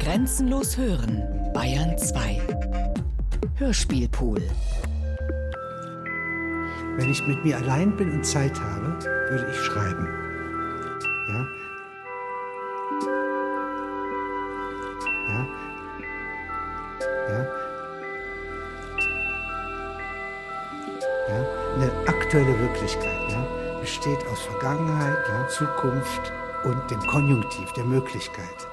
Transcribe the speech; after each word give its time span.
Grenzenlos 0.00 0.76
hören, 0.76 1.22
Bayern 1.52 1.96
2. 1.96 2.40
Hörspielpool. 3.56 4.42
Wenn 6.96 7.10
ich 7.10 7.26
mit 7.26 7.44
mir 7.44 7.56
allein 7.56 7.96
bin 7.96 8.12
und 8.12 8.24
Zeit 8.24 8.60
habe, 8.60 8.98
würde 9.30 9.50
ich 9.50 9.56
schreiben. 9.56 10.08
Ja? 11.28 11.46
Ja? 15.28 15.46
Ja? 17.28 17.46
Ja? 21.28 21.46
Eine 21.74 21.90
aktuelle 22.06 22.60
Wirklichkeit 22.60 23.30
ja? 23.30 23.46
besteht 23.80 24.26
aus 24.30 24.40
Vergangenheit, 24.42 25.18
ja? 25.28 25.48
Zukunft 25.48 26.32
und 26.64 26.90
dem 26.90 27.00
Konjunktiv, 27.06 27.72
der 27.72 27.84
Möglichkeit. 27.84 28.68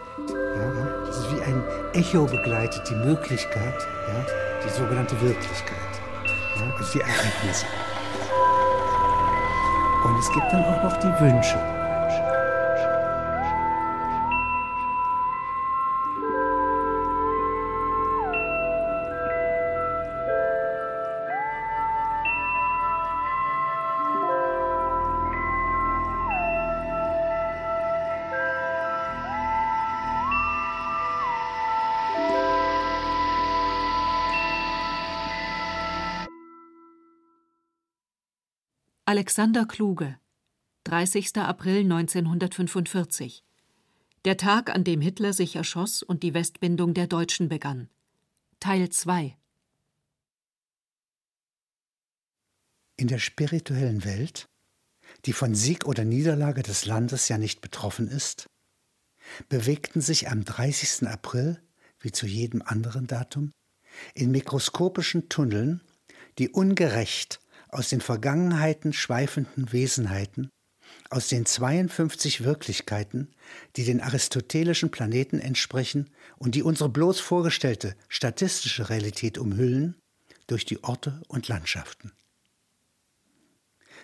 Ja? 0.56 1.06
Das 1.06 1.18
ist 1.18 1.32
wie 1.32 1.42
ein 1.42 1.64
Echo 1.94 2.26
begleitet 2.26 2.88
die 2.90 2.96
Möglichkeit, 2.96 3.88
ja? 4.08 4.26
die 4.66 4.70
sogenannte 4.70 5.20
Wirklichkeit, 5.22 5.78
ja? 6.60 6.74
also 6.78 6.92
die 6.94 7.02
Ereignisse. 7.02 7.66
Und 10.04 10.20
es 10.20 10.32
gibt 10.32 10.52
dann 10.52 10.64
auch 10.66 10.84
noch 10.84 10.98
die 10.98 11.24
Wünsche. 11.24 11.81
Alexander 39.12 39.66
Kluge, 39.66 40.18
30. 40.86 41.36
April 41.36 41.80
1945. 41.80 43.44
Der 44.24 44.38
Tag, 44.38 44.74
an 44.74 44.86
dem 44.86 45.02
Hitler 45.02 45.34
sich 45.34 45.58
erschoss 45.58 46.02
und 46.02 46.24
die 46.24 46.34
Westbindung 46.34 46.94
der 46.94 47.08
Deutschen 47.08 47.50
begann. 47.50 47.90
Teil 48.62 48.88
2. 48.88 49.36
In 52.96 53.10
der 53.10 53.20
spirituellen 53.20 54.06
Welt, 54.06 54.46
die 55.26 55.34
von 55.34 55.56
Sieg 55.56 55.86
oder 55.86 56.06
Niederlage 56.06 56.64
des 56.64 56.86
Landes 56.86 57.28
ja 57.28 57.38
nicht 57.38 57.60
betroffen 57.60 58.08
ist, 58.08 58.48
bewegten 59.50 60.00
sich 60.00 60.30
am 60.30 60.46
30. 60.46 61.10
April, 61.10 61.62
wie 62.00 62.14
zu 62.14 62.28
jedem 62.28 62.62
anderen 62.62 63.08
Datum, 63.08 63.52
in 64.14 64.32
mikroskopischen 64.32 65.28
Tunneln 65.28 65.82
die 66.38 66.48
ungerecht 66.48 67.42
aus 67.72 67.90
den 67.90 68.02
Vergangenheiten 68.02 68.94
schweifenden 68.94 69.72
Wesenheiten, 69.72 70.50
aus 71.10 71.30
den 71.30 71.46
52 71.46 72.44
Wirklichkeiten, 72.44 73.34
die 73.76 73.86
den 73.86 74.02
aristotelischen 74.02 74.92
Planeten 74.92 75.40
entsprechen 75.40 76.10
und 76.38 76.56
die 76.56 76.64
unsere 76.64 76.90
bloß 76.90 77.20
vorgestellte 77.20 77.96
statistische 78.10 78.90
Realität 78.90 79.38
umhüllen, 79.38 79.96
durch 80.48 80.66
die 80.66 80.84
Orte 80.84 81.22
und 81.30 81.48
Landschaften. 81.48 82.12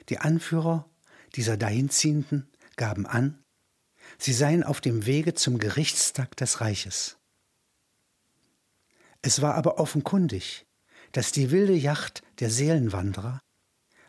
Die 0.07 0.19
Anführer 0.19 0.89
dieser 1.35 1.57
Dahinziehenden 1.57 2.49
gaben 2.77 3.05
an, 3.05 3.43
sie 4.17 4.31
seien 4.31 4.63
auf 4.63 4.79
dem 4.79 5.05
Wege 5.05 5.33
zum 5.33 5.57
Gerichtstag 5.57 6.37
des 6.37 6.61
Reiches. 6.61 7.17
Es 9.21 9.41
war 9.41 9.55
aber 9.55 9.77
offenkundig, 9.77 10.65
dass 11.11 11.33
die 11.33 11.51
wilde 11.51 11.73
Yacht 11.73 12.21
der 12.39 12.49
Seelenwanderer 12.49 13.41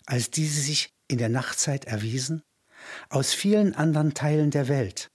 als 0.09 0.31
diese 0.31 0.61
sich 0.63 0.95
in 1.07 1.19
der 1.19 1.29
Nachtzeit 1.29 1.85
erwiesen, 1.85 2.43
aus 3.11 3.35
vielen 3.35 3.75
anderen 3.75 4.15
Teilen 4.15 4.51
der 4.51 4.67
Welt, 4.67 5.11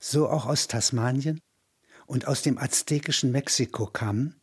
so 0.00 0.28
auch 0.28 0.46
aus 0.46 0.68
Tasmanien 0.68 1.38
und 2.06 2.26
aus 2.26 2.40
dem 2.40 2.56
aztekischen 2.56 3.30
Mexiko 3.30 3.86
kamen 3.86 4.40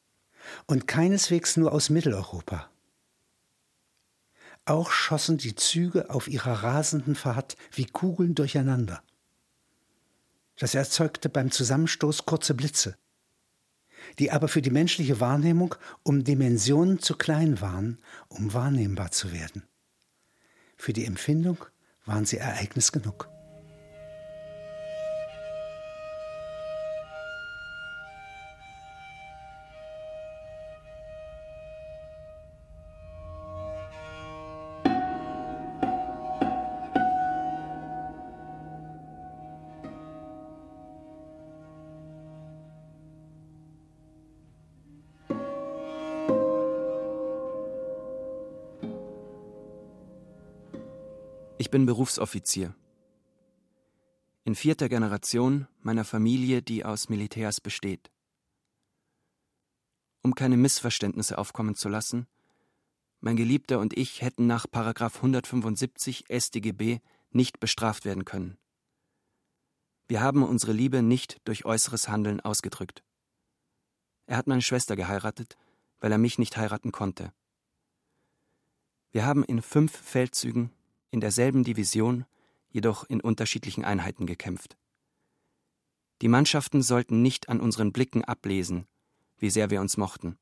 und 0.67 0.87
keineswegs 0.87 1.57
nur 1.57 1.71
aus 1.71 1.89
Mitteleuropa. 1.89 2.69
Auch 4.65 4.91
schossen 4.91 5.39
die 5.39 5.55
Züge 5.55 6.11
auf 6.11 6.27
ihrer 6.27 6.63
rasenden 6.63 7.15
Fahrt 7.15 7.57
wie 7.71 7.85
Kugeln 7.85 8.35
durcheinander. 8.35 9.01
Das 10.57 10.75
erzeugte 10.75 11.29
beim 11.29 11.49
Zusammenstoß 11.49 12.27
kurze 12.27 12.53
Blitze, 12.53 12.95
die 14.19 14.31
aber 14.31 14.49
für 14.49 14.61
die 14.61 14.69
menschliche 14.69 15.19
Wahrnehmung 15.19 15.73
um 16.03 16.23
Dimensionen 16.23 16.99
zu 16.99 17.15
klein 17.15 17.59
waren, 17.59 17.97
um 18.27 18.53
wahrnehmbar 18.53 19.09
zu 19.09 19.31
werden. 19.31 19.63
Für 20.79 20.93
die 20.93 21.03
Empfindung 21.03 21.57
waren 22.05 22.23
sie 22.23 22.37
Ereignis 22.37 22.93
genug. 22.93 23.29
Ich 51.69 51.71
bin 51.71 51.85
Berufsoffizier. 51.85 52.73
In 54.43 54.55
vierter 54.55 54.89
Generation 54.89 55.67
meiner 55.81 56.03
Familie, 56.03 56.63
die 56.63 56.83
aus 56.83 57.09
Militärs 57.09 57.61
besteht. 57.61 58.09
Um 60.23 60.33
keine 60.33 60.57
Missverständnisse 60.57 61.37
aufkommen 61.37 61.75
zu 61.75 61.87
lassen, 61.87 62.25
mein 63.19 63.35
Geliebter 63.35 63.77
und 63.77 63.95
ich 63.95 64.23
hätten 64.23 64.47
nach 64.47 64.65
175 64.73 66.25
StGB 66.35 67.01
nicht 67.29 67.59
bestraft 67.59 68.03
werden 68.03 68.25
können. 68.25 68.57
Wir 70.07 70.21
haben 70.21 70.41
unsere 70.41 70.73
Liebe 70.73 71.03
nicht 71.03 71.37
durch 71.43 71.65
äußeres 71.65 72.09
Handeln 72.09 72.41
ausgedrückt. 72.41 73.03
Er 74.25 74.37
hat 74.37 74.47
meine 74.47 74.63
Schwester 74.63 74.95
geheiratet, 74.95 75.55
weil 75.99 76.11
er 76.11 76.17
mich 76.17 76.39
nicht 76.39 76.57
heiraten 76.57 76.91
konnte. 76.91 77.31
Wir 79.11 79.23
haben 79.23 79.43
in 79.43 79.61
fünf 79.61 79.95
Feldzügen 79.95 80.71
in 81.11 81.21
derselben 81.21 81.63
Division, 81.63 82.25
jedoch 82.69 83.03
in 83.09 83.21
unterschiedlichen 83.21 83.83
Einheiten 83.83 84.25
gekämpft. 84.25 84.77
Die 86.21 86.27
Mannschaften 86.27 86.81
sollten 86.81 87.21
nicht 87.21 87.49
an 87.49 87.61
unseren 87.61 87.91
Blicken 87.91 88.23
ablesen, 88.23 88.87
wie 89.37 89.49
sehr 89.49 89.69
wir 89.69 89.81
uns 89.81 89.97
mochten. 89.97 90.37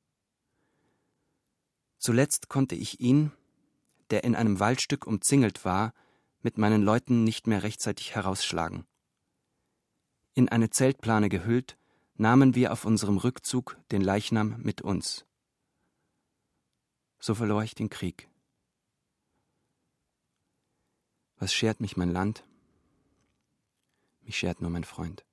Zuletzt 1.97 2.49
konnte 2.49 2.75
ich 2.75 2.99
ihn, 2.99 3.31
der 4.09 4.23
in 4.23 4.35
einem 4.35 4.59
Waldstück 4.59 5.05
umzingelt 5.05 5.65
war, 5.65 5.93
mit 6.41 6.57
meinen 6.57 6.81
Leuten 6.81 7.23
nicht 7.23 7.47
mehr 7.47 7.63
rechtzeitig 7.63 8.15
herausschlagen. 8.15 8.85
In 10.33 10.49
eine 10.49 10.69
Zeltplane 10.69 11.29
gehüllt, 11.29 11.77
nahmen 12.15 12.55
wir 12.55 12.71
auf 12.71 12.85
unserem 12.85 13.17
Rückzug 13.17 13.77
den 13.91 14.01
Leichnam 14.01 14.55
mit 14.61 14.81
uns. 14.81 15.25
So 17.19 17.35
verlor 17.35 17.63
ich 17.63 17.75
den 17.75 17.89
Krieg. 17.89 18.29
Was 21.39 21.53
schert 21.53 21.79
mich 21.79 21.97
mein 21.97 22.11
Land? 22.11 22.43
Mich 24.21 24.37
schert 24.37 24.61
nur 24.61 24.71
mein 24.71 24.83
Freund. 24.83 25.23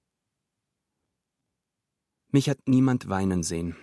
Mich 2.29 2.49
hat 2.51 2.69
niemand 2.69 3.09
weinen 3.09 3.43
sehen. 3.43 3.77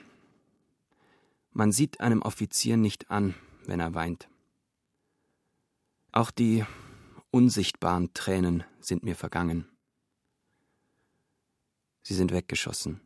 Man 1.52 1.72
sieht 1.72 2.00
einem 2.00 2.22
Offizier 2.22 2.78
nicht 2.78 3.10
an, 3.10 3.36
wenn 3.66 3.80
er 3.80 3.94
weint. 3.94 4.30
Auch 6.12 6.32
die 6.32 6.66
unsichtbaren 7.32 8.14
Tränen 8.14 8.64
sind 8.80 9.04
mir 9.04 9.16
vergangen. 9.16 9.68
Sie 12.04 12.14
sind 12.14 12.32
weggeschossen. 12.32 13.02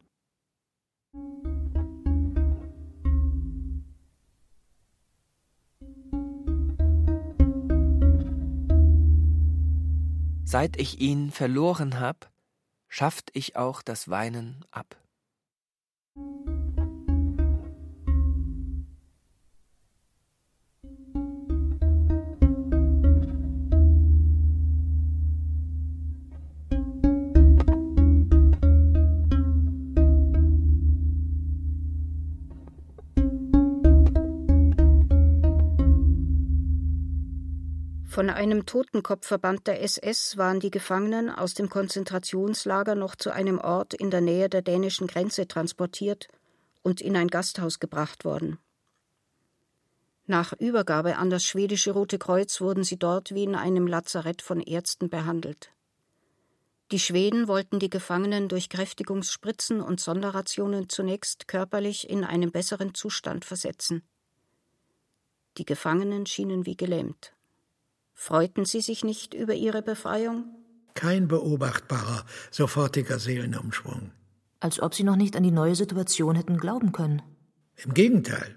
Seit 10.47 10.79
ich 10.79 11.01
ihn 11.01 11.31
verloren 11.31 11.99
hab, 11.99 12.31
schafft 12.87 13.31
ich 13.33 13.55
auch 13.55 13.81
das 13.81 14.09
Weinen 14.09 14.63
ab. 14.69 14.95
Von 38.15 38.29
einem 38.29 38.65
Totenkopfverband 38.65 39.67
der 39.67 39.83
SS 39.83 40.37
waren 40.37 40.61
die 40.61 40.71
Gefangenen 40.71 41.29
aus 41.29 41.53
dem 41.53 41.67
Konzentrationslager 41.67 42.95
noch 42.95 43.17
zu 43.17 43.29
einem 43.29 43.59
Ort 43.59 43.93
in 43.93 44.09
der 44.09 44.21
Nähe 44.21 44.47
der 44.47 44.61
dänischen 44.61 45.07
Grenze 45.07 45.49
transportiert 45.49 46.29
und 46.81 47.01
in 47.01 47.17
ein 47.17 47.27
Gasthaus 47.27 47.81
gebracht 47.81 48.23
worden. 48.23 48.57
Nach 50.27 50.53
Übergabe 50.53 51.17
an 51.17 51.29
das 51.29 51.43
schwedische 51.43 51.91
Rote 51.91 52.17
Kreuz 52.17 52.61
wurden 52.61 52.85
sie 52.85 52.97
dort 52.97 53.35
wie 53.35 53.43
in 53.43 53.53
einem 53.53 53.85
Lazarett 53.85 54.41
von 54.41 54.61
Ärzten 54.61 55.09
behandelt. 55.09 55.73
Die 56.91 56.99
Schweden 56.99 57.49
wollten 57.49 57.79
die 57.79 57.89
Gefangenen 57.89 58.47
durch 58.47 58.69
Kräftigungsspritzen 58.69 59.81
und 59.81 59.99
Sonderrationen 59.99 60.87
zunächst 60.87 61.49
körperlich 61.49 62.09
in 62.09 62.23
einen 62.23 62.53
besseren 62.53 62.93
Zustand 62.93 63.43
versetzen. 63.43 64.03
Die 65.57 65.65
Gefangenen 65.65 66.25
schienen 66.25 66.65
wie 66.65 66.77
gelähmt. 66.77 67.34
Freuten 68.15 68.65
sie 68.65 68.81
sich 68.81 69.03
nicht 69.03 69.35
über 69.35 69.53
ihre 69.53 69.83
Befreiung? 69.83 70.45
Kein 70.95 71.27
beobachtbarer, 71.27 72.25
sofortiger 72.49 73.19
Seelenumschwung. 73.19 74.11
Als 74.59 74.79
ob 74.81 74.95
sie 74.95 75.03
noch 75.03 75.17
nicht 75.17 75.35
an 75.35 75.43
die 75.43 75.51
neue 75.51 75.75
Situation 75.75 76.35
hätten 76.35 76.57
glauben 76.57 76.91
können. 76.91 77.21
Im 77.75 77.93
Gegenteil. 77.93 78.55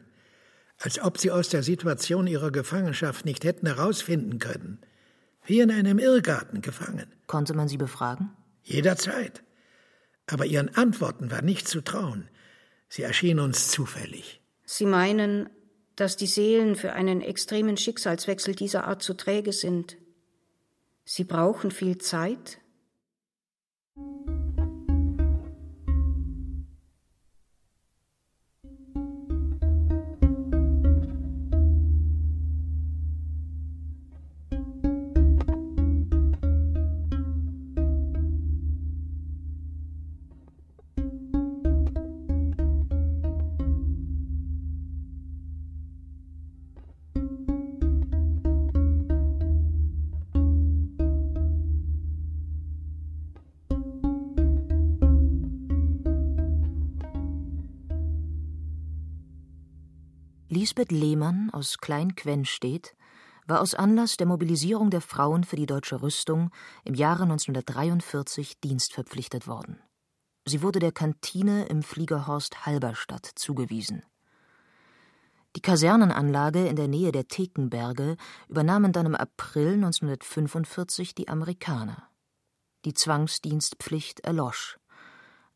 Als 0.79 0.99
ob 1.01 1.19
sie 1.19 1.31
aus 1.31 1.51
der 1.51 1.63
Situation 1.63 2.27
ihrer 2.27 2.51
Gefangenschaft 2.51 3.27
nicht 3.27 3.45
hätten 3.45 3.67
herausfinden 3.67 4.39
können 4.39 4.81
wie 5.49 5.61
in 5.61 5.71
einem 5.71 5.99
Irrgarten 5.99 6.61
gefangen. 6.61 7.07
Konnte 7.27 7.55
man 7.55 7.69
sie 7.69 7.79
befragen? 7.79 8.31
Jederzeit. 8.63 9.43
Aber 10.27 10.45
ihren 10.45 10.75
Antworten 10.77 11.31
war 11.31 11.43
nicht 11.43 11.67
zu 11.67 11.81
trauen. 11.81 12.29
Sie 12.89 13.03
erschienen 13.03 13.41
uns 13.41 13.69
zufällig. 13.69 14.43
Sie 14.67 14.85
meinen, 14.85 15.49
dass 15.99 16.17
die 16.17 16.29
Seelen 16.29 16.77
für 16.77 16.93
einen 16.93 17.23
extremen 17.23 17.77
Schicksalswechsel 17.77 18.55
dieser 18.55 18.87
Art 18.87 19.03
zu 19.03 19.15
träge 19.15 19.53
sind. 19.53 19.97
Sie 21.05 21.25
brauchen 21.25 21.73
viel 21.73 21.99
Zeit? 21.99 22.59
Lisbeth 60.59 60.91
Lehmann 60.91 61.51
aus 61.53 61.79
Klein-Quenstedt 61.79 62.97
war 63.47 63.61
aus 63.61 63.75
Anlass 63.75 64.17
der 64.17 64.27
Mobilisierung 64.27 64.91
der 64.91 65.01
Frauen 65.01 65.45
für 65.45 65.55
die 65.55 65.67
deutsche 65.67 66.03
Rüstung 66.03 66.51
im 66.85 66.95
Jahre 66.95 67.23
1943 67.23 68.59
dienstverpflichtet 68.59 69.47
worden. 69.47 69.81
Sie 70.49 70.61
wurde 70.61 70.81
der 70.81 70.91
Kantine 70.91 71.67
im 71.67 71.85
Fliegerhorst 71.85 72.67
Halberstadt 72.67 73.31
zugewiesen. 73.37 74.03
Die 75.55 75.63
Kasernenanlage 75.63 76.67
in 76.67 76.75
der 76.75 76.89
Nähe 76.89 77.13
der 77.13 77.29
Thekenberge 77.29 78.17
übernahmen 78.49 78.93
dann 78.93 79.07
im 79.07 79.15
April 79.15 79.75
1945 79.75 81.15
die 81.15 81.29
Amerikaner. 81.29 82.11
Die 82.85 82.95
Zwangsdienstpflicht 82.95 84.19
erlosch. 84.25 84.77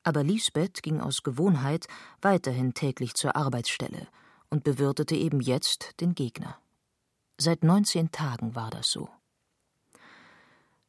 Aber 0.04 0.22
Lisbeth 0.22 0.80
ging 0.80 1.00
aus 1.00 1.24
Gewohnheit 1.24 1.88
weiterhin 2.20 2.72
täglich 2.72 3.14
zur 3.14 3.34
Arbeitsstelle– 3.34 4.06
und 4.52 4.64
bewirtete 4.64 5.16
eben 5.16 5.40
jetzt 5.40 5.98
den 6.00 6.14
Gegner. 6.14 6.58
Seit 7.38 7.64
19 7.64 8.12
Tagen 8.12 8.54
war 8.54 8.68
das 8.68 8.90
so. 8.90 9.08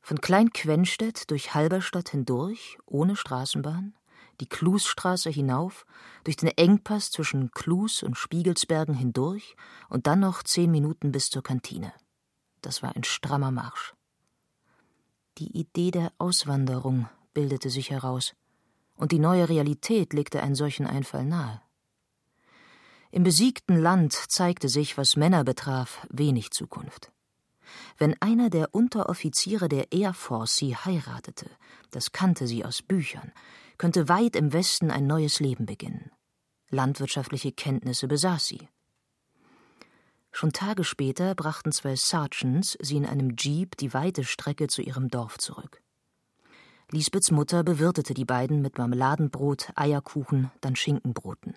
Von 0.02 0.20
Klein-Quenstedt 0.20 1.32
durch 1.32 1.54
Halberstadt 1.54 2.10
hindurch, 2.10 2.78
ohne 2.86 3.16
Straßenbahn, 3.16 3.96
die 4.42 4.50
Klusstraße 4.50 5.30
hinauf, 5.30 5.86
durch 6.26 6.36
den 6.36 6.50
Engpass 6.50 7.10
zwischen 7.10 7.52
Klus 7.52 8.04
und 8.04 8.18
Spiegelsbergen 8.18 8.96
hindurch 8.96 9.56
und 9.88 10.08
dann 10.08 10.20
noch 10.20 10.44
zehn 10.44 10.70
Minuten 10.70 11.14
bis 11.14 11.30
zur 11.30 11.42
Kantine. 11.42 11.94
Das 12.62 12.84
war 12.84 12.94
ein 12.98 13.06
strammer 13.06 13.52
Marsch. 13.52 13.94
Die 15.38 15.58
Idee 15.58 15.92
der 15.92 16.12
Auswanderung 16.18 17.08
bildete 17.34 17.70
sich 17.70 17.92
heraus, 17.92 18.36
und 18.96 19.14
die 19.14 19.20
neue 19.20 19.48
Realität 19.48 20.12
legte 20.12 20.44
einen 20.44 20.56
solchen 20.56 20.86
Einfall 20.86 21.24
nahe. 21.24 21.63
Im 23.14 23.22
besiegten 23.22 23.80
Land 23.80 24.14
zeigte 24.14 24.70
sich, 24.70 24.98
was 24.98 25.16
Männer 25.16 25.44
betraf, 25.44 26.08
wenig 26.10 26.50
Zukunft. 26.50 27.12
Wenn 28.00 28.20
einer 28.24 28.50
der 28.50 28.74
Unteroffiziere 28.74 29.70
der 29.70 29.92
Air 29.92 30.16
Force 30.16 30.56
sie 30.56 30.76
heiratete, 30.76 31.46
das 31.92 32.12
kannte 32.12 32.48
sie 32.48 32.66
aus 32.66 32.82
Büchern, 32.82 33.32
könnte 33.78 34.10
weit 34.10 34.36
im 34.36 34.52
Westen 34.52 34.90
ein 34.90 35.06
neues 35.06 35.40
Leben 35.40 35.68
beginnen. 35.68 36.10
Landwirtschaftliche 36.72 37.52
Kenntnisse 37.52 38.08
besaß 38.08 38.48
sie. 38.48 38.68
Schon 40.32 40.52
Tage 40.52 40.84
später 40.84 41.36
brachten 41.36 41.72
zwei 41.72 41.96
Sergeants 41.96 42.80
sie 42.82 42.98
in 42.98 43.06
einem 43.06 43.36
Jeep 43.38 43.78
die 43.78 43.94
weite 43.94 44.24
Strecke 44.24 44.66
zu 44.66 44.82
ihrem 44.82 45.10
Dorf 45.10 45.38
zurück. 45.38 45.84
Lisbeths 46.90 47.30
Mutter 47.30 47.64
bewirtete 47.64 48.16
die 48.16 48.26
beiden 48.26 48.64
mit 48.64 48.80
Marmeladenbrot, 48.80 49.72
Eierkuchen, 49.76 50.50
dann 50.62 50.76
Schinkenbroten. 50.76 51.56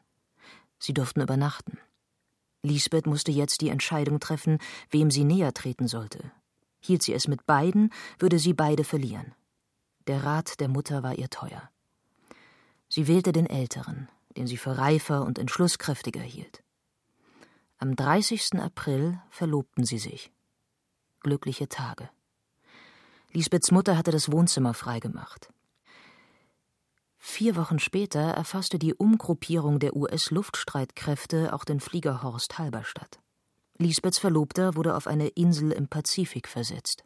Sie 0.78 0.94
durften 0.94 1.20
übernachten. 1.20 1.78
Lisbeth 2.62 3.06
musste 3.06 3.32
jetzt 3.32 3.60
die 3.60 3.68
Entscheidung 3.68 4.20
treffen, 4.20 4.58
wem 4.90 5.10
sie 5.10 5.24
näher 5.24 5.54
treten 5.54 5.88
sollte. 5.88 6.32
Hielt 6.80 7.02
sie 7.02 7.14
es 7.14 7.28
mit 7.28 7.46
beiden, 7.46 7.92
würde 8.18 8.38
sie 8.38 8.52
beide 8.52 8.84
verlieren. 8.84 9.34
Der 10.06 10.24
Rat 10.24 10.60
der 10.60 10.68
Mutter 10.68 11.02
war 11.02 11.16
ihr 11.16 11.30
teuer. 11.30 11.70
Sie 12.88 13.08
wählte 13.08 13.32
den 13.32 13.46
Älteren, 13.46 14.08
den 14.36 14.46
sie 14.46 14.56
für 14.56 14.78
reifer 14.78 15.24
und 15.24 15.38
entschlusskräftiger 15.38 16.20
hielt. 16.20 16.62
Am 17.78 17.94
30. 17.94 18.54
April 18.60 19.20
verlobten 19.30 19.84
sie 19.84 19.98
sich. 19.98 20.32
Glückliche 21.20 21.68
Tage. 21.68 22.08
Lisbeths 23.32 23.70
Mutter 23.70 23.98
hatte 23.98 24.12
das 24.12 24.30
Wohnzimmer 24.30 24.74
freigemacht. 24.74 25.50
Vier 27.28 27.56
Wochen 27.56 27.80
später 27.80 28.20
erfasste 28.20 28.78
die 28.78 28.94
Umgruppierung 28.94 29.80
der 29.80 29.96
US-Luftstreitkräfte 29.96 31.52
auch 31.52 31.64
den 31.64 31.80
Fliegerhorst 31.80 32.56
Halberstadt. 32.56 33.18
Lisbeths 33.78 34.18
Verlobter 34.18 34.76
wurde 34.76 34.94
auf 34.94 35.08
eine 35.08 35.26
Insel 35.26 35.72
im 35.72 35.88
Pazifik 35.88 36.46
versetzt. 36.46 37.04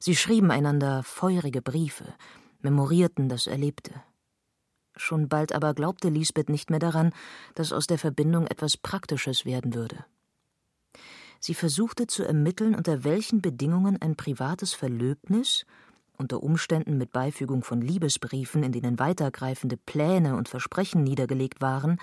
Sie 0.00 0.16
schrieben 0.16 0.50
einander 0.50 1.04
feurige 1.04 1.62
Briefe, 1.62 2.12
memorierten 2.62 3.28
das 3.28 3.46
Erlebte. 3.46 3.92
Schon 4.96 5.28
bald 5.28 5.52
aber 5.54 5.72
glaubte 5.72 6.08
Lisbeth 6.08 6.50
nicht 6.50 6.68
mehr 6.68 6.80
daran, 6.80 7.14
dass 7.54 7.72
aus 7.72 7.86
der 7.86 7.98
Verbindung 7.98 8.48
etwas 8.48 8.76
Praktisches 8.76 9.46
werden 9.46 9.72
würde. 9.72 10.04
Sie 11.38 11.54
versuchte 11.54 12.08
zu 12.08 12.24
ermitteln, 12.24 12.74
unter 12.74 13.04
welchen 13.04 13.40
Bedingungen 13.40 14.02
ein 14.02 14.16
privates 14.16 14.74
Verlöbnis 14.74 15.64
unter 16.18 16.42
Umständen 16.42 16.98
mit 16.98 17.12
Beifügung 17.12 17.62
von 17.62 17.80
Liebesbriefen, 17.80 18.62
in 18.62 18.72
denen 18.72 18.98
weitergreifende 18.98 19.76
Pläne 19.76 20.36
und 20.36 20.48
Versprechen 20.48 21.02
niedergelegt 21.02 21.60
waren, 21.60 21.98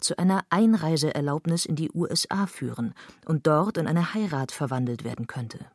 zu 0.00 0.18
einer 0.18 0.44
Einreiseerlaubnis 0.50 1.64
in 1.64 1.76
die 1.76 1.90
USA 1.92 2.46
führen 2.46 2.94
und 3.26 3.46
dort 3.46 3.78
in 3.78 3.86
eine 3.86 4.14
Heirat 4.14 4.52
verwandelt 4.52 5.04
werden 5.04 5.26
könnte. 5.26 5.66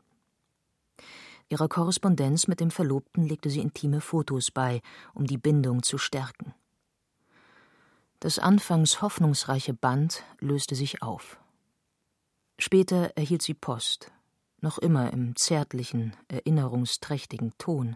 Ihrer 1.50 1.68
Korrespondenz 1.68 2.48
mit 2.48 2.60
dem 2.60 2.70
Verlobten 2.70 3.26
legte 3.28 3.50
sie 3.50 3.60
intime 3.60 4.02
Fotos 4.02 4.52
bei, 4.52 4.82
um 5.16 5.26
die 5.26 5.40
Bindung 5.40 5.82
zu 5.82 5.98
stärken. 5.98 6.54
Das 8.20 8.38
anfangs 8.38 9.02
hoffnungsreiche 9.02 9.74
Band 9.74 10.24
löste 10.40 10.76
sich 10.76 11.02
auf. 11.02 11.40
Später 12.60 13.14
erhielt 13.16 13.42
sie 13.42 13.54
Post, 13.54 14.12
noch 14.64 14.78
immer 14.78 15.12
im 15.14 15.36
zärtlichen, 15.36 16.16
erinnerungsträchtigen 16.28 17.54
Ton, 17.58 17.96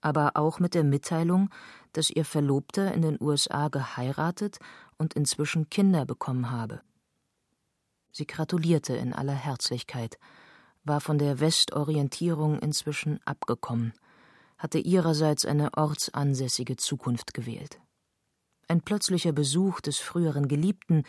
aber 0.00 0.32
auch 0.34 0.60
mit 0.60 0.74
der 0.74 0.84
Mitteilung, 0.84 1.50
dass 1.92 2.10
ihr 2.10 2.24
Verlobter 2.24 2.92
in 2.92 3.02
den 3.02 3.18
USA 3.20 3.68
geheiratet 3.68 4.58
und 4.98 5.14
inzwischen 5.14 5.68
Kinder 5.70 6.04
bekommen 6.04 6.50
habe. 6.50 6.80
Sie 8.12 8.26
gratulierte 8.26 8.96
in 8.96 9.12
aller 9.12 9.34
Herzlichkeit, 9.34 10.18
war 10.84 11.00
von 11.00 11.18
der 11.18 11.40
Westorientierung 11.40 12.58
inzwischen 12.60 13.20
abgekommen, 13.24 13.92
hatte 14.56 14.78
ihrerseits 14.78 15.44
eine 15.44 15.74
ortsansässige 15.76 16.76
Zukunft 16.76 17.34
gewählt. 17.34 17.80
Ein 18.68 18.80
plötzlicher 18.80 19.32
Besuch 19.32 19.80
des 19.80 19.98
früheren 19.98 20.48
Geliebten, 20.48 21.04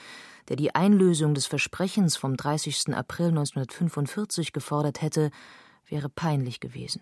der 0.47 0.57
die 0.57 0.75
Einlösung 0.75 1.33
des 1.33 1.47
Versprechens 1.47 2.15
vom 2.15 2.37
30. 2.37 2.93
April 2.95 3.29
1945 3.29 4.53
gefordert 4.53 5.01
hätte, 5.01 5.31
wäre 5.87 6.09
peinlich 6.09 6.59
gewesen. 6.59 7.01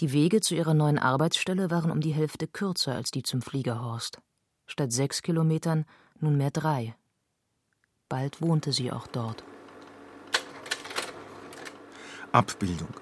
Die 0.00 0.12
Wege 0.12 0.40
zu 0.40 0.54
ihrer 0.54 0.74
neuen 0.74 0.98
Arbeitsstelle 0.98 1.70
waren 1.70 1.90
um 1.90 2.00
die 2.00 2.12
Hälfte 2.12 2.46
kürzer 2.46 2.94
als 2.94 3.10
die 3.10 3.22
zum 3.22 3.40
Fliegerhorst. 3.40 4.18
Statt 4.66 4.92
sechs 4.92 5.22
Kilometern 5.22 5.86
nunmehr 6.20 6.50
drei. 6.50 6.94
Bald 8.08 8.42
wohnte 8.42 8.72
sie 8.72 8.92
auch 8.92 9.06
dort. 9.06 9.42
Abbildung. 12.30 12.94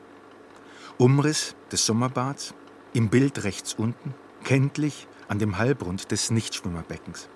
Umriss 0.99 1.57
des 1.73 1.85
Sommerbads, 1.85 2.55
im 2.95 3.11
Bild 3.11 3.43
rechts 3.45 3.75
unten, 3.75 4.15
kenntlich 4.45 5.09
an 5.29 5.39
dem 5.39 5.59
Halbrund 5.59 6.11
des 6.11 6.31
Nichtschwimmerbeckens. 6.31 7.29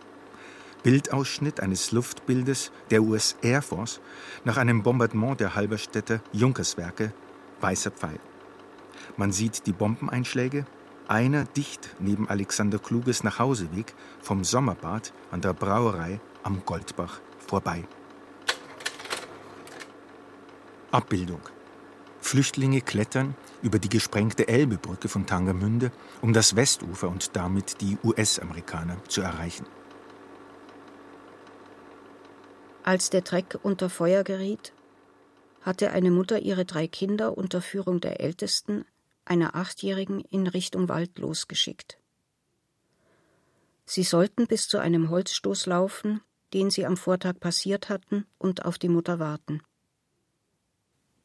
Bildausschnitt 0.82 1.60
eines 1.60 1.92
Luftbildes 1.92 2.72
der 2.90 3.02
US 3.02 3.36
Air 3.42 3.62
Force 3.62 4.00
nach 4.44 4.56
einem 4.56 4.82
Bombardement 4.82 5.38
der 5.38 5.54
Halberstädter 5.54 6.20
Junkerswerke, 6.32 7.12
weißer 7.60 7.90
Pfeil. 7.90 8.18
Man 9.16 9.32
sieht 9.32 9.66
die 9.66 9.72
Bombeneinschläge, 9.72 10.64
einer 11.08 11.44
dicht 11.44 11.96
neben 11.98 12.28
Alexander 12.28 12.78
Kluges 12.78 13.24
Nachhauseweg 13.24 13.94
vom 14.20 14.44
Sommerbad 14.44 15.12
an 15.30 15.40
der 15.40 15.52
Brauerei 15.52 16.20
am 16.42 16.64
Goldbach 16.64 17.20
vorbei. 17.46 17.84
Abbildung. 20.92 21.40
Flüchtlinge 22.30 22.80
klettern 22.80 23.34
über 23.60 23.80
die 23.80 23.88
gesprengte 23.88 24.46
Elbebrücke 24.46 25.08
von 25.08 25.26
Tangermünde, 25.26 25.90
um 26.20 26.32
das 26.32 26.54
Westufer 26.54 27.08
und 27.08 27.34
damit 27.34 27.80
die 27.80 27.98
US-Amerikaner 28.04 29.02
zu 29.08 29.20
erreichen. 29.20 29.66
Als 32.84 33.10
der 33.10 33.24
Treck 33.24 33.58
unter 33.64 33.90
Feuer 33.90 34.22
geriet, 34.22 34.72
hatte 35.62 35.90
eine 35.90 36.12
Mutter 36.12 36.38
ihre 36.38 36.64
drei 36.64 36.86
Kinder 36.86 37.36
unter 37.36 37.60
Führung 37.60 38.00
der 38.00 38.20
Ältesten, 38.20 38.84
einer 39.24 39.56
Achtjährigen, 39.56 40.20
in 40.20 40.46
Richtung 40.46 40.88
Wald 40.88 41.18
losgeschickt. 41.18 41.98
Sie 43.86 44.04
sollten 44.04 44.46
bis 44.46 44.68
zu 44.68 44.78
einem 44.78 45.10
Holzstoß 45.10 45.66
laufen, 45.66 46.20
den 46.54 46.70
sie 46.70 46.86
am 46.86 46.96
Vortag 46.96 47.40
passiert 47.40 47.88
hatten, 47.88 48.24
und 48.38 48.64
auf 48.64 48.78
die 48.78 48.88
Mutter 48.88 49.18
warten. 49.18 49.62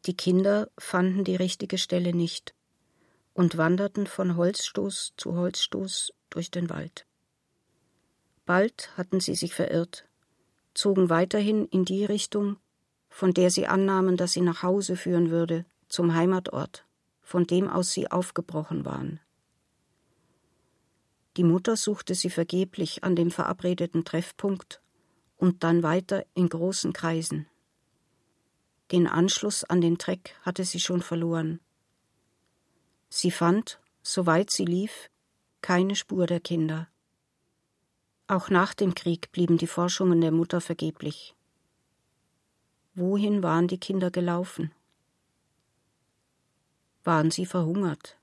Die 0.06 0.16
Kinder 0.16 0.70
fanden 0.78 1.24
die 1.24 1.36
richtige 1.36 1.80
Stelle 1.80 2.14
nicht 2.14 2.54
und 3.34 3.58
wanderten 3.58 4.06
von 4.06 4.36
Holzstoß 4.36 5.14
zu 5.18 5.36
Holzstoß 5.36 6.14
durch 6.30 6.52
den 6.52 6.70
Wald. 6.70 7.08
Bald 8.46 8.96
hatten 8.98 9.20
sie 9.20 9.34
sich 9.34 9.56
verirrt, 9.56 10.08
zogen 10.76 11.10
weiterhin 11.10 11.66
in 11.66 11.86
die 11.86 12.06
Richtung, 12.06 12.58
von 13.10 13.34
der 13.34 13.50
sie 13.50 13.66
annahmen, 13.66 14.16
dass 14.18 14.34
sie 14.34 14.42
nach 14.42 14.62
Hause 14.62 14.96
führen 14.96 15.32
würde, 15.32 15.66
zum 15.90 16.14
Heimatort, 16.14 16.86
von 17.22 17.48
dem 17.48 17.68
aus 17.68 17.92
sie 17.92 18.12
aufgebrochen 18.12 18.86
waren. 18.86 19.20
Die 21.38 21.44
Mutter 21.44 21.76
suchte 21.76 22.14
sie 22.14 22.30
vergeblich 22.30 23.04
an 23.04 23.16
dem 23.16 23.32
verabredeten 23.32 24.06
Treffpunkt 24.06 24.82
und 25.38 25.64
dann 25.64 25.82
weiter 25.82 26.26
in 26.36 26.48
großen 26.48 26.94
Kreisen. 26.94 27.48
Den 28.92 29.08
Anschluss 29.08 29.64
an 29.64 29.82
den 29.82 29.98
Treck 29.98 30.36
hatte 30.42 30.64
sie 30.64 30.80
schon 30.80 31.02
verloren. 31.02 31.60
Sie 33.10 33.32
fand, 33.32 33.80
soweit 34.04 34.52
sie 34.52 34.66
lief, 34.66 35.10
keine 35.62 35.96
Spur 35.96 36.28
der 36.28 36.40
Kinder. 36.40 36.88
Auch 38.28 38.50
nach 38.50 38.74
dem 38.74 38.94
Krieg 38.94 39.32
blieben 39.32 39.58
die 39.58 39.68
Forschungen 39.68 40.22
der 40.22 40.32
Mutter 40.32 40.62
vergeblich. 40.62 41.36
Wohin 42.94 43.42
waren 43.42 43.68
die 43.68 43.80
Kinder 43.80 44.12
gelaufen? 44.12 44.72
Waren 47.04 47.32
sie 47.32 47.46
verhungert? 47.46 48.18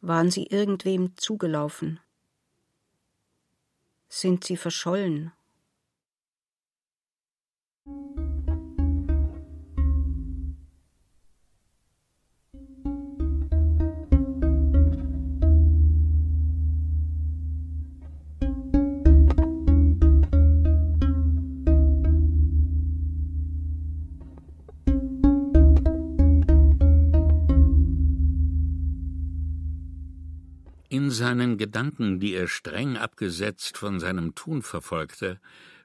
Waren 0.00 0.30
sie 0.30 0.46
irgendwem 0.46 1.16
zugelaufen? 1.16 2.00
Sind 4.08 4.44
sie 4.44 4.56
verschollen 4.56 5.32
In 30.94 31.10
seinen 31.10 31.58
Gedanken, 31.58 32.20
die 32.20 32.34
er 32.34 32.46
streng 32.46 32.96
abgesetzt 32.96 33.78
von 33.78 33.98
seinem 33.98 34.36
Tun 34.36 34.62
verfolgte, 34.62 35.40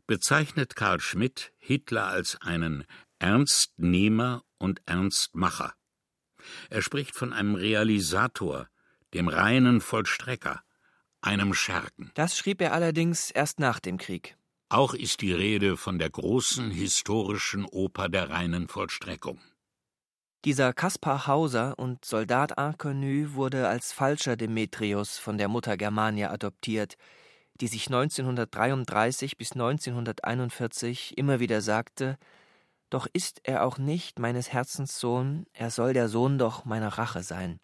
bezeichnet 0.06 0.76
Karl 0.76 1.00
Schmidt 1.00 1.52
Hitler 1.58 2.06
als 2.06 2.40
einen 2.42 2.86
Ernstnehmer 3.18 4.44
und 4.60 4.84
Ernstmacher. 4.86 5.74
Er 6.70 6.84
spricht 6.84 7.16
von 7.16 7.34
einem 7.34 7.56
Realisator, 7.56 8.68
dem 9.16 9.30
reinen 9.30 9.82
Vollstrecker, 9.82 10.62
einem 11.22 11.56
Schergen. 11.56 12.12
Das 12.14 12.38
schrieb 12.38 12.62
er 12.62 12.74
allerdings 12.74 13.32
erst 13.32 13.60
nach 13.60 13.80
dem 13.80 13.98
Krieg. 13.98 14.38
Auch 14.70 14.94
ist 14.94 15.22
die 15.22 15.34
Rede 15.34 15.76
von 15.76 15.98
der 15.98 16.12
großen 16.12 16.70
historischen 16.70 17.66
Oper 17.66 18.10
der 18.10 18.30
reinen 18.30 18.68
Vollstreckung. 18.68 19.42
Dieser 20.46 20.72
Kaspar 20.72 21.28
Hauser 21.28 21.78
und 21.78 22.06
Soldat 22.06 22.58
Inconnu 22.58 23.34
wurde 23.34 23.68
als 23.68 23.92
falscher 23.92 24.38
Demetrius 24.38 25.18
von 25.18 25.38
der 25.38 25.50
Mutter 25.50 25.76
Germania 25.76 26.32
adoptiert, 26.32 26.96
die 27.60 27.68
sich 27.68 27.88
1933 27.88 29.36
bis 29.36 29.52
1941 29.52 31.18
immer 31.18 31.42
wieder 31.42 31.60
sagte, 31.60 32.18
doch 32.90 33.06
ist 33.12 33.42
er 33.44 33.66
auch 33.66 33.78
nicht 33.78 34.18
meines 34.18 34.54
Herzens 34.54 34.98
Sohn, 34.98 35.46
er 35.52 35.72
soll 35.72 35.92
der 35.92 36.08
Sohn 36.08 36.38
doch 36.38 36.64
meiner 36.64 36.98
Rache 36.98 37.22
sein. 37.22 37.60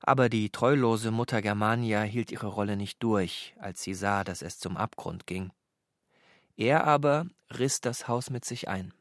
Aber 0.00 0.30
die 0.30 0.48
treulose 0.48 1.10
Mutter 1.10 1.42
Germania 1.42 2.00
hielt 2.02 2.32
ihre 2.32 2.46
Rolle 2.46 2.78
nicht 2.78 3.02
durch, 3.02 3.54
als 3.58 3.82
sie 3.82 3.92
sah, 3.92 4.24
dass 4.24 4.40
es 4.40 4.58
zum 4.58 4.78
Abgrund 4.78 5.26
ging. 5.26 5.52
Er 6.56 6.84
aber 6.84 7.26
riss 7.50 7.82
das 7.82 8.08
Haus 8.08 8.30
mit 8.30 8.46
sich 8.46 8.66
ein. 8.66 8.94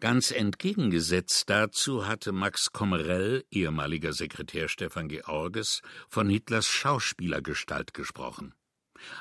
Ganz 0.00 0.30
entgegengesetzt 0.30 1.50
dazu 1.50 2.06
hatte 2.06 2.32
Max 2.32 2.72
Kommerell, 2.72 3.44
ehemaliger 3.50 4.12
Sekretär 4.12 4.68
Stefan 4.68 5.08
Georges, 5.08 5.82
von 6.08 6.28
Hitlers 6.28 6.68
Schauspielergestalt 6.68 7.94
gesprochen 7.94 8.54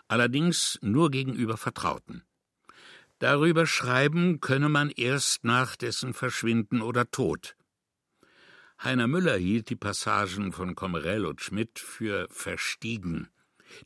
allerdings 0.08 0.80
nur 0.82 1.12
gegenüber 1.12 1.58
Vertrauten. 1.58 2.24
Darüber 3.20 3.66
schreiben 3.66 4.40
könne 4.40 4.70
man 4.70 4.92
erst 4.92 5.44
nach 5.44 5.76
dessen 5.76 6.14
Verschwinden 6.14 6.82
oder 6.82 7.10
Tod. 7.10 7.56
Heiner 8.84 9.08
Müller 9.08 9.38
hielt 9.38 9.70
die 9.70 9.76
Passagen 9.76 10.52
von 10.52 10.76
Kommerell 10.76 11.26
und 11.26 11.42
Schmidt 11.42 11.80
für 11.80 12.28
verstiegen, 12.30 13.28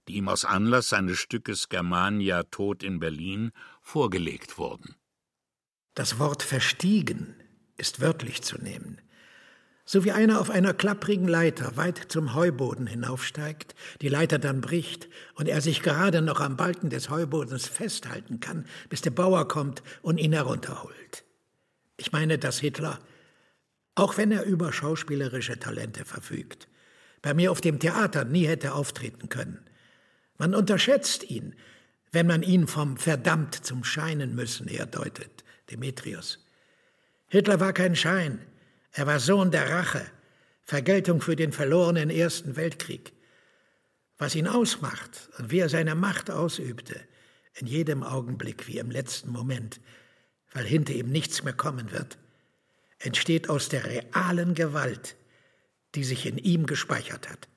die 0.07 0.15
ihm 0.15 0.27
aus 0.27 0.43
Anlass 0.43 0.89
seines 0.89 1.17
Stückes 1.17 1.69
Germania 1.69 2.43
Tod 2.43 2.83
in 2.83 3.00
Berlin 3.00 3.51
vorgelegt 3.81 4.57
wurden. 4.57 4.95
Das 5.93 6.19
Wort 6.19 6.43
verstiegen 6.43 7.36
ist 7.77 8.00
wörtlich 8.00 8.41
zu 8.41 8.57
nehmen 8.57 9.01
so 9.91 10.05
wie 10.05 10.13
einer 10.13 10.39
auf 10.39 10.50
einer 10.50 10.74
klapprigen 10.74 11.27
Leiter 11.27 11.75
weit 11.75 11.98
zum 12.07 12.33
Heuboden 12.33 12.88
hinaufsteigt, 12.88 13.75
die 14.00 14.07
Leiter 14.07 14.39
dann 14.39 14.62
bricht 14.62 15.10
und 15.36 15.50
er 15.50 15.60
sich 15.60 15.81
gerade 15.81 16.21
noch 16.21 16.39
am 16.39 16.55
Balken 16.55 16.89
des 16.89 17.10
Heubodens 17.10 17.67
festhalten 17.67 18.39
kann, 18.39 18.65
bis 18.88 19.01
der 19.01 19.12
Bauer 19.12 19.50
kommt 19.50 19.83
und 20.01 20.17
ihn 20.17 20.31
herunterholt. 20.31 21.25
Ich 21.98 22.13
meine, 22.13 22.38
dass 22.38 22.60
Hitler, 22.60 23.00
auch 23.95 24.15
wenn 24.15 24.31
er 24.31 24.43
über 24.43 24.71
schauspielerische 24.71 25.60
Talente 25.60 26.05
verfügt, 26.05 26.69
bei 27.21 27.33
mir 27.33 27.51
auf 27.51 27.60
dem 27.60 27.79
Theater 27.79 28.24
nie 28.24 28.48
hätte 28.48 28.74
auftreten 28.74 29.27
können. 29.27 29.60
Man 30.38 30.55
unterschätzt 30.55 31.29
ihn, 31.29 31.53
wenn 32.13 32.27
man 32.27 32.43
ihn 32.43 32.67
vom 32.67 32.95
verdammt 32.95 33.55
zum 33.55 33.83
Scheinen 33.83 34.36
müssen 34.36 34.69
herdeutet, 34.69 35.43
Demetrius. 35.71 36.39
Hitler 37.27 37.59
war 37.59 37.73
kein 37.73 37.95
Schein, 37.95 38.39
er 38.91 39.07
war 39.07 39.19
Sohn 39.19 39.51
der 39.51 39.69
Rache, 39.69 40.05
Vergeltung 40.61 41.21
für 41.21 41.35
den 41.35 41.51
verlorenen 41.51 42.09
Ersten 42.09 42.55
Weltkrieg. 42.55 43.13
Was 44.17 44.35
ihn 44.35 44.47
ausmacht 44.47 45.29
und 45.37 45.49
wie 45.49 45.59
er 45.59 45.69
seine 45.69 45.95
Macht 45.95 46.29
ausübte, 46.29 46.99
in 47.55 47.67
jedem 47.67 48.03
Augenblick 48.03 48.67
wie 48.67 48.77
im 48.77 48.91
letzten 48.91 49.31
Moment, 49.31 49.79
weil 50.53 50.65
hinter 50.65 50.93
ihm 50.93 51.09
nichts 51.09 51.43
mehr 51.43 51.53
kommen 51.53 51.91
wird, 51.91 52.17
entsteht 52.99 53.49
aus 53.49 53.69
der 53.69 53.85
realen 53.85 54.53
Gewalt, 54.53 55.15
die 55.95 56.03
sich 56.03 56.25
in 56.25 56.37
ihm 56.37 56.65
gespeichert 56.65 57.29
hat. 57.29 57.47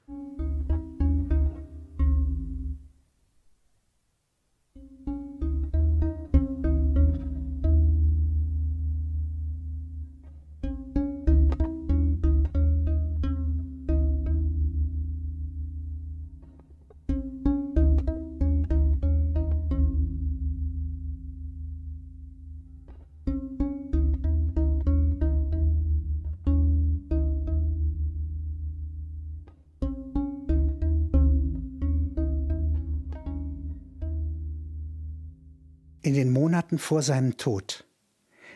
Monaten 36.74 36.78
vor 36.78 37.02
seinem 37.02 37.36
Tod, 37.36 37.84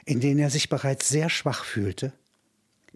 in 0.05 0.21
denen 0.21 0.41
er 0.41 0.51
sich 0.51 0.69
bereits 0.69 1.09
sehr 1.09 1.31
schwach 1.31 1.65
fühlte, 1.65 2.13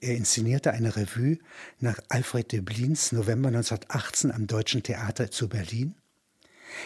er 0.00 0.16
inszenierte 0.16 0.72
eine 0.72 0.96
Revue 0.96 1.38
nach 1.78 2.00
Alfred 2.08 2.50
Döblins 2.50 3.12
November 3.12 3.48
1918 3.48 4.32
am 4.32 4.46
Deutschen 4.46 4.82
Theater 4.82 5.30
zu 5.30 5.48
Berlin, 5.48 5.94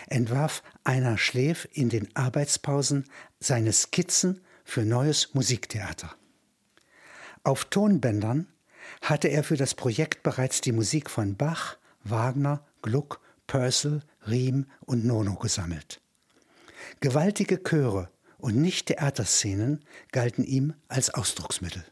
entwarf 0.09 0.63
Einer 0.85 1.17
Schläf 1.17 1.67
in 1.73 1.89
den 1.89 2.15
Arbeitspausen 2.15 3.05
seine 3.41 3.73
Skizzen 3.73 4.43
für 4.65 4.85
neues 4.85 5.33
Musiktheater. 5.35 6.15
Auf 7.43 7.65
Tonbändern 7.67 8.49
hatte 9.01 9.29
er 9.29 9.45
für 9.45 9.57
das 9.57 9.75
Projekt 9.75 10.23
bereits 10.23 10.61
die 10.61 10.73
Musik 10.73 11.09
von 11.09 11.37
Bach, 11.37 11.79
Wagner, 12.05 12.67
Gluck, 12.83 13.21
Purcell, 13.47 14.03
Riem 14.27 14.67
und 14.81 15.07
Nono 15.07 15.37
gesammelt. 15.37 16.03
Gewaltige 17.01 17.63
Chöre 17.63 18.11
und 18.47 18.55
nicht 18.55 18.87
Theaterszenen 18.87 19.85
galten 20.13 20.45
ihm 20.45 20.75
als 20.87 21.11
Ausdrucksmittel. 21.11 21.85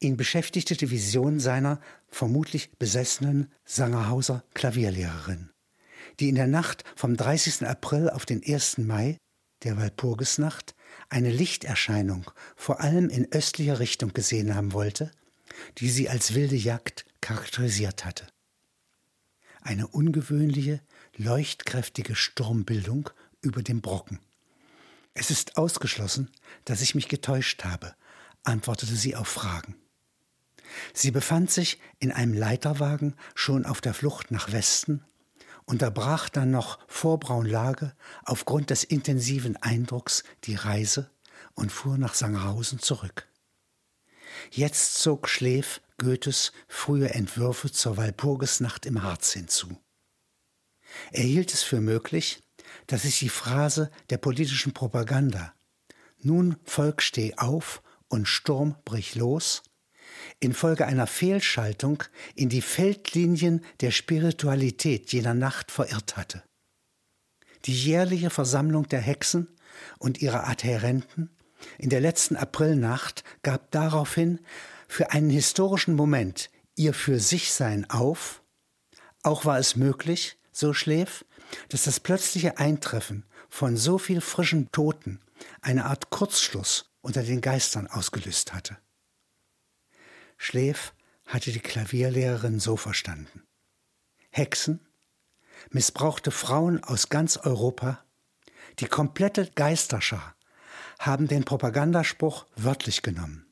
Ihn 0.00 0.18
beschäftigte 0.18 0.76
die 0.76 0.90
Vision 0.90 1.40
seiner 1.40 1.80
vermutlich 2.08 2.72
besessenen 2.78 3.50
Sangerhauser 3.64 4.44
Klavierlehrerin, 4.52 5.48
die 6.20 6.28
in 6.28 6.34
der 6.34 6.46
Nacht 6.46 6.84
vom 6.94 7.16
30. 7.16 7.66
April 7.66 8.10
auf 8.10 8.26
den 8.26 8.42
1. 8.46 8.76
Mai, 8.76 9.16
der 9.62 9.78
Walpurgisnacht, 9.78 10.74
eine 11.08 11.30
Lichterscheinung 11.30 12.30
vor 12.54 12.82
allem 12.82 13.08
in 13.08 13.32
östlicher 13.32 13.78
Richtung 13.78 14.12
gesehen 14.12 14.54
haben 14.54 14.74
wollte, 14.74 15.10
die 15.78 15.88
sie 15.88 16.10
als 16.10 16.34
wilde 16.34 16.56
Jagd 16.56 17.06
charakterisiert 17.22 18.04
hatte. 18.04 18.26
Eine 19.62 19.86
ungewöhnliche, 19.86 20.82
leuchtkräftige 21.16 22.14
Sturmbildung 22.14 23.08
über 23.40 23.62
dem 23.62 23.80
Brocken. 23.80 24.20
Es 25.18 25.30
ist 25.30 25.56
ausgeschlossen, 25.56 26.30
dass 26.66 26.82
ich 26.82 26.94
mich 26.94 27.08
getäuscht 27.08 27.64
habe, 27.64 27.94
antwortete 28.42 28.94
sie 28.94 29.16
auf 29.16 29.28
Fragen. 29.28 29.74
Sie 30.92 31.10
befand 31.10 31.50
sich 31.50 31.80
in 31.98 32.12
einem 32.12 32.34
Leiterwagen 32.34 33.16
schon 33.34 33.64
auf 33.64 33.80
der 33.80 33.94
Flucht 33.94 34.30
nach 34.30 34.52
Westen, 34.52 35.02
unterbrach 35.64 36.28
dann 36.28 36.50
noch 36.50 36.78
vor 36.86 37.18
Braunlage 37.18 37.94
aufgrund 38.24 38.68
des 38.68 38.84
intensiven 38.84 39.56
Eindrucks 39.56 40.22
die 40.44 40.54
Reise 40.54 41.10
und 41.54 41.72
fuhr 41.72 41.96
nach 41.96 42.12
Sangerhausen 42.12 42.78
zurück. 42.78 43.26
Jetzt 44.50 44.96
zog 45.00 45.30
Schläf 45.30 45.80
Goethes 45.96 46.52
frühe 46.68 47.08
Entwürfe 47.08 47.72
zur 47.72 47.96
Walpurgisnacht 47.96 48.84
im 48.84 49.02
Harz 49.02 49.32
hinzu. 49.32 49.78
Er 51.10 51.24
hielt 51.24 51.54
es 51.54 51.62
für 51.62 51.80
möglich, 51.80 52.42
dass 52.86 53.02
sich 53.02 53.18
die 53.18 53.28
Phrase 53.28 53.90
der 54.10 54.18
politischen 54.18 54.72
Propaganda. 54.72 55.54
Nun 56.18 56.56
Volk 56.64 57.02
steh 57.02 57.34
auf 57.36 57.82
und 58.08 58.26
Sturm 58.26 58.76
brich 58.84 59.14
los. 59.14 59.62
Infolge 60.40 60.86
einer 60.86 61.06
Fehlschaltung 61.06 62.02
in 62.34 62.48
die 62.48 62.62
Feldlinien 62.62 63.64
der 63.80 63.90
Spiritualität 63.90 65.12
jener 65.12 65.34
Nacht 65.34 65.70
verirrt 65.70 66.16
hatte. 66.16 66.42
Die 67.64 67.74
jährliche 67.74 68.30
Versammlung 68.30 68.88
der 68.88 69.00
Hexen 69.00 69.48
und 69.98 70.22
ihrer 70.22 70.48
Adhärenten 70.48 71.30
in 71.78 71.90
der 71.90 72.00
letzten 72.00 72.36
Aprilnacht 72.36 73.24
gab 73.42 73.70
daraufhin 73.70 74.40
für 74.88 75.10
einen 75.10 75.30
historischen 75.30 75.94
Moment 75.94 76.50
ihr 76.76 76.94
für 76.94 77.18
sich 77.18 77.52
Sein 77.52 77.88
auf, 77.90 78.42
auch 79.22 79.44
war 79.44 79.58
es 79.58 79.76
möglich, 79.76 80.38
so 80.52 80.72
Schläf, 80.72 81.24
dass 81.68 81.84
das 81.84 82.00
plötzliche 82.00 82.58
Eintreffen 82.58 83.24
von 83.48 83.76
so 83.76 83.98
viel 83.98 84.20
frischen 84.20 84.70
Toten 84.72 85.20
eine 85.60 85.84
Art 85.84 86.10
Kurzschluss 86.10 86.90
unter 87.00 87.22
den 87.22 87.40
Geistern 87.40 87.86
ausgelöst 87.86 88.52
hatte. 88.52 88.76
Schläf 90.36 90.92
hatte 91.26 91.52
die 91.52 91.60
Klavierlehrerin 91.60 92.60
so 92.60 92.76
verstanden. 92.76 93.42
Hexen, 94.30 94.80
missbrauchte 95.70 96.30
Frauen 96.30 96.82
aus 96.84 97.08
ganz 97.08 97.36
Europa, 97.36 98.04
die 98.78 98.86
komplette 98.86 99.50
Geisterschar 99.54 100.36
haben 100.98 101.28
den 101.28 101.44
Propagandaspruch 101.44 102.46
wörtlich 102.56 103.02
genommen, 103.02 103.46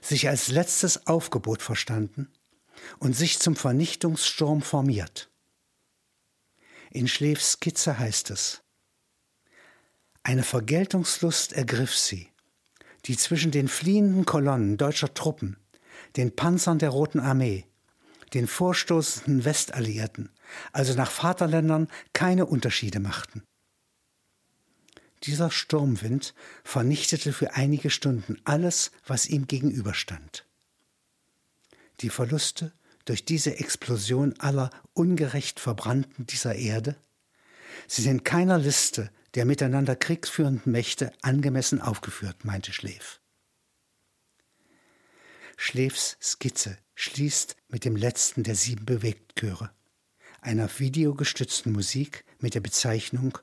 sich 0.00 0.28
als 0.28 0.48
letztes 0.48 1.06
Aufgebot 1.06 1.62
verstanden 1.62 2.32
und 2.98 3.14
sich 3.16 3.38
zum 3.38 3.56
Vernichtungssturm 3.56 4.62
formiert. 4.62 5.31
In 6.94 7.08
Schläfs 7.08 7.52
Skizze 7.52 7.98
heißt 7.98 8.30
es, 8.30 8.62
eine 10.22 10.42
Vergeltungslust 10.42 11.54
ergriff 11.54 11.96
sie, 11.96 12.30
die 13.06 13.16
zwischen 13.16 13.50
den 13.50 13.66
fliehenden 13.66 14.26
Kolonnen 14.26 14.76
deutscher 14.76 15.14
Truppen 15.14 15.56
den 16.16 16.36
Panzern 16.36 16.78
der 16.78 16.90
Roten 16.90 17.18
Armee, 17.18 17.64
den 18.34 18.46
vorstoßenden 18.46 19.46
Westalliierten, 19.46 20.28
also 20.72 20.92
nach 20.92 21.10
Vaterländern, 21.10 21.88
keine 22.12 22.44
Unterschiede 22.44 23.00
machten. 23.00 23.42
Dieser 25.22 25.50
Sturmwind 25.50 26.34
vernichtete 26.62 27.32
für 27.32 27.54
einige 27.54 27.88
Stunden 27.88 28.36
alles, 28.44 28.90
was 29.06 29.26
ihm 29.26 29.46
gegenüberstand. 29.46 30.46
Die 32.00 32.10
Verluste 32.10 32.74
durch 33.04 33.24
diese 33.24 33.58
Explosion 33.58 34.34
aller 34.38 34.70
ungerecht 34.92 35.60
Verbrannten 35.60 36.26
dieser 36.26 36.54
Erde, 36.54 36.96
sie 37.86 38.02
sind 38.02 38.24
keiner 38.24 38.58
Liste 38.58 39.10
der 39.34 39.44
miteinander 39.44 39.96
kriegsführenden 39.96 40.70
Mächte 40.70 41.12
angemessen 41.22 41.80
aufgeführt, 41.80 42.44
meinte 42.44 42.72
Schläf. 42.72 43.20
Schläfs 45.56 46.16
Skizze 46.20 46.76
schließt 46.94 47.56
mit 47.68 47.84
dem 47.84 47.96
letzten 47.96 48.42
der 48.42 48.54
sieben 48.54 48.84
Bewegtchöre, 48.84 49.70
einer 50.40 50.68
videogestützten 50.78 51.72
Musik 51.72 52.24
mit 52.40 52.54
der 52.54 52.60
Bezeichnung 52.60 53.38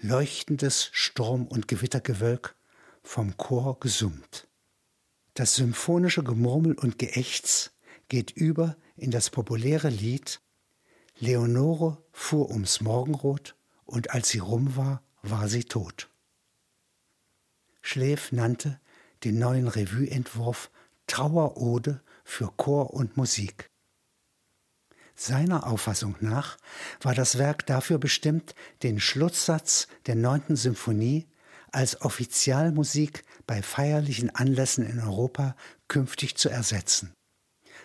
Leuchtendes 0.00 0.90
Sturm- 0.92 1.46
und 1.46 1.68
Gewittergewölk 1.68 2.56
vom 3.02 3.36
Chor 3.36 3.78
gesummt. 3.80 4.48
Das 5.34 5.54
symphonische 5.54 6.22
Gemurmel 6.22 6.74
und 6.74 6.98
Geächz 6.98 7.70
geht 8.08 8.32
über 8.32 8.76
in 8.96 9.10
das 9.10 9.30
populäre 9.30 9.88
Lied 9.88 10.40
Leonore 11.18 12.02
fuhr 12.12 12.50
ums 12.50 12.80
Morgenrot 12.80 13.54
und 13.84 14.10
als 14.10 14.30
sie 14.30 14.38
rum 14.38 14.76
war, 14.76 15.02
war 15.22 15.48
sie 15.48 15.64
tot. 15.64 16.08
Schläf 17.80 18.32
nannte 18.32 18.80
den 19.24 19.38
neuen 19.38 19.68
Revueentwurf 19.68 20.70
Trauerode 21.06 22.00
für 22.24 22.50
Chor 22.56 22.94
und 22.94 23.16
Musik. 23.16 23.70
Seiner 25.14 25.66
Auffassung 25.66 26.16
nach 26.20 26.56
war 27.00 27.14
das 27.14 27.38
Werk 27.38 27.66
dafür 27.66 27.98
bestimmt, 27.98 28.54
den 28.82 28.98
Schlusssatz 28.98 29.86
der 30.06 30.14
neunten 30.16 30.56
Symphonie 30.56 31.28
als 31.70 32.00
Offizialmusik 32.00 33.24
bei 33.46 33.62
feierlichen 33.62 34.34
Anlässen 34.34 34.86
in 34.86 35.00
Europa 35.00 35.54
künftig 35.88 36.36
zu 36.36 36.48
ersetzen, 36.48 37.14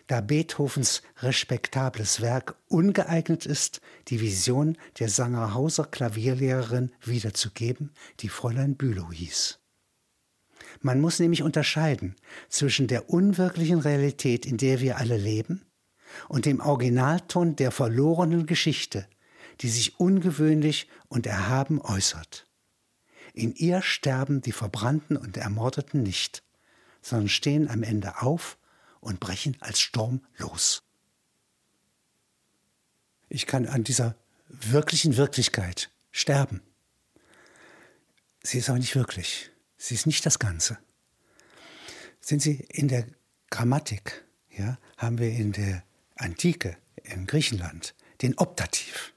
da 0.07 0.21
Beethovens 0.21 1.01
respektables 1.17 2.21
Werk 2.21 2.55
ungeeignet 2.67 3.45
ist, 3.45 3.81
die 4.07 4.21
Vision 4.21 4.77
der 4.99 5.09
Sangerhauser 5.09 5.85
Klavierlehrerin 5.85 6.91
wiederzugeben, 7.03 7.91
die 8.21 8.29
Fräulein 8.29 8.75
Bülow 8.75 9.11
hieß. 9.11 9.59
Man 10.81 11.01
muss 11.01 11.19
nämlich 11.19 11.43
unterscheiden 11.43 12.15
zwischen 12.49 12.87
der 12.87 13.09
unwirklichen 13.09 13.79
Realität, 13.79 14.45
in 14.45 14.57
der 14.57 14.79
wir 14.79 14.97
alle 14.97 15.17
leben, 15.17 15.63
und 16.29 16.45
dem 16.45 16.61
Originalton 16.61 17.55
der 17.55 17.71
verlorenen 17.71 18.45
Geschichte, 18.45 19.07
die 19.61 19.69
sich 19.69 19.99
ungewöhnlich 19.99 20.87
und 21.09 21.27
erhaben 21.27 21.81
äußert. 21.81 22.47
In 23.33 23.53
ihr 23.53 23.81
sterben 23.81 24.41
die 24.41 24.51
Verbrannten 24.51 25.17
und 25.17 25.37
Ermordeten 25.37 26.01
nicht, 26.01 26.43
sondern 27.01 27.29
stehen 27.29 27.69
am 27.69 27.83
Ende 27.83 28.21
auf 28.21 28.57
und 29.07 29.21
brechen 29.21 29.55
als 29.61 29.79
Sturm 29.79 30.21
los. 30.37 30.83
Ich 33.29 33.47
kann 33.47 33.65
an 33.65 33.83
dieser 33.83 34.15
wirklichen 34.49 35.15
Wirklichkeit 35.15 35.89
sterben. 36.11 36.61
Sie 38.43 38.57
ist 38.57 38.69
aber 38.69 38.79
nicht 38.79 38.95
wirklich. 38.95 39.49
Sie 39.77 39.95
ist 39.95 40.07
nicht 40.07 40.25
das 40.25 40.39
Ganze. 40.39 40.77
Sind 42.19 42.41
Sie 42.41 42.65
in 42.69 42.89
der 42.89 43.07
Grammatik, 43.49 44.25
ja, 44.49 44.77
haben 44.97 45.19
wir 45.19 45.29
in 45.29 45.53
der 45.53 45.83
Antike, 46.15 46.75
in 47.03 47.27
Griechenland, 47.27 47.95
den 48.21 48.37
Optativ. 48.37 49.13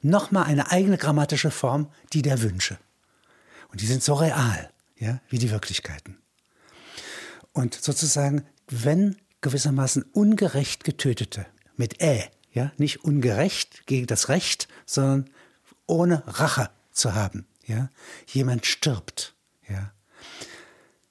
Nochmal 0.00 0.44
eine 0.44 0.70
eigene 0.70 0.96
grammatische 0.96 1.50
Form, 1.50 1.90
die 2.12 2.22
der 2.22 2.40
Wünsche. 2.40 2.78
Und 3.68 3.82
die 3.82 3.86
sind 3.86 4.02
so 4.02 4.14
real, 4.14 4.72
ja, 4.96 5.20
wie 5.28 5.38
die 5.38 5.50
Wirklichkeiten. 5.50 6.18
Und 7.52 7.74
sozusagen, 7.74 8.46
wenn 8.68 9.16
gewissermaßen 9.40 10.02
ungerecht 10.02 10.84
Getötete 10.84 11.46
mit 11.76 12.02
Ä, 12.02 12.30
ja, 12.52 12.72
nicht 12.78 13.04
ungerecht 13.04 13.86
gegen 13.86 14.06
das 14.06 14.28
Recht, 14.28 14.68
sondern 14.86 15.30
ohne 15.86 16.22
Rache 16.26 16.70
zu 16.90 17.14
haben, 17.14 17.46
ja, 17.66 17.90
jemand 18.26 18.66
stirbt, 18.66 19.34
ja, 19.68 19.92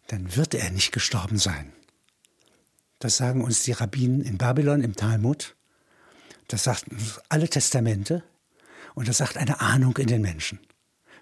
dann 0.08 0.36
wird 0.36 0.54
er 0.54 0.72
nicht 0.72 0.92
gestorben 0.92 1.38
sein. 1.38 1.72
Das 3.00 3.18
sagen 3.18 3.44
uns 3.44 3.64
die 3.64 3.74
Rabbinen 3.74 4.22
in 4.22 4.38
Babylon 4.38 4.82
im 4.82 4.96
Talmud. 4.96 5.56
Das 6.48 6.64
sagt 6.64 6.86
alle 7.30 7.50
Testamente 7.50 8.24
und 8.94 9.08
das 9.08 9.18
sagt 9.18 9.38
eine 9.38 9.62
Ahnung 9.62 9.98
in 9.98 10.08
den 10.08 10.22
Menschen. 10.22 10.60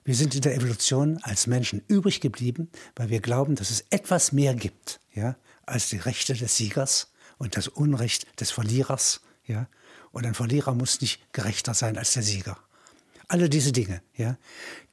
Wir 0.05 0.15
sind 0.15 0.35
in 0.35 0.41
der 0.41 0.55
Evolution 0.55 1.17
als 1.23 1.47
Menschen 1.47 1.81
übrig 1.87 2.19
geblieben, 2.19 2.69
weil 2.95 3.09
wir 3.09 3.21
glauben, 3.21 3.55
dass 3.55 3.69
es 3.69 3.85
etwas 3.89 4.33
mehr 4.33 4.53
gibt, 4.53 4.99
ja, 5.13 5.37
als 5.65 5.89
die 5.89 5.97
Rechte 5.97 6.33
des 6.33 6.57
Siegers 6.57 7.11
und 7.37 7.57
das 7.57 7.67
Unrecht 7.67 8.39
des 8.39 8.51
Verlierers, 8.51 9.21
ja. 9.45 9.67
Und 10.11 10.27
ein 10.27 10.35
Verlierer 10.35 10.75
muss 10.75 11.01
nicht 11.01 11.33
gerechter 11.33 11.73
sein 11.73 11.97
als 11.97 12.13
der 12.13 12.21
Sieger. 12.21 12.59
Alle 13.27 13.49
diese 13.49 13.71
Dinge, 13.71 14.01
ja, 14.15 14.37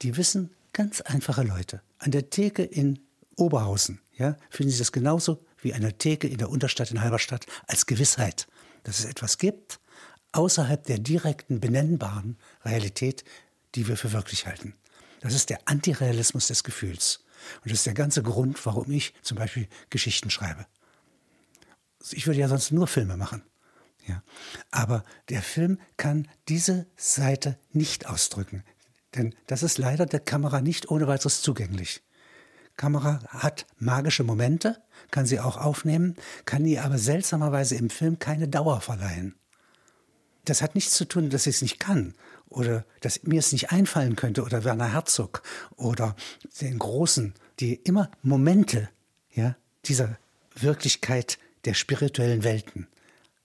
die 0.01 0.17
wissen 0.17 0.49
ganz 0.73 1.01
einfache 1.01 1.43
Leute. 1.43 1.81
An 1.99 2.09
der 2.09 2.31
Theke 2.31 2.63
in 2.63 2.99
Oberhausen, 3.35 4.01
ja, 4.17 4.35
finden 4.49 4.71
Sie 4.71 4.79
das 4.79 4.91
genauso 4.91 5.45
wie 5.61 5.75
an 5.75 5.81
der 5.81 5.97
Theke 5.97 6.27
in 6.27 6.37
der 6.37 6.49
Unterstadt 6.49 6.89
in 6.89 7.01
Halberstadt 7.01 7.45
als 7.67 7.85
Gewissheit, 7.85 8.47
dass 8.83 8.99
es 8.99 9.05
etwas 9.05 9.37
gibt 9.37 9.79
außerhalb 10.31 10.83
der 10.83 10.99
direkten 10.99 11.59
benennbaren 11.59 12.37
Realität, 12.63 13.23
die 13.75 13.87
wir 13.87 13.97
für 13.97 14.13
wirklich 14.13 14.47
halten. 14.47 14.73
Das 15.19 15.33
ist 15.33 15.49
der 15.49 15.59
Antirealismus 15.65 16.47
des 16.47 16.63
Gefühls. 16.63 17.23
Und 17.63 17.71
das 17.71 17.79
ist 17.79 17.85
der 17.85 17.93
ganze 17.93 18.23
Grund, 18.23 18.63
warum 18.65 18.89
ich 18.91 19.13
zum 19.21 19.37
Beispiel 19.37 19.67
Geschichten 19.89 20.29
schreibe. 20.29 20.65
Ich 22.11 22.25
würde 22.27 22.39
ja 22.39 22.47
sonst 22.47 22.71
nur 22.71 22.87
Filme 22.87 23.17
machen. 23.17 23.43
Ja. 24.07 24.23
Aber 24.71 25.03
der 25.29 25.41
Film 25.41 25.79
kann 25.97 26.27
diese 26.47 26.87
Seite 26.97 27.59
nicht 27.71 28.07
ausdrücken. 28.07 28.63
Denn 29.15 29.35
das 29.47 29.63
ist 29.63 29.77
leider 29.77 30.05
der 30.05 30.19
Kamera 30.19 30.61
nicht 30.61 30.89
ohne 30.89 31.07
weiteres 31.07 31.41
zugänglich. 31.41 32.01
Kamera 32.77 33.19
hat 33.27 33.67
magische 33.77 34.23
Momente, 34.23 34.81
kann 35.11 35.25
sie 35.25 35.39
auch 35.39 35.57
aufnehmen, 35.57 36.15
kann 36.45 36.65
ihr 36.65 36.83
aber 36.83 36.97
seltsamerweise 36.97 37.75
im 37.75 37.89
Film 37.89 38.17
keine 38.17 38.47
Dauer 38.47 38.81
verleihen. 38.81 39.35
Das 40.45 40.61
hat 40.61 40.75
nichts 40.75 40.93
zu 40.93 41.05
tun, 41.05 41.29
dass 41.29 41.47
ich 41.47 41.55
es 41.55 41.61
nicht 41.61 41.79
kann 41.79 42.15
oder 42.49 42.85
dass 42.99 43.23
mir 43.23 43.39
es 43.39 43.51
nicht 43.51 43.71
einfallen 43.71 44.15
könnte 44.15 44.43
oder 44.43 44.63
Werner 44.63 44.91
Herzog 44.91 45.43
oder 45.75 46.15
den 46.59 46.79
Großen, 46.79 47.33
die 47.59 47.75
immer 47.75 48.09
Momente 48.23 48.89
ja, 49.33 49.55
dieser 49.85 50.17
Wirklichkeit 50.55 51.37
der 51.65 51.73
spirituellen 51.73 52.43
Welten 52.43 52.87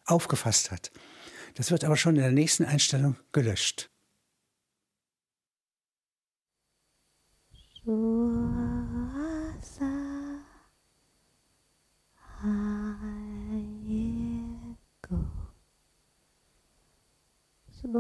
aufgefasst 0.05 0.71
hat. 0.71 0.91
Das 1.55 1.71
wird 1.71 1.85
aber 1.85 1.97
schon 1.97 2.17
in 2.17 2.23
der 2.23 2.33
nächsten 2.33 2.65
Einstellung 2.65 3.17
gelöscht. 3.33 3.91
Es 17.87 17.95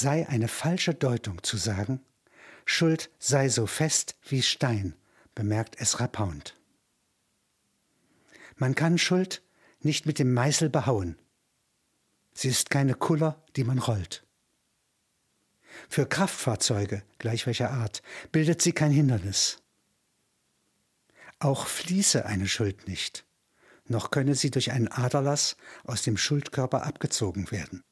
sei 0.00 0.28
eine 0.28 0.48
falsche 0.48 0.92
Deutung 0.94 1.42
zu 1.42 1.56
sagen, 1.56 2.00
Schuld 2.66 3.10
sei 3.18 3.48
so 3.48 3.66
fest 3.66 4.16
wie 4.28 4.42
Stein, 4.42 4.94
bemerkt 5.34 5.80
Esra 5.80 6.06
Pound. 6.06 6.54
Man 8.56 8.74
kann 8.74 8.98
Schuld 8.98 9.42
nicht 9.84 10.06
mit 10.06 10.18
dem 10.18 10.32
Meißel 10.32 10.68
behauen. 10.68 11.16
Sie 12.34 12.48
ist 12.48 12.70
keine 12.70 12.94
Kuller, 12.94 13.42
die 13.56 13.64
man 13.64 13.78
rollt. 13.78 14.24
Für 15.88 16.06
Kraftfahrzeuge, 16.06 17.02
gleich 17.18 17.46
welcher 17.46 17.70
Art, 17.70 18.02
bildet 18.30 18.62
sie 18.62 18.72
kein 18.72 18.90
Hindernis. 18.90 19.58
Auch 21.38 21.66
fließe 21.66 22.24
eine 22.26 22.46
Schuld 22.46 22.86
nicht, 22.88 23.24
noch 23.86 24.10
könne 24.10 24.34
sie 24.34 24.50
durch 24.50 24.70
einen 24.72 24.88
Aderlass 24.88 25.56
aus 25.84 26.02
dem 26.02 26.16
Schuldkörper 26.16 26.84
abgezogen 26.84 27.50
werden. 27.50 27.82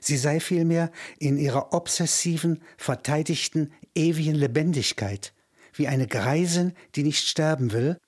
Sie 0.00 0.16
sei 0.16 0.40
vielmehr 0.40 0.90
in 1.18 1.38
ihrer 1.38 1.72
obsessiven, 1.72 2.62
verteidigten, 2.76 3.72
ewigen 3.94 4.34
Lebendigkeit, 4.34 5.32
wie 5.74 5.86
eine 5.86 6.08
Greisin, 6.08 6.74
die 6.96 7.04
nicht 7.04 7.28
sterben 7.28 7.72
will, 7.72 7.98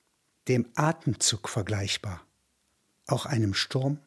dem 0.49 0.67
Atemzug 0.75 1.47
vergleichbar, 1.47 2.25
auch 3.05 3.25
einem 3.27 3.53
Sturm 3.53 3.99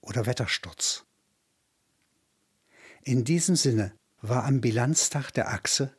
oder 0.00 0.24
Wettersturz. 0.24 1.04
In 3.02 3.24
diesem 3.24 3.56
Sinne 3.56 3.92
war 4.22 4.44
am 4.44 4.60
Bilanztag 4.60 5.32
der 5.32 5.48
Achse, 5.48 5.94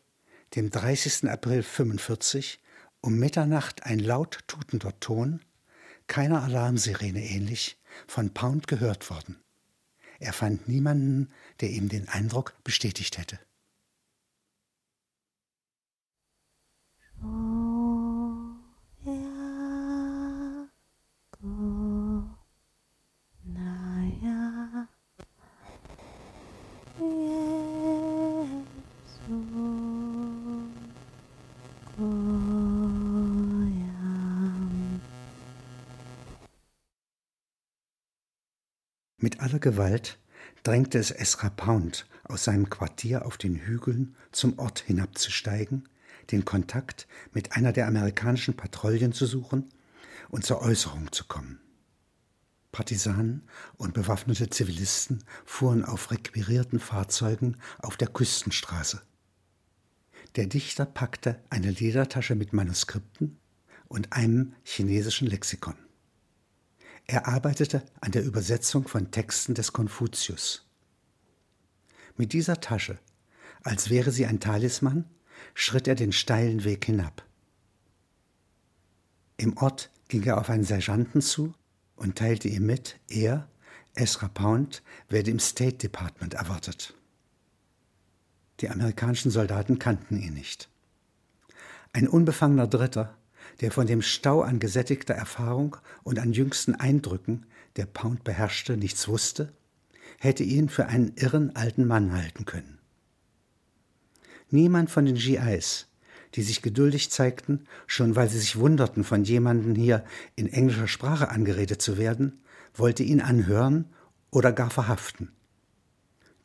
dem 0.56 0.69
30. 0.69 1.30
April 1.30 1.62
45, 1.62 2.62
um 3.01 3.17
Mitternacht 3.17 3.84
ein 3.84 3.99
laut 3.99 4.39
tutender 4.47 4.97
Ton, 5.01 5.41
keiner 6.08 6.41
Alarmsirene 6.43 7.23
ähnlich, 7.23 7.77
von 8.08 8.34
Pound 8.34 8.67
gehört 8.67 9.10
worden. 9.10 9.41
Er 10.19 10.34
fand 10.34 10.69
niemanden, 10.69 11.34
der 11.60 11.71
ihm 11.71 11.89
den 11.89 12.08
Eindruck 12.08 12.54
bestätigt 12.63 13.17
hätte. 13.17 13.39
Mit 39.23 39.39
aller 39.39 39.60
Gewalt 39.60 40.17
drängte 40.63 40.97
es 40.97 41.12
Esra 41.12 41.51
Pound, 41.51 42.07
aus 42.23 42.43
seinem 42.43 42.71
Quartier 42.71 43.23
auf 43.23 43.38
den 43.38 43.55
Hügeln 43.55 44.15
zum 44.31 44.57
Ort 44.57 44.79
hinabzusteigen, 44.79 45.88
den 46.31 46.43
Kontakt 46.43 47.07
mit 47.31 47.51
einer 47.51 47.71
der 47.71 47.88
amerikanischen 47.88 48.55
Patrouillen 48.55 49.13
zu 49.13 49.27
suchen 49.27 49.69
und 50.29 50.43
zur 50.43 50.63
Äußerung 50.63 51.12
zu 51.12 51.25
kommen. 51.25 51.60
Partisanen 52.71 53.47
und 53.77 53.93
bewaffnete 53.93 54.49
Zivilisten 54.49 55.23
fuhren 55.45 55.86
auf 55.86 56.10
requirierten 56.10 56.79
Fahrzeugen 56.79 57.57
auf 57.77 57.97
der 57.97 58.07
Küstenstraße. 58.07 59.03
Der 60.36 60.47
Dichter 60.47 60.88
packte 60.88 61.39
eine 61.51 61.69
Ledertasche 61.69 62.34
mit 62.34 62.53
Manuskripten 62.53 63.38
und 63.88 64.13
einem 64.13 64.53
chinesischen 64.63 65.27
Lexikon. 65.27 65.75
Er 67.12 67.28
arbeitete 67.28 67.84
an 68.00 68.13
der 68.13 68.24
Übersetzung 68.24 68.88
von 68.88 69.12
Texten 69.12 69.54
des 69.54 69.74
Konfuzius. 69.74 70.65
Mit 72.15 72.32
dieser 72.32 72.62
Tasche, 72.62 73.00
als 73.63 73.89
wäre 73.89 74.12
sie 74.12 74.26
ein 74.26 74.39
Talisman, 74.39 75.04
schritt 75.54 75.89
er 75.89 75.95
den 75.95 76.13
steilen 76.13 76.63
Weg 76.63 76.86
hinab. 76.86 77.26
Im 79.36 79.58
Ort 79.58 79.91
ging 80.08 80.24
er 80.24 80.38
auf 80.38 80.50
einen 80.50 80.63
Sergeanten 80.63 81.21
zu 81.21 81.54
und 81.97 82.17
teilte 82.17 82.47
ihm 82.47 82.65
mit, 82.65 82.97
er, 83.10 83.50
Ezra 83.93 84.30
Pound, 84.30 84.82
werde 85.10 85.32
im 85.32 85.39
State 85.39 85.80
Department 85.80 86.36
erwartet. 86.36 86.93
Die 88.62 88.69
amerikanischen 88.69 89.32
Soldaten 89.32 89.80
kannten 89.80 90.17
ihn 90.17 90.34
nicht. 90.34 90.69
Ein 91.91 92.08
unbefangener 92.08 92.67
Dritter 92.67 93.17
der 93.59 93.71
von 93.71 93.87
dem 93.87 94.01
Stau 94.01 94.41
an 94.41 94.59
gesättigter 94.59 95.13
Erfahrung 95.13 95.77
und 96.03 96.19
an 96.19 96.33
jüngsten 96.33 96.75
Eindrücken, 96.75 97.45
der 97.75 97.85
Pound 97.85 98.23
beherrschte, 98.23 98.77
nichts 98.77 99.07
wusste, 99.07 99.51
hätte 100.19 100.43
ihn 100.43 100.69
für 100.69 100.87
einen 100.87 101.13
irren 101.15 101.55
alten 101.55 101.85
Mann 101.85 102.13
halten 102.13 102.45
können. 102.45 102.79
Niemand 104.49 104.89
von 104.89 105.05
den 105.05 105.15
GIs, 105.15 105.87
die 106.35 106.43
sich 106.43 106.61
geduldig 106.61 107.11
zeigten, 107.11 107.65
schon 107.87 108.15
weil 108.15 108.29
sie 108.29 108.39
sich 108.39 108.57
wunderten, 108.57 109.03
von 109.03 109.23
jemandem 109.23 109.75
hier 109.75 110.03
in 110.35 110.47
englischer 110.47 110.87
Sprache 110.87 111.29
angeredet 111.29 111.81
zu 111.81 111.97
werden, 111.97 112.41
wollte 112.73 113.03
ihn 113.03 113.21
anhören 113.21 113.85
oder 114.29 114.51
gar 114.51 114.69
verhaften. 114.69 115.31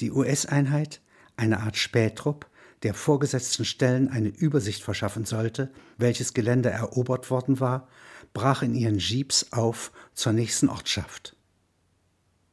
Die 0.00 0.10
US-Einheit, 0.10 1.00
eine 1.36 1.60
Art 1.60 1.76
Spähtrupp, 1.76 2.46
der 2.86 2.94
vorgesetzten 2.94 3.64
Stellen 3.64 4.10
eine 4.10 4.28
Übersicht 4.28 4.84
verschaffen 4.84 5.24
sollte, 5.24 5.72
welches 5.98 6.34
Gelände 6.34 6.70
erobert 6.70 7.32
worden 7.32 7.58
war, 7.58 7.88
brach 8.32 8.62
in 8.62 8.76
ihren 8.76 8.98
Jeeps 9.00 9.52
auf 9.52 9.90
zur 10.14 10.32
nächsten 10.32 10.68
Ortschaft. 10.68 11.34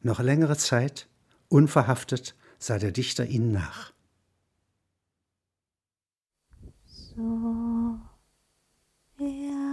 Noch 0.02 0.20
längere 0.20 0.58
Zeit, 0.58 1.08
unverhaftet, 1.50 2.36
sah 2.58 2.80
der 2.80 2.92
Dichter 2.92 3.28
ihnen 3.28 3.52
nach. 3.52 3.94
So, 6.88 8.00
ja, 9.20 9.64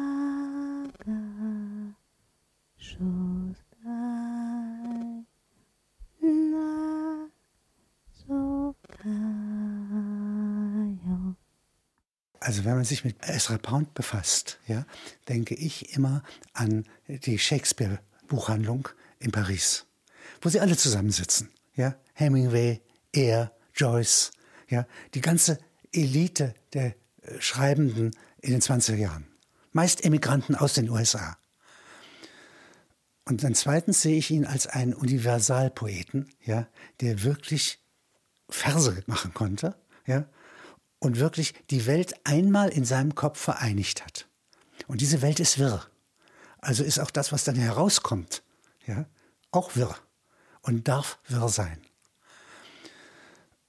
Also 12.40 12.64
wenn 12.64 12.74
man 12.74 12.84
sich 12.84 13.04
mit 13.04 13.16
Ezra 13.20 13.58
Pound 13.58 13.92
befasst, 13.92 14.58
ja, 14.66 14.86
denke 15.28 15.54
ich 15.54 15.94
immer 15.94 16.22
an 16.54 16.86
die 17.06 17.38
Shakespeare-Buchhandlung 17.38 18.88
in 19.18 19.30
Paris, 19.30 19.84
wo 20.40 20.48
sie 20.48 20.60
alle 20.60 20.76
zusammensitzen. 20.76 21.50
Ja? 21.74 21.96
Hemingway, 22.14 22.80
er, 23.12 23.52
Joyce, 23.74 24.30
ja, 24.68 24.86
die 25.14 25.20
ganze 25.20 25.58
Elite 25.92 26.54
der 26.72 26.94
äh, 27.22 27.40
Schreibenden 27.40 28.12
in 28.40 28.52
den 28.52 28.62
20er 28.62 28.94
Jahren. 28.94 29.26
Meist 29.72 30.04
Emigranten 30.04 30.54
aus 30.54 30.74
den 30.74 30.88
USA. 30.88 31.36
Und 33.26 33.44
dann 33.44 33.54
zweitens 33.54 34.00
sehe 34.00 34.16
ich 34.16 34.30
ihn 34.30 34.46
als 34.46 34.66
einen 34.66 34.94
Universalpoeten, 34.94 36.30
ja, 36.42 36.66
der 37.00 37.22
wirklich 37.22 37.80
Verse 38.48 39.04
machen 39.06 39.34
konnte, 39.34 39.76
ja, 40.06 40.26
und 41.00 41.18
wirklich 41.18 41.54
die 41.70 41.86
Welt 41.86 42.14
einmal 42.24 42.68
in 42.68 42.84
seinem 42.84 43.16
Kopf 43.16 43.40
vereinigt 43.40 44.04
hat. 44.04 44.28
Und 44.86 45.00
diese 45.00 45.22
Welt 45.22 45.40
ist 45.40 45.58
wirr. 45.58 45.84
Also 46.60 46.84
ist 46.84 47.00
auch 47.00 47.10
das, 47.10 47.32
was 47.32 47.44
dann 47.44 47.56
herauskommt, 47.56 48.42
ja, 48.86 49.06
auch 49.50 49.74
wirr 49.76 49.96
und 50.62 50.86
darf 50.86 51.18
wirr 51.26 51.48
sein. 51.48 51.80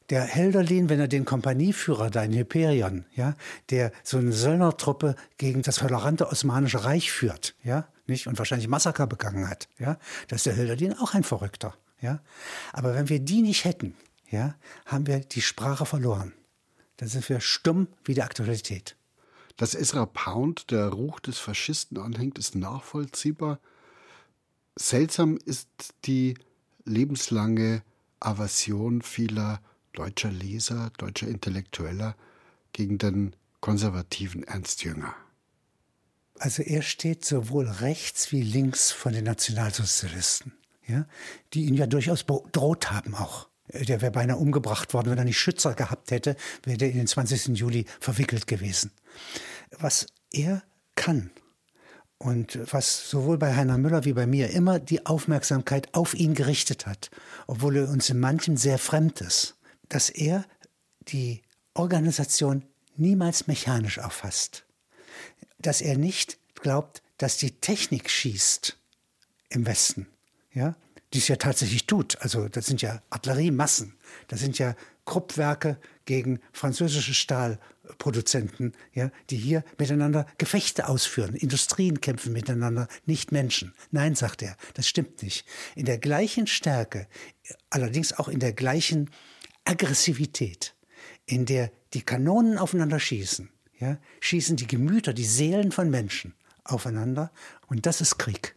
Der 0.10 0.24
Helderlin, 0.24 0.90
wenn 0.90 1.00
er 1.00 1.08
den 1.08 1.24
Kompanieführer 1.24 2.10
da 2.10 2.22
in 2.22 2.34
Hyperion, 2.34 3.06
ja, 3.16 3.36
der 3.70 3.94
so 4.04 4.18
eine 4.18 4.34
Söldnertruppe 4.34 5.16
gegen 5.38 5.62
das 5.62 5.78
tolerante 5.78 6.28
Osmanische 6.28 6.84
Reich 6.84 7.14
führt, 7.14 7.56
ja, 7.64 7.88
nicht, 8.08 8.28
und 8.28 8.38
wahrscheinlich 8.38 8.68
Massaker 8.68 9.08
begangen 9.08 9.50
hat, 9.50 9.70
ja, 9.80 9.98
da 10.28 10.36
ist 10.36 10.46
der 10.46 10.54
Helderlin 10.54 10.98
auch 10.98 11.14
ein 11.14 11.24
Verrückter, 11.24 11.76
ja. 12.02 12.20
Aber 12.74 12.94
wenn 12.94 13.08
wir 13.08 13.22
die 13.22 13.42
nicht 13.42 13.64
hätten, 13.64 13.96
ja, 14.30 14.56
haben 14.86 15.08
wir 15.08 15.22
die 15.22 15.42
Sprache 15.42 15.86
verloren. 15.86 16.34
Dann 17.02 17.10
sind 17.10 17.28
wir 17.30 17.40
stumm 17.40 17.88
wie 18.04 18.14
die 18.14 18.22
Aktualität. 18.22 18.96
Dass 19.58 19.74
Ezra 19.74 20.06
Pound 20.06 20.70
der 20.70 20.90
Ruch 20.90 21.20
des 21.20 21.40
Faschisten 21.40 21.98
anhängt, 21.98 22.38
ist 22.38 22.54
nachvollziehbar. 22.54 23.60
Seltsam 24.76 25.40
ist 25.44 25.68
die 26.06 26.36
lebenslange 26.86 27.82
Aversion 28.20 29.02
vieler 29.02 29.62
deutscher 29.94 30.32
Leser, 30.32 30.92
deutscher 31.00 31.28
Intellektueller 31.28 32.16
gegen 32.72 33.00
den 33.00 33.36
konservativen 33.62 34.44
Ernst 34.44 34.84
Jünger. 34.84 35.16
Also 36.38 36.62
er 36.62 36.84
steht 36.84 37.26
sowohl 37.26 37.68
rechts 37.68 38.32
wie 38.32 38.44
links 38.44 38.92
von 38.92 39.14
den 39.14 39.24
Nationalsozialisten, 39.24 40.54
ja, 40.86 41.08
die 41.56 41.66
ihn 41.66 41.74
ja 41.74 41.88
durchaus 41.88 42.24
bedroht 42.24 42.92
haben 42.92 43.16
auch. 43.16 43.51
Äh, 43.72 43.86
der 43.86 44.02
wäre 44.02 44.12
beinahe 44.12 44.38
umgebracht 44.38 44.94
worden, 44.94 45.12
wenn 45.12 45.18
er 45.18 45.26
nicht 45.26 45.40
Schützer 45.40 45.74
gehabt 45.74 46.12
hätte, 46.12 46.36
wäre 46.64 46.78
der 46.78 46.90
in 46.90 46.98
den 46.98 47.08
20. 47.08 47.58
Juli 47.58 47.86
verwickelt 48.00 48.48
gewesen. 48.48 48.92
Was 49.80 50.08
er 50.32 50.64
kann 50.96 51.32
und 52.18 52.60
was 52.72 53.10
sowohl 53.10 53.38
bei 53.38 53.56
Heiner 53.56 53.78
Müller 53.78 54.06
wie 54.06 54.14
bei 54.14 54.28
mir 54.28 54.52
immer 54.52 54.80
die 54.80 55.06
Aufmerksamkeit 55.06 55.94
auf 55.94 56.14
ihn 56.14 56.36
gerichtet 56.36 56.86
hat, 56.86 57.10
obwohl 57.48 57.78
er 57.78 57.90
uns 57.90 58.10
in 58.10 58.20
manchem 58.20 58.58
sehr 58.58 58.78
fremd 58.78 59.22
ist, 59.22 59.56
dass 59.90 60.10
er 60.10 60.46
die 61.08 61.42
Organisation 61.74 62.64
niemals 62.96 63.48
mechanisch 63.48 64.00
auffasst, 64.00 64.66
dass 65.58 65.82
er 65.82 65.98
nicht 65.98 66.38
glaubt, 66.56 67.02
dass 67.18 67.38
die 67.38 67.52
Technik 67.52 68.10
schießt 68.10 68.78
im 69.50 69.66
Westen, 69.66 70.08
ja, 70.54 70.76
die 71.14 71.20
es 71.20 71.28
ja 71.28 71.36
tatsächlich 71.36 71.88
tut. 71.88 72.18
Also 72.22 72.48
das 72.48 72.66
sind 72.66 72.82
ja 72.82 73.02
Artilleriemassen, 73.10 73.96
das 74.28 74.40
sind 74.40 74.58
ja 74.60 74.76
Kruppwerke 75.06 75.78
gegen 76.06 76.40
französische 76.54 77.14
Stahlproduzenten, 77.14 78.74
ja, 78.94 79.12
die 79.30 79.38
hier 79.38 79.64
miteinander 79.78 80.26
Gefechte 80.38 80.88
ausführen. 80.88 81.36
Industrien 81.36 82.02
kämpfen 82.02 82.34
miteinander, 82.34 82.88
nicht 83.06 83.32
Menschen. 83.32 83.74
Nein, 83.92 84.16
sagt 84.16 84.42
er, 84.42 84.56
das 84.74 84.88
stimmt 84.88 85.22
nicht. 85.24 85.46
In 85.76 85.86
der 85.86 85.98
gleichen 85.98 86.48
Stärke, 86.48 87.08
allerdings 87.70 88.14
auch 88.14 88.28
in 88.28 88.40
der 88.40 88.54
gleichen 88.54 89.10
Aggressivität, 89.66 90.76
in 91.26 91.46
der 91.46 91.72
die 91.94 92.04
Kanonen 92.04 92.58
aufeinander 92.58 93.00
schießen, 93.00 93.50
ja, 93.80 93.98
schießen 94.20 94.56
die 94.56 94.68
Gemüter, 94.68 95.14
die 95.14 95.26
Seelen 95.26 95.72
von 95.72 95.90
Menschen 95.90 96.36
aufeinander 96.64 97.32
und 97.68 97.86
das 97.86 98.02
ist 98.02 98.18
Krieg. 98.18 98.56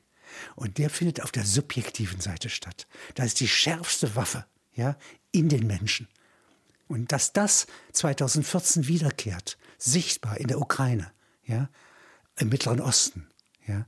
Und 0.56 0.78
der 0.78 0.90
findet 0.90 1.22
auf 1.22 1.32
der 1.32 1.44
subjektiven 1.44 2.20
Seite 2.20 2.48
statt. 2.48 2.86
Da 3.14 3.24
ist 3.24 3.40
die 3.40 3.48
schärfste 3.48 4.16
Waffe 4.16 4.46
ja, 4.74 4.96
in 5.32 5.48
den 5.48 5.66
Menschen. 5.66 6.08
Und 6.88 7.12
dass 7.12 7.32
das 7.32 7.66
2014 7.92 8.86
wiederkehrt, 8.86 9.56
sichtbar 9.78 10.38
in 10.38 10.48
der 10.48 10.60
Ukraine, 10.60 11.10
ja, 11.44 11.68
im 12.36 12.48
Mittleren 12.48 12.80
Osten, 12.80 13.28
ja, 13.66 13.86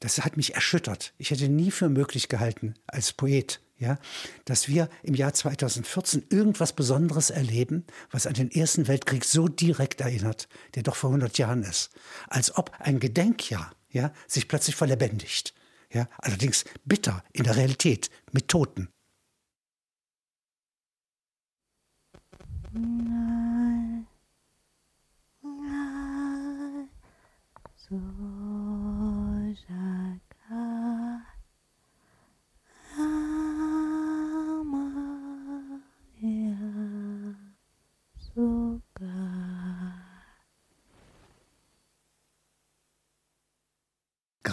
das 0.00 0.18
hat 0.18 0.36
mich 0.36 0.54
erschüttert. 0.54 1.12
Ich 1.18 1.30
hätte 1.30 1.48
nie 1.48 1.70
für 1.70 1.88
möglich 1.88 2.28
gehalten, 2.28 2.74
als 2.86 3.12
Poet, 3.12 3.60
ja, 3.78 3.98
dass 4.44 4.68
wir 4.68 4.88
im 5.02 5.14
Jahr 5.14 5.32
2014 5.32 6.26
irgendwas 6.30 6.74
Besonderes 6.74 7.30
erleben, 7.30 7.84
was 8.10 8.26
an 8.26 8.34
den 8.34 8.50
Ersten 8.50 8.88
Weltkrieg 8.88 9.24
so 9.24 9.48
direkt 9.48 10.00
erinnert, 10.00 10.48
der 10.74 10.82
doch 10.82 10.96
vor 10.96 11.10
100 11.10 11.38
Jahren 11.38 11.62
ist. 11.62 11.90
Als 12.28 12.56
ob 12.56 12.72
ein 12.78 13.00
Gedenkjahr 13.00 13.74
ja, 13.90 14.12
sich 14.26 14.48
plötzlich 14.48 14.76
verlebendigt. 14.76 15.54
Ja, 15.92 16.08
allerdings 16.18 16.64
bitter 16.84 17.24
in 17.32 17.44
der 17.44 17.56
Realität 17.56 18.10
mit 18.32 18.48
Toten. 18.48 18.88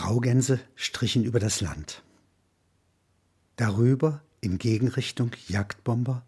Graugänse 0.08 0.62
strichen 0.76 1.26
über 1.26 1.38
das 1.38 1.60
Land. 1.60 2.02
Darüber 3.58 4.22
in 4.40 4.58
Gegenrichtung 4.58 5.32
Jagdbomber 5.50 6.26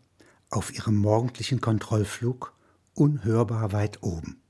auf 0.50 0.74
ihrem 0.74 0.98
morgendlichen 0.98 1.62
Kontrollflug 1.62 2.54
unhörbar 2.94 3.72
weit 3.72 4.04
oben. 4.04 4.42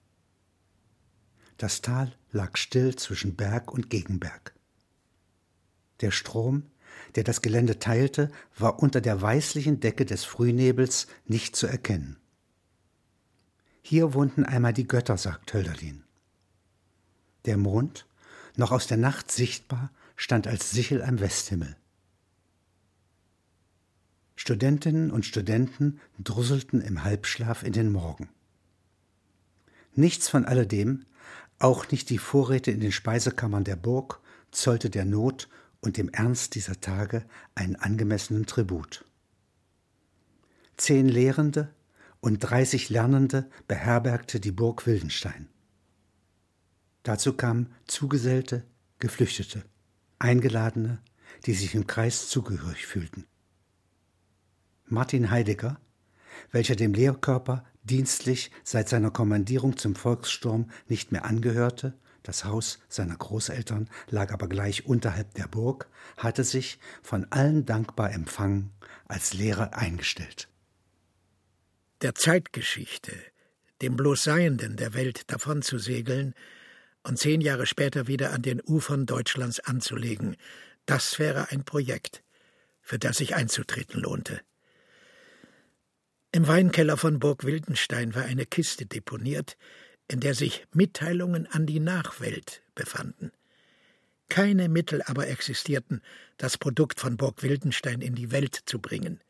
Das 1.58 1.82
Tal 1.82 2.12
lag 2.32 2.58
still 2.58 2.96
zwischen 2.96 3.36
Berg 3.36 3.72
und 3.72 3.92
Gegenberg. 3.92 4.56
Der 6.02 6.10
Strom, 6.10 6.64
der 7.14 7.24
das 7.24 7.44
Gelände 7.44 7.78
teilte, 7.78 8.32
war 8.58 8.82
unter 8.82 9.00
der 9.00 9.22
weißlichen 9.22 9.80
Decke 9.80 10.06
des 10.06 10.24
Frühnebels 10.24 11.06
nicht 11.28 11.56
zu 11.56 11.68
erkennen. 11.68 12.18
Hier 13.84 14.16
wohnten 14.16 14.44
einmal 14.44 14.74
die 14.74 14.88
Götter, 14.88 15.18
sagt 15.18 15.54
Hölderlin. 15.54 16.04
Der 17.46 17.58
Mond, 17.58 18.08
noch 18.56 18.72
aus 18.72 18.88
der 18.88 18.98
Nacht 18.98 19.32
sichtbar, 19.32 19.92
stand 20.16 20.48
als 20.48 20.72
Sichel 20.72 21.02
am 21.02 21.20
Westhimmel. 21.20 21.76
Studentinnen 24.36 25.12
und 25.12 25.26
Studenten 25.26 26.00
drusselten 26.18 26.82
im 26.82 27.04
Halbschlaf 27.04 27.64
in 27.64 27.74
den 27.74 27.92
Morgen. 27.92 28.30
Nichts 29.96 30.30
von 30.30 30.46
alledem, 30.46 31.06
auch 31.60 31.90
nicht 31.92 32.10
die 32.10 32.18
Vorräte 32.18 32.72
in 32.72 32.80
den 32.80 32.94
Speisekammern 32.94 33.66
der 33.66 33.76
Burg, 33.76 34.22
zollte 34.52 34.90
der 34.90 35.06
Not 35.06 35.50
und 35.82 35.98
dem 35.98 36.10
Ernst 36.10 36.56
dieser 36.56 36.80
Tage 36.80 37.26
einen 37.56 37.76
angemessenen 37.76 38.46
Tribut. 38.46 39.04
Zehn 40.78 41.10
Lehrende 41.10 41.74
und 42.22 42.40
dreißig 42.40 42.90
Lernende 42.90 43.50
beherbergte 43.68 44.40
die 44.40 44.52
Burg 44.52 44.86
Wildenstein. 44.86 45.50
Dazu 47.10 47.34
kamen 47.34 47.74
Zugesellte, 47.88 48.68
Geflüchtete, 49.00 49.64
Eingeladene, 50.20 51.02
die 51.48 51.56
sich 51.56 51.74
im 51.74 51.88
Kreis 51.88 52.30
zugehörig 52.30 52.86
fühlten. 52.86 53.26
Martin 54.86 55.32
Heidegger, 55.32 55.80
welcher 56.52 56.76
dem 56.76 56.94
Lehrkörper 56.94 57.66
dienstlich 57.82 58.52
seit 58.64 58.90
seiner 58.90 59.10
Kommandierung 59.10 59.76
zum 59.76 59.96
Volkssturm 59.96 60.70
nicht 60.88 61.12
mehr 61.12 61.26
angehörte, 61.26 61.98
das 62.22 62.46
Haus 62.46 62.78
seiner 62.90 63.18
Großeltern 63.18 63.90
lag 64.12 64.32
aber 64.32 64.48
gleich 64.48 64.86
unterhalb 64.86 65.34
der 65.34 65.48
Burg, 65.48 65.90
hatte 66.16 66.44
sich 66.44 66.78
von 67.02 67.26
allen 67.32 67.66
dankbar 67.66 68.12
empfangen, 68.12 68.70
als 69.08 69.34
Lehrer 69.34 69.74
eingestellt. 69.74 70.48
der 72.04 72.14
Zeitgeschichte, 72.14 73.14
dem 73.82 73.96
Bloßseienden 73.96 74.78
der 74.78 74.94
Welt 74.94 75.32
davonzusegeln 75.32 76.36
und 77.04 77.18
zehn 77.18 77.42
Jahre 77.42 77.66
später 77.66 78.08
wieder 78.08 78.32
an 78.32 78.42
den 78.42 78.62
Ufern 78.62 79.06
Deutschlands 79.06 79.60
anzulegen, 79.60 80.36
das 80.86 81.20
wäre 81.20 81.52
ein 81.52 81.64
Projekt, 81.64 82.24
für 82.82 83.00
das 83.00 83.18
sich 83.18 83.36
einzutreten 83.36 84.02
lohnte. 84.02 84.42
Im 86.32 86.48
Weinkeller 86.48 86.98
von 86.98 87.20
Burg 87.20 87.44
Wildenstein 87.44 88.14
war 88.14 88.24
eine 88.24 88.46
Kiste 88.46 88.86
deponiert, 88.86 89.58
in 90.08 90.20
der 90.20 90.36
sich 90.36 90.66
Mitteilungen 90.74 91.48
an 91.48 91.66
die 91.66 91.80
Nachwelt 91.80 92.62
befanden. 92.76 93.32
Keine 94.30 94.70
Mittel 94.70 95.02
aber 95.02 95.28
existierten, 95.28 96.02
das 96.38 96.58
Produkt 96.58 97.00
von 97.00 97.18
Burg 97.18 97.42
Wildenstein 97.42 98.02
in 98.02 98.14
die 98.14 98.32
Welt 98.32 98.60
zu 98.66 98.80
bringen. 98.80 99.22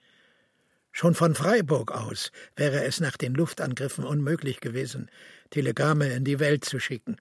Schon 0.91 1.15
von 1.15 1.36
Freiburg 1.36 1.91
aus 1.91 2.32
wäre 2.55 2.84
es 2.84 2.99
nach 2.99 3.15
den 3.15 3.34
Luftangriffen 3.34 4.03
unmöglich 4.03 4.60
gewesen, 4.60 5.10
Telegramme 5.49 6.12
in 6.12 6.25
die 6.25 6.39
Welt 6.39 6.65
zu 6.65 6.79
schicken. 6.79 7.17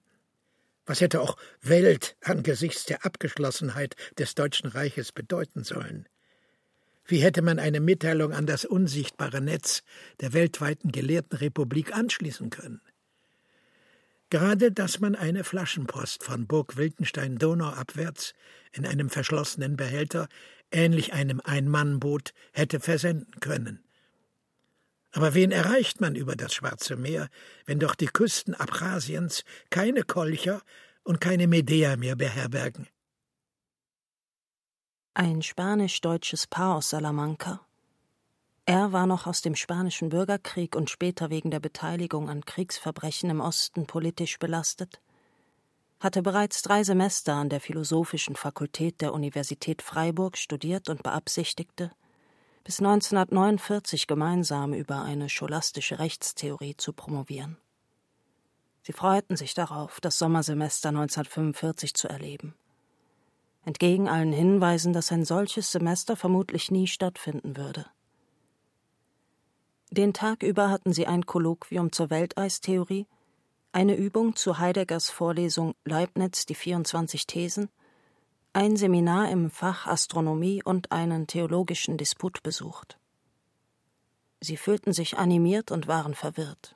Was 0.89 1.01
hätte 1.01 1.21
auch 1.21 1.37
Welt 1.61 2.17
angesichts 2.23 2.83
der 2.85 3.05
Abgeschlossenheit 3.05 3.95
des 4.17 4.33
Deutschen 4.33 4.71
Reiches 4.71 5.11
bedeuten 5.11 5.63
sollen? 5.63 6.09
Wie 7.05 7.19
hätte 7.19 7.43
man 7.43 7.59
eine 7.59 7.79
Mitteilung 7.79 8.33
an 8.33 8.47
das 8.47 8.65
unsichtbare 8.65 9.39
Netz 9.39 9.83
der 10.19 10.33
weltweiten 10.33 10.91
Gelehrtenrepublik 10.91 11.95
anschließen 11.95 12.49
können? 12.49 12.81
Gerade, 14.31 14.71
dass 14.71 14.99
man 14.99 15.13
eine 15.13 15.43
Flaschenpost 15.43 16.23
von 16.23 16.47
Burg 16.47 16.75
Wildenstein 16.75 17.37
Donau 17.37 17.69
abwärts 17.69 18.33
in 18.71 18.87
einem 18.87 19.11
verschlossenen 19.11 19.77
Behälter, 19.77 20.27
ähnlich 20.71 21.13
einem 21.13 21.39
Ein-Mann-Boot, 21.43 22.33
hätte 22.51 22.79
versenden 22.79 23.39
können. 23.41 23.83
Aber 25.11 25.33
wen 25.33 25.51
erreicht 25.51 26.01
man 26.01 26.15
über 26.15 26.35
das 26.35 26.53
Schwarze 26.53 26.95
Meer, 26.95 27.29
wenn 27.65 27.79
doch 27.79 27.95
die 27.95 28.07
Küsten 28.07 28.53
Abchasiens 28.53 29.43
keine 29.69 30.03
Kolcher 30.03 30.61
und 31.03 31.19
keine 31.19 31.47
Medea 31.47 31.97
mehr 31.97 32.15
beherbergen? 32.15 32.87
Ein 35.15 35.41
spanisch-deutsches 35.41 36.47
Paar 36.47 36.75
aus 36.75 36.91
Salamanca. 36.91 37.65
Er 38.65 38.93
war 38.93 39.07
noch 39.07 39.25
aus 39.25 39.41
dem 39.41 39.55
spanischen 39.55 40.09
Bürgerkrieg 40.09 40.75
und 40.75 40.91
später 40.91 41.31
wegen 41.31 41.49
der 41.49 41.59
Beteiligung 41.59 42.29
an 42.29 42.45
Kriegsverbrechen 42.45 43.31
im 43.31 43.41
Osten 43.41 43.87
politisch 43.87 44.37
belastet, 44.37 45.01
hatte 45.99 46.21
bereits 46.21 46.61
drei 46.61 46.83
Semester 46.83 47.33
an 47.33 47.49
der 47.49 47.61
Philosophischen 47.61 48.35
Fakultät 48.35 49.01
der 49.01 49.13
Universität 49.13 49.81
Freiburg 49.81 50.37
studiert 50.37 50.87
und 50.87 51.01
beabsichtigte, 51.01 51.91
bis 52.69 52.81
1949 52.81 54.05
gemeinsam 54.05 54.73
über 54.73 55.01
eine 55.01 55.27
scholastische 55.27 55.97
Rechtstheorie 55.97 56.77
zu 56.77 56.93
promovieren. 56.93 57.57
Sie 58.83 58.93
freuten 58.93 59.35
sich 59.35 59.55
darauf, 59.55 59.99
das 59.99 60.19
Sommersemester 60.19 60.89
1945 60.89 61.95
zu 61.95 62.07
erleben. 62.07 62.53
Entgegen 63.65 64.07
allen 64.07 64.31
Hinweisen, 64.31 64.93
dass 64.93 65.11
ein 65.11 65.25
solches 65.25 65.71
Semester 65.71 66.15
vermutlich 66.15 66.69
nie 66.69 66.85
stattfinden 66.85 67.57
würde. 67.57 67.87
Den 69.89 70.13
Tag 70.13 70.43
über 70.43 70.69
hatten 70.69 70.93
sie 70.93 71.07
ein 71.07 71.25
Kolloquium 71.25 71.91
zur 71.91 72.11
Welteistheorie, 72.11 73.07
eine 73.71 73.95
Übung 73.95 74.35
zu 74.35 74.59
Heideggers 74.59 75.09
Vorlesung 75.09 75.73
Leibniz 75.85 76.45
die 76.45 76.53
24 76.53 77.25
Thesen 77.25 77.69
ein 78.53 78.77
Seminar 78.77 79.29
im 79.29 79.51
Fach 79.51 79.85
Astronomie 79.85 80.63
und 80.63 80.91
einen 80.91 81.27
theologischen 81.27 81.97
Disput 81.97 82.41
besucht. 82.41 82.97
Sie 84.41 84.57
fühlten 84.57 84.93
sich 84.93 85.17
animiert 85.17 85.71
und 85.71 85.87
waren 85.87 86.15
verwirrt. 86.15 86.75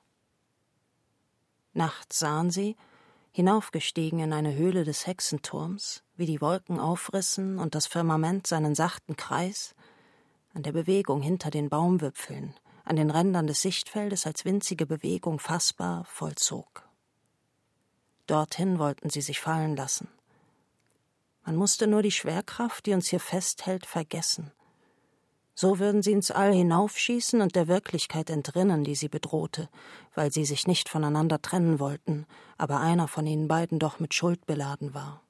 Nachts 1.74 2.20
sahen 2.20 2.52
sie, 2.52 2.76
hinaufgestiegen 3.32 4.20
in 4.20 4.34
eine 4.34 4.54
Höhle 4.54 4.84
des 4.84 5.08
Hexenturms, 5.08 6.04
wie 6.16 6.28
die 6.28 6.42
Wolken 6.42 6.80
aufrissen 6.80 7.58
und 7.58 7.74
das 7.74 7.88
Firmament 7.88 8.46
seinen 8.46 8.76
sachten 8.76 9.18
Kreis, 9.18 9.74
an 10.54 10.62
der 10.62 10.72
Bewegung 10.72 11.24
hinter 11.24 11.50
den 11.50 11.70
Baumwipfeln, 11.70 12.54
an 12.86 12.96
den 12.96 13.10
Rändern 13.10 13.48
des 13.48 13.62
Sichtfeldes 13.62 14.28
als 14.28 14.46
winzige 14.46 14.86
Bewegung 14.86 15.40
fassbar 15.40 16.06
vollzog. 16.06 16.88
Dorthin 18.28 18.78
wollten 18.78 19.10
sie 19.10 19.22
sich 19.22 19.40
fallen 19.40 19.76
lassen. 19.76 20.08
Man 21.46 21.56
musste 21.56 21.88
nur 21.88 22.02
die 22.02 22.12
Schwerkraft, 22.12 22.86
die 22.86 22.94
uns 22.94 23.08
hier 23.08 23.20
festhält, 23.20 23.86
vergessen. 23.86 24.52
So 25.56 25.78
würden 25.78 26.02
sie 26.02 26.14
ins 26.14 26.32
All 26.32 26.54
hinaufschießen 26.54 27.42
und 27.42 27.56
der 27.56 27.68
Wirklichkeit 27.68 28.30
entrinnen, 28.30 28.84
die 28.84 28.96
sie 28.96 29.10
bedrohte, 29.10 29.70
weil 30.16 30.32
sie 30.32 30.46
sich 30.46 30.66
nicht 30.66 30.90
voneinander 30.90 31.42
trennen 31.42 31.80
wollten, 31.80 32.26
aber 32.58 32.80
einer 32.80 33.08
von 33.08 33.28
ihnen 33.28 33.48
beiden 33.48 33.78
doch 33.78 34.00
mit 34.00 34.14
Schuld 34.14 34.46
beladen 34.48 34.94
war. 34.94 35.22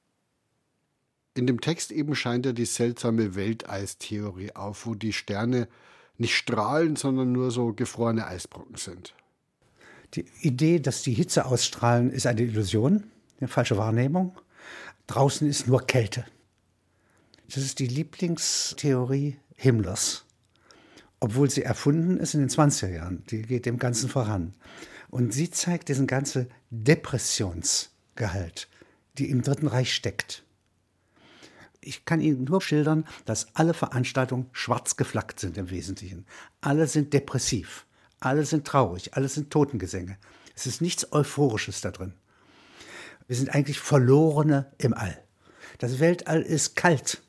In 1.34 1.46
dem 1.46 1.60
Text 1.60 1.90
eben 1.90 2.14
scheint 2.14 2.46
ja 2.46 2.52
die 2.52 2.64
seltsame 2.64 3.34
Welteistheorie 3.34 4.54
auf, 4.54 4.86
wo 4.86 4.94
die 4.94 5.12
Sterne 5.12 5.68
nicht 6.16 6.36
strahlen, 6.36 6.96
sondern 6.96 7.32
nur 7.32 7.50
so 7.50 7.72
gefrorene 7.72 8.24
Eisbrocken 8.24 8.76
sind. 8.76 9.14
Die 10.14 10.24
Idee, 10.42 10.78
dass 10.78 11.02
die 11.02 11.12
Hitze 11.12 11.44
ausstrahlen, 11.44 12.10
ist 12.10 12.26
eine 12.26 12.42
Illusion, 12.42 13.10
eine 13.40 13.48
falsche 13.48 13.76
Wahrnehmung. 13.76 14.38
Draußen 15.06 15.48
ist 15.48 15.66
nur 15.66 15.86
Kälte. 15.86 16.24
Das 17.46 17.62
ist 17.62 17.78
die 17.78 17.86
Lieblingstheorie 17.86 19.38
Himmlers. 19.54 20.24
Obwohl 21.20 21.50
sie 21.50 21.62
erfunden 21.62 22.18
ist 22.18 22.34
in 22.34 22.40
den 22.40 22.48
20er 22.48 22.88
Jahren. 22.88 23.22
Die 23.30 23.42
geht 23.42 23.66
dem 23.66 23.78
Ganzen 23.78 24.08
voran. 24.08 24.54
Und 25.10 25.32
sie 25.32 25.50
zeigt 25.50 25.88
diesen 25.88 26.06
ganzen 26.06 26.50
Depressionsgehalt, 26.70 28.68
die 29.18 29.30
im 29.30 29.42
Dritten 29.42 29.68
Reich 29.68 29.94
steckt. 29.94 30.42
Ich 31.80 32.04
kann 32.06 32.20
Ihnen 32.20 32.44
nur 32.44 32.62
schildern, 32.62 33.06
dass 33.26 33.54
alle 33.54 33.74
Veranstaltungen 33.74 34.48
schwarz 34.52 34.96
geflaggt 34.96 35.38
sind 35.38 35.58
im 35.58 35.70
Wesentlichen. 35.70 36.24
Alle 36.62 36.86
sind 36.86 37.12
depressiv, 37.12 37.86
alle 38.20 38.46
sind 38.46 38.66
traurig, 38.66 39.14
alle 39.14 39.28
sind 39.28 39.50
Totengesänge. 39.50 40.16
Es 40.56 40.66
ist 40.66 40.80
nichts 40.80 41.12
Euphorisches 41.12 41.82
da 41.82 41.90
drin. 41.90 42.14
Wir 43.26 43.36
sind 43.36 43.54
eigentlich 43.54 43.78
Verlorene 43.78 44.66
im 44.78 44.94
All. 44.94 45.18
Das 45.78 45.98
Weltall 45.98 46.42
ist 46.42 46.76
kalt. 46.76 47.22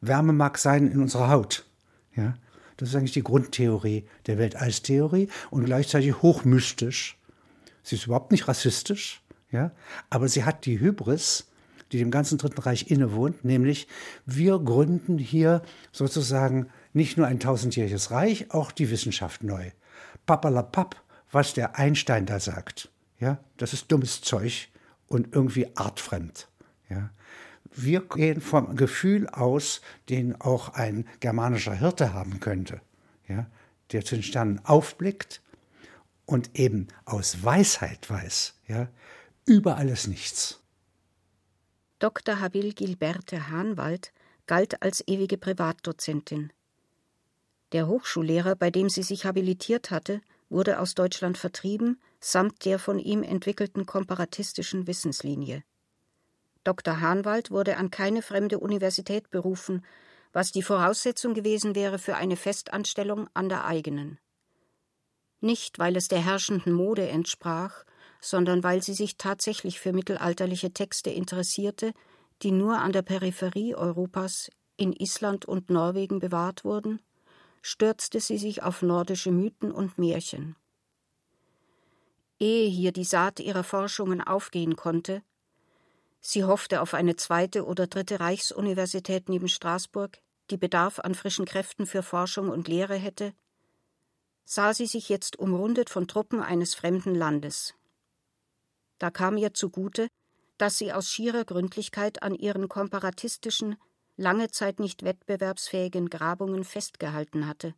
Wärme 0.00 0.32
mag 0.32 0.58
sein 0.58 0.90
in 0.90 1.00
unserer 1.00 1.30
Haut. 1.30 1.66
Ja? 2.14 2.34
Das 2.76 2.90
ist 2.90 2.94
eigentlich 2.94 3.12
die 3.12 3.22
Grundtheorie 3.22 4.06
der 4.26 4.38
Weltallstheorie 4.38 5.28
und 5.50 5.64
gleichzeitig 5.64 6.22
hochmystisch. 6.22 7.18
Sie 7.82 7.96
ist 7.96 8.06
überhaupt 8.06 8.32
nicht 8.32 8.48
rassistisch, 8.48 9.22
ja? 9.50 9.72
aber 10.10 10.28
sie 10.28 10.44
hat 10.44 10.64
die 10.66 10.80
Hybris, 10.80 11.46
die 11.92 11.98
dem 11.98 12.10
ganzen 12.10 12.38
Dritten 12.38 12.60
Reich 12.60 12.90
innewohnt, 12.90 13.44
nämlich 13.44 13.88
wir 14.26 14.58
gründen 14.58 15.18
hier 15.18 15.62
sozusagen 15.92 16.68
nicht 16.92 17.16
nur 17.16 17.26
ein 17.26 17.40
tausendjähriges 17.40 18.10
Reich, 18.10 18.50
auch 18.52 18.72
die 18.72 18.90
Wissenschaft 18.90 19.42
neu. 19.42 19.70
Papalapap, 20.26 20.96
was 21.30 21.52
der 21.52 21.76
Einstein 21.76 22.26
da 22.26 22.40
sagt, 22.40 22.88
ja, 23.20 23.38
das 23.56 23.72
ist 23.72 23.92
dummes 23.92 24.22
Zeug 24.22 24.68
und 25.06 25.34
irgendwie 25.34 25.76
artfremd. 25.76 26.48
Ja. 26.88 27.10
Wir 27.74 28.00
gehen 28.00 28.40
vom 28.40 28.76
Gefühl 28.76 29.28
aus, 29.28 29.80
den 30.08 30.40
auch 30.40 30.70
ein 30.70 31.08
germanischer 31.20 31.74
Hirte 31.74 32.12
haben 32.12 32.40
könnte, 32.40 32.80
ja, 33.28 33.46
der 33.92 34.04
zu 34.04 34.14
den 34.14 34.22
Sternen 34.22 34.60
aufblickt 34.64 35.42
und 36.24 36.58
eben 36.58 36.88
aus 37.04 37.42
Weisheit 37.42 38.08
weiß, 38.08 38.54
ja, 38.68 38.88
über 39.44 39.76
alles 39.76 40.06
nichts. 40.06 40.60
Dr. 41.98 42.40
Habil 42.40 42.72
Gilberte 42.74 43.48
Hahnwald 43.48 44.12
galt 44.46 44.82
als 44.82 45.02
ewige 45.06 45.38
Privatdozentin. 45.38 46.52
Der 47.72 47.88
Hochschullehrer, 47.88 48.56
bei 48.56 48.70
dem 48.70 48.88
sie 48.88 49.02
sich 49.02 49.24
habilitiert 49.24 49.90
hatte, 49.90 50.20
wurde 50.48 50.78
aus 50.78 50.94
Deutschland 50.94 51.38
vertrieben, 51.38 52.00
samt 52.24 52.64
der 52.64 52.78
von 52.78 52.98
ihm 52.98 53.22
entwickelten 53.22 53.84
komparatistischen 53.84 54.86
Wissenslinie. 54.86 55.62
Dr. 56.64 57.00
Hahnwald 57.00 57.50
wurde 57.50 57.76
an 57.76 57.90
keine 57.90 58.22
fremde 58.22 58.58
Universität 58.58 59.30
berufen, 59.30 59.84
was 60.32 60.50
die 60.50 60.62
Voraussetzung 60.62 61.34
gewesen 61.34 61.74
wäre 61.74 61.98
für 61.98 62.16
eine 62.16 62.36
Festanstellung 62.36 63.28
an 63.34 63.48
der 63.48 63.66
eigenen. 63.66 64.18
Nicht, 65.40 65.78
weil 65.78 65.96
es 65.96 66.08
der 66.08 66.24
herrschenden 66.24 66.72
Mode 66.72 67.08
entsprach, 67.08 67.84
sondern 68.20 68.64
weil 68.64 68.82
sie 68.82 68.94
sich 68.94 69.18
tatsächlich 69.18 69.78
für 69.78 69.92
mittelalterliche 69.92 70.72
Texte 70.72 71.10
interessierte, 71.10 71.92
die 72.42 72.52
nur 72.52 72.78
an 72.78 72.92
der 72.92 73.02
Peripherie 73.02 73.74
Europas 73.74 74.50
in 74.78 74.94
Island 74.94 75.44
und 75.44 75.68
Norwegen 75.68 76.20
bewahrt 76.20 76.64
wurden 76.64 77.00
stürzte 77.64 78.20
sie 78.20 78.36
sich 78.36 78.62
auf 78.62 78.82
nordische 78.82 79.30
Mythen 79.30 79.72
und 79.72 79.96
Märchen. 79.96 80.54
Ehe 82.40 82.68
hier 82.68 82.92
die 82.92 83.04
Saat 83.04 83.40
ihrer 83.40 83.64
Forschungen 83.64 84.20
aufgehen 84.20 84.76
konnte, 84.76 85.22
sie 86.20 86.44
hoffte 86.44 86.80
auf 86.80 86.94
eine 86.94 87.16
zweite 87.16 87.64
oder 87.64 87.86
dritte 87.86 88.20
Reichsuniversität 88.20 89.28
neben 89.28 89.48
Straßburg, 89.48 90.20
die 90.50 90.56
Bedarf 90.56 90.98
an 90.98 91.14
frischen 91.14 91.46
Kräften 91.46 91.86
für 91.86 92.02
Forschung 92.02 92.48
und 92.50 92.68
Lehre 92.68 92.96
hätte, 92.96 93.32
sah 94.44 94.74
sie 94.74 94.86
sich 94.86 95.08
jetzt 95.08 95.38
umrundet 95.38 95.90
von 95.90 96.06
Truppen 96.06 96.40
eines 96.42 96.74
fremden 96.74 97.14
Landes. 97.14 97.74
Da 98.98 99.10
kam 99.10 99.36
ihr 99.36 99.54
zugute, 99.54 100.08
dass 100.58 100.78
sie 100.78 100.92
aus 100.92 101.08
schierer 101.08 101.44
Gründlichkeit 101.44 102.22
an 102.22 102.34
ihren 102.34 102.68
komparatistischen, 102.68 103.76
lange 104.16 104.50
Zeit 104.50 104.78
nicht 104.78 105.02
wettbewerbsfähigen 105.02 106.10
Grabungen 106.10 106.64
festgehalten 106.64 107.46
hatte. 107.46 107.74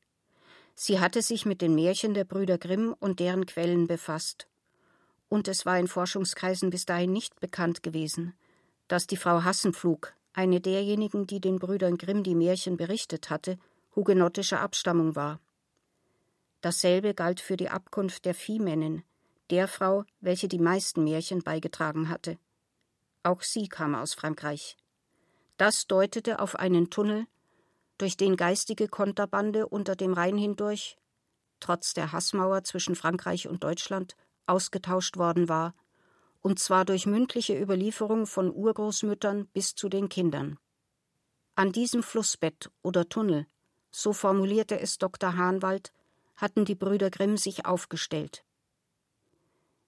Sie 0.79 1.01
hatte 1.01 1.22
sich 1.22 1.47
mit 1.47 1.62
den 1.62 1.74
Märchen 1.74 2.12
der 2.12 2.24
Brüder 2.24 2.59
Grimm 2.59 2.95
und 3.01 3.18
deren 3.18 3.47
Quellen 3.47 3.87
befasst. 3.87 4.47
Und 5.31 5.49
es 5.49 5.64
war 5.64 5.79
in 5.79 5.89
Forschungskreisen 5.89 6.68
bis 6.68 6.85
dahin 6.85 7.12
nicht 7.12 7.41
bekannt 7.41 7.83
gewesen, 7.83 8.35
dass 8.87 9.07
die 9.07 9.16
Frau 9.16 9.43
Hassenpflug, 9.43 10.12
eine 10.35 10.61
derjenigen, 10.61 11.27
die 11.27 11.41
den 11.41 11.59
Brüdern 11.59 11.97
Grimm 11.97 12.22
die 12.22 12.35
Märchen 12.35 12.77
berichtet 12.77 13.31
hatte, 13.31 13.59
hugenottischer 13.97 14.61
Abstammung 14.61 15.16
war. 15.16 15.41
Dasselbe 16.61 17.14
galt 17.14 17.41
für 17.41 17.57
die 17.57 17.70
Abkunft 17.70 18.27
der 18.27 18.35
Viehmännin, 18.35 19.03
der 19.49 19.68
Frau, 19.68 20.05
welche 20.20 20.47
die 20.47 20.59
meisten 20.59 21.05
Märchen 21.05 21.43
beigetragen 21.43 22.11
hatte. 22.11 22.39
Auch 23.22 23.41
sie 23.41 23.68
kam 23.68 23.95
aus 23.95 24.12
Frankreich. 24.12 24.77
Das 25.57 25.87
deutete 25.87 26.39
auf 26.39 26.55
einen 26.55 26.91
Tunnel, 26.91 27.27
durch 27.99 28.16
den 28.16 28.36
geistige 28.36 28.88
Konterbande 28.88 29.66
unter 29.68 29.97
dem 29.97 30.12
Rhein 30.12 30.36
hindurch, 30.36 30.99
trotz 31.61 31.94
der 31.94 32.12
Hassmauer 32.12 32.64
zwischen 32.64 32.94
Frankreich 32.94 33.49
und 33.49 33.64
Deutschland, 33.64 34.16
ausgetauscht 34.47 35.16
worden 35.16 35.49
war, 35.49 35.74
und 36.40 36.61
zwar 36.61 36.84
durch 36.84 37.07
mündliche 37.07 37.61
Überlieferung 37.61 38.26
von 38.26 38.55
Urgroßmüttern 38.55 39.47
bis 39.49 39.74
zu 39.74 39.88
den 39.88 40.09
Kindern. 40.09 40.59
An 41.57 41.72
diesem 41.72 42.03
Flussbett 42.03 42.70
oder 42.82 43.09
Tunnel, 43.09 43.47
so 43.90 44.12
formulierte 44.12 44.78
es 44.78 44.99
Dr. 44.99 45.36
Hahnwald, 45.36 45.92
hatten 46.36 46.64
die 46.64 46.74
Brüder 46.74 47.11
Grimm 47.11 47.36
sich 47.36 47.66
aufgestellt. 47.66 48.44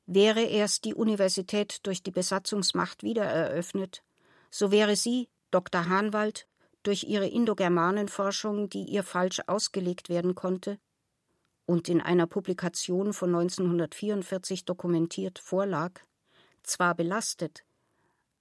Wäre 0.06 0.40
erst 0.40 0.84
die 0.86 0.94
Universität 0.94 1.86
durch 1.86 2.02
die 2.02 2.10
Besatzungsmacht 2.10 3.02
wiedereröffnet, 3.02 4.02
so 4.50 4.70
wäre 4.70 4.96
sie, 4.96 5.28
Dr. 5.50 5.88
Hahnwald, 5.88 6.47
durch 6.88 7.04
ihre 7.04 7.26
Indogermanenforschung, 7.26 8.70
die 8.70 8.84
ihr 8.84 9.02
falsch 9.02 9.42
ausgelegt 9.46 10.08
werden 10.08 10.34
konnte 10.34 10.78
und 11.66 11.90
in 11.90 12.00
einer 12.00 12.26
Publikation 12.26 13.12
von 13.12 13.28
1944 13.28 14.64
dokumentiert 14.64 15.38
vorlag, 15.38 16.00
zwar 16.62 16.94
belastet, 16.94 17.62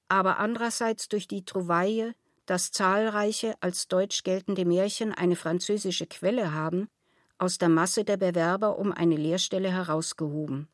aber 0.07 0.39
andererseits 0.39 1.09
durch 1.09 1.27
die 1.27 1.43
Trouvaille, 1.43 2.15
dass 2.45 2.71
zahlreiche 2.71 3.55
als 3.59 3.89
deutsch 3.89 4.23
geltende 4.23 4.63
Märchen 4.63 5.13
eine 5.13 5.35
französische 5.35 6.07
Quelle 6.07 6.53
haben, 6.53 6.87
aus 7.37 7.57
der 7.57 7.67
Masse 7.67 8.05
der 8.05 8.15
Bewerber 8.15 8.79
um 8.79 8.93
eine 8.93 9.17
Lehrstelle 9.17 9.73
herausgehoben. 9.73 10.69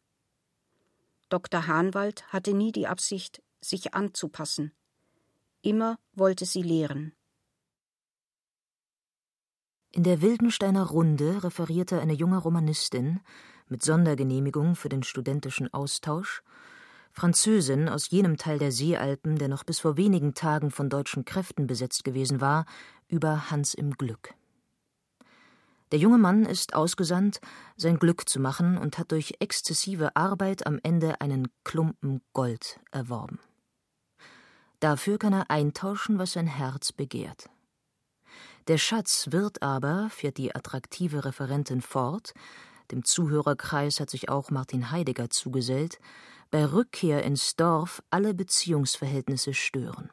Dr. 1.30 1.66
Hahnwald 1.66 2.32
hatte 2.32 2.54
nie 2.54 2.72
die 2.72 2.86
Absicht, 2.86 3.42
sich 3.62 3.96
anzupassen. 3.96 4.74
Immer 5.64 5.98
wollte 6.14 6.46
sie 6.46 6.62
lehren. 6.62 7.16
In 9.96 10.02
der 10.02 10.24
Wildensteiner 10.24 10.88
Runde 10.88 11.44
referierte 11.44 12.02
eine 12.02 12.14
junge 12.14 12.40
Romanistin 12.40 13.20
mit 13.70 13.84
Sondergenehmigung 13.84 14.76
für 14.76 14.90
den 14.90 15.04
studentischen 15.04 15.72
Austausch, 15.72 16.42
Französin 17.12 17.88
aus 17.88 18.10
jenem 18.10 18.38
Teil 18.38 18.58
der 18.58 18.72
Seealpen, 18.72 19.38
der 19.38 19.50
noch 19.50 19.64
bis 19.64 19.80
vor 19.80 19.96
wenigen 19.96 20.34
Tagen 20.34 20.72
von 20.72 20.90
deutschen 20.90 21.26
Kräften 21.26 21.68
besetzt 21.68 22.04
gewesen 22.04 22.42
war, 22.42 22.66
über 23.08 23.52
Hans 23.52 23.76
im 23.76 23.92
Glück. 23.92 24.34
Der 25.92 26.00
junge 26.00 26.18
Mann 26.18 26.48
ist 26.48 26.74
ausgesandt, 26.74 27.40
sein 27.78 28.00
Glück 28.00 28.28
zu 28.28 28.40
machen 28.40 28.80
und 28.80 28.98
hat 28.98 29.12
durch 29.12 29.36
exzessive 29.42 30.16
Arbeit 30.16 30.66
am 30.66 30.80
Ende 30.82 31.22
einen 31.22 31.50
Klumpen 31.64 32.22
Gold 32.34 32.80
erworben. 32.90 33.38
Dafür 34.80 35.20
kann 35.20 35.34
er 35.34 35.52
eintauschen, 35.52 36.18
was 36.18 36.32
sein 36.32 36.48
Herz 36.48 36.92
begehrt. 36.92 37.52
Der 38.68 38.78
Schatz 38.78 39.28
wird 39.32 39.62
aber, 39.62 40.10
fährt 40.10 40.38
die 40.38 40.56
attraktive 40.56 41.26
Referentin 41.26 41.82
fort, 41.82 42.34
dem 42.92 43.04
Zuhörerkreis 43.04 44.00
hat 44.00 44.10
sich 44.10 44.30
auch 44.30 44.52
Martin 44.52 44.92
Heidegger 44.92 45.30
zugesellt, 45.30 46.00
bei 46.52 46.66
Rückkehr 46.66 47.24
ins 47.24 47.56
Dorf 47.56 48.04
alle 48.10 48.34
Beziehungsverhältnisse 48.34 49.54
stören. 49.54 50.12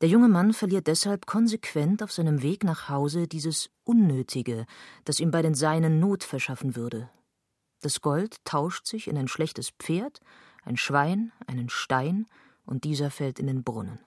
Der 0.00 0.08
junge 0.08 0.28
Mann 0.28 0.52
verliert 0.52 0.86
deshalb 0.86 1.24
konsequent 1.24 2.02
auf 2.02 2.12
seinem 2.12 2.42
Weg 2.42 2.64
nach 2.64 2.88
Hause 2.88 3.28
dieses 3.28 3.70
Unnötige, 3.84 4.66
das 5.04 5.20
ihm 5.20 5.30
bei 5.30 5.40
den 5.40 5.54
Seinen 5.54 6.00
Not 6.00 6.24
verschaffen 6.24 6.76
würde. 6.76 7.08
Das 7.80 8.00
Gold 8.00 8.44
tauscht 8.44 8.86
sich 8.86 9.08
in 9.08 9.16
ein 9.16 9.28
schlechtes 9.28 9.70
Pferd, 9.78 10.20
ein 10.64 10.76
Schwein, 10.76 11.32
einen 11.46 11.68
Stein, 11.70 12.26
und 12.66 12.84
dieser 12.84 13.10
fällt 13.10 13.38
in 13.38 13.46
den 13.46 13.62
Brunnen. 13.62 14.00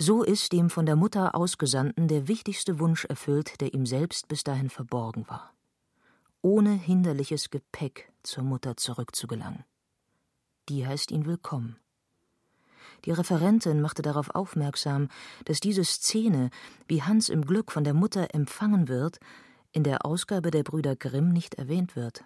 So 0.00 0.22
ist 0.22 0.52
dem 0.52 0.70
von 0.70 0.86
der 0.86 0.94
Mutter 0.94 1.34
Ausgesandten 1.34 2.06
der 2.06 2.28
wichtigste 2.28 2.78
Wunsch 2.78 3.04
erfüllt, 3.06 3.60
der 3.60 3.74
ihm 3.74 3.84
selbst 3.84 4.28
bis 4.28 4.44
dahin 4.44 4.70
verborgen 4.70 5.28
war. 5.28 5.52
Ohne 6.40 6.70
hinderliches 6.70 7.50
Gepäck 7.50 8.12
zur 8.22 8.44
Mutter 8.44 8.76
zurückzugelangen. 8.76 9.64
Die 10.68 10.86
heißt 10.86 11.10
ihn 11.10 11.26
willkommen. 11.26 11.78
Die 13.06 13.10
Referentin 13.10 13.80
machte 13.80 14.02
darauf 14.02 14.32
aufmerksam, 14.36 15.08
dass 15.46 15.58
diese 15.58 15.82
Szene, 15.84 16.50
wie 16.86 17.02
Hans 17.02 17.28
im 17.28 17.44
Glück 17.44 17.72
von 17.72 17.82
der 17.82 17.94
Mutter 17.94 18.32
empfangen 18.36 18.86
wird, 18.86 19.18
in 19.72 19.82
der 19.82 20.06
Ausgabe 20.06 20.52
der 20.52 20.62
Brüder 20.62 20.94
Grimm 20.94 21.32
nicht 21.32 21.54
erwähnt 21.54 21.96
wird. 21.96 22.22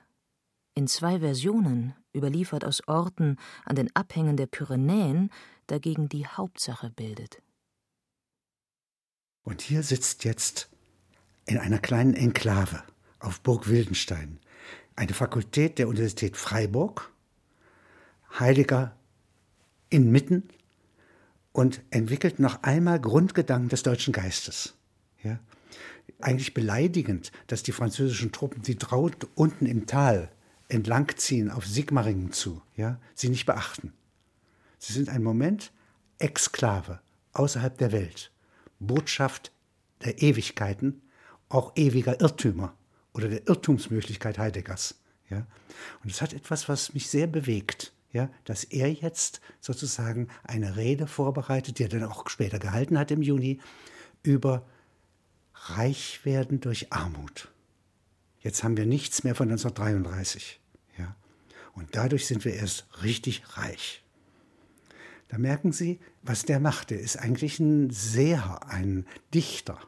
In 0.74 0.88
zwei 0.88 1.20
Versionen, 1.20 1.94
überliefert 2.14 2.66
aus 2.66 2.86
Orten 2.86 3.38
an 3.64 3.76
den 3.76 3.88
Abhängen 3.96 4.36
der 4.36 4.46
Pyrenäen, 4.46 5.30
dagegen 5.68 6.10
die 6.10 6.26
Hauptsache 6.26 6.90
bildet. 6.90 7.40
Und 9.44 9.62
hier 9.62 9.82
sitzt 9.82 10.24
jetzt 10.24 10.68
in 11.46 11.58
einer 11.58 11.78
kleinen 11.78 12.14
Enklave 12.14 12.82
auf 13.18 13.40
Burg 13.40 13.68
Wildenstein 13.68 14.38
eine 14.96 15.14
Fakultät 15.14 15.78
der 15.78 15.88
Universität 15.88 16.36
Freiburg, 16.36 17.10
Heiliger 18.38 18.96
inmitten 19.90 20.48
und 21.52 21.82
entwickelt 21.90 22.38
noch 22.38 22.62
einmal 22.62 23.00
Grundgedanken 23.00 23.68
des 23.68 23.82
deutschen 23.82 24.12
Geistes. 24.12 24.74
Ja? 25.22 25.38
Eigentlich 26.20 26.54
beleidigend, 26.54 27.32
dass 27.46 27.62
die 27.62 27.72
französischen 27.72 28.32
Truppen, 28.32 28.62
die 28.62 28.76
traut 28.76 29.28
unten 29.34 29.66
im 29.66 29.86
Tal 29.86 30.30
entlangziehen 30.68 31.50
auf 31.50 31.66
Sigmaringen 31.66 32.32
zu, 32.32 32.62
ja, 32.76 32.98
sie 33.14 33.28
nicht 33.28 33.44
beachten. 33.44 33.92
Sie 34.78 34.94
sind 34.94 35.10
ein 35.10 35.22
Moment 35.22 35.70
Exklave 36.18 37.00
außerhalb 37.34 37.76
der 37.76 37.92
Welt. 37.92 38.31
Botschaft 38.86 39.52
der 40.04 40.22
Ewigkeiten, 40.22 41.02
auch 41.48 41.72
ewiger 41.76 42.20
Irrtümer 42.20 42.74
oder 43.12 43.28
der 43.28 43.46
Irrtumsmöglichkeit 43.46 44.38
Heideggers. 44.38 44.96
Ja? 45.28 45.46
Und 46.02 46.10
es 46.10 46.22
hat 46.22 46.32
etwas, 46.32 46.68
was 46.68 46.94
mich 46.94 47.08
sehr 47.08 47.26
bewegt, 47.26 47.92
ja? 48.12 48.30
dass 48.44 48.64
er 48.64 48.92
jetzt 48.92 49.40
sozusagen 49.60 50.28
eine 50.44 50.76
Rede 50.76 51.06
vorbereitet, 51.06 51.78
die 51.78 51.84
er 51.84 51.88
dann 51.88 52.04
auch 52.04 52.28
später 52.28 52.58
gehalten 52.58 52.98
hat 52.98 53.10
im 53.10 53.22
Juni, 53.22 53.60
über 54.22 54.64
Reichwerden 55.54 56.60
durch 56.60 56.92
Armut. 56.92 57.48
Jetzt 58.40 58.64
haben 58.64 58.76
wir 58.76 58.86
nichts 58.86 59.24
mehr 59.24 59.34
von 59.34 59.48
1933. 59.48 60.60
Ja? 60.98 61.14
Und 61.74 61.94
dadurch 61.94 62.26
sind 62.26 62.44
wir 62.44 62.54
erst 62.54 62.86
richtig 63.02 63.42
reich. 63.56 64.02
Da 65.32 65.38
merken 65.38 65.72
Sie, 65.72 65.98
was 66.20 66.42
der 66.42 66.60
macht. 66.60 66.92
Er 66.92 67.00
ist 67.00 67.16
eigentlich 67.16 67.58
ein 67.58 67.88
Seher, 67.88 68.68
ein 68.68 69.06
Dichter, 69.32 69.78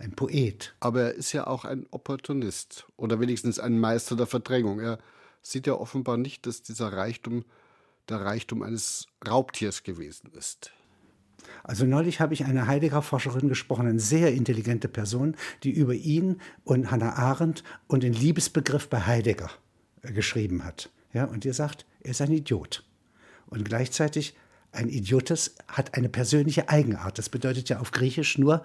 ein 0.00 0.10
Poet. 0.10 0.74
Aber 0.80 1.02
er 1.02 1.14
ist 1.14 1.32
ja 1.32 1.46
auch 1.46 1.64
ein 1.64 1.86
Opportunist 1.92 2.84
oder 2.96 3.20
wenigstens 3.20 3.60
ein 3.60 3.78
Meister 3.78 4.16
der 4.16 4.26
Verdrängung. 4.26 4.80
Er 4.80 4.98
sieht 5.40 5.68
ja 5.68 5.74
offenbar 5.74 6.16
nicht, 6.16 6.46
dass 6.46 6.64
dieser 6.64 6.92
Reichtum 6.92 7.44
der 8.08 8.22
Reichtum 8.22 8.64
eines 8.64 9.06
Raubtiers 9.24 9.84
gewesen 9.84 10.32
ist. 10.36 10.72
Also 11.62 11.86
neulich 11.86 12.18
habe 12.18 12.34
ich 12.34 12.44
eine 12.44 12.66
Heidegger-Forscherin 12.66 13.48
gesprochen, 13.48 13.86
eine 13.86 14.00
sehr 14.00 14.34
intelligente 14.34 14.88
Person, 14.88 15.36
die 15.62 15.70
über 15.70 15.94
ihn 15.94 16.40
und 16.64 16.90
Hannah 16.90 17.12
Arendt 17.12 17.62
und 17.86 18.02
den 18.02 18.14
Liebesbegriff 18.14 18.88
bei 18.88 19.02
Heidegger 19.02 19.52
äh, 20.02 20.12
geschrieben 20.12 20.64
hat. 20.64 20.90
Ja, 21.12 21.26
und 21.26 21.44
ihr 21.44 21.54
sagt, 21.54 21.86
er 22.00 22.10
ist 22.10 22.20
ein 22.20 22.32
Idiot. 22.32 22.84
Und 23.46 23.64
gleichzeitig 23.64 24.34
ein 24.72 24.88
Idiotes 24.88 25.54
hat 25.66 25.94
eine 25.94 26.08
persönliche 26.08 26.68
Eigenart. 26.68 27.18
Das 27.18 27.28
bedeutet 27.28 27.68
ja 27.68 27.80
auf 27.80 27.90
Griechisch 27.90 28.38
nur 28.38 28.62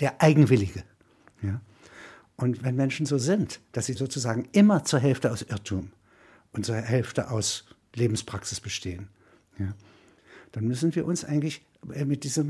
der 0.00 0.22
Eigenwillige. 0.22 0.84
Ja? 1.42 1.60
Und 2.36 2.62
wenn 2.62 2.76
Menschen 2.76 3.06
so 3.06 3.18
sind, 3.18 3.60
dass 3.72 3.86
sie 3.86 3.94
sozusagen 3.94 4.48
immer 4.52 4.84
zur 4.84 5.00
Hälfte 5.00 5.32
aus 5.32 5.42
Irrtum 5.42 5.90
und 6.52 6.66
zur 6.66 6.76
Hälfte 6.76 7.30
aus 7.30 7.64
Lebenspraxis 7.94 8.60
bestehen, 8.60 9.08
ja, 9.58 9.74
dann 10.52 10.66
müssen 10.66 10.94
wir 10.94 11.06
uns 11.06 11.24
eigentlich 11.24 11.62
mit 11.82 12.24
dieser 12.24 12.44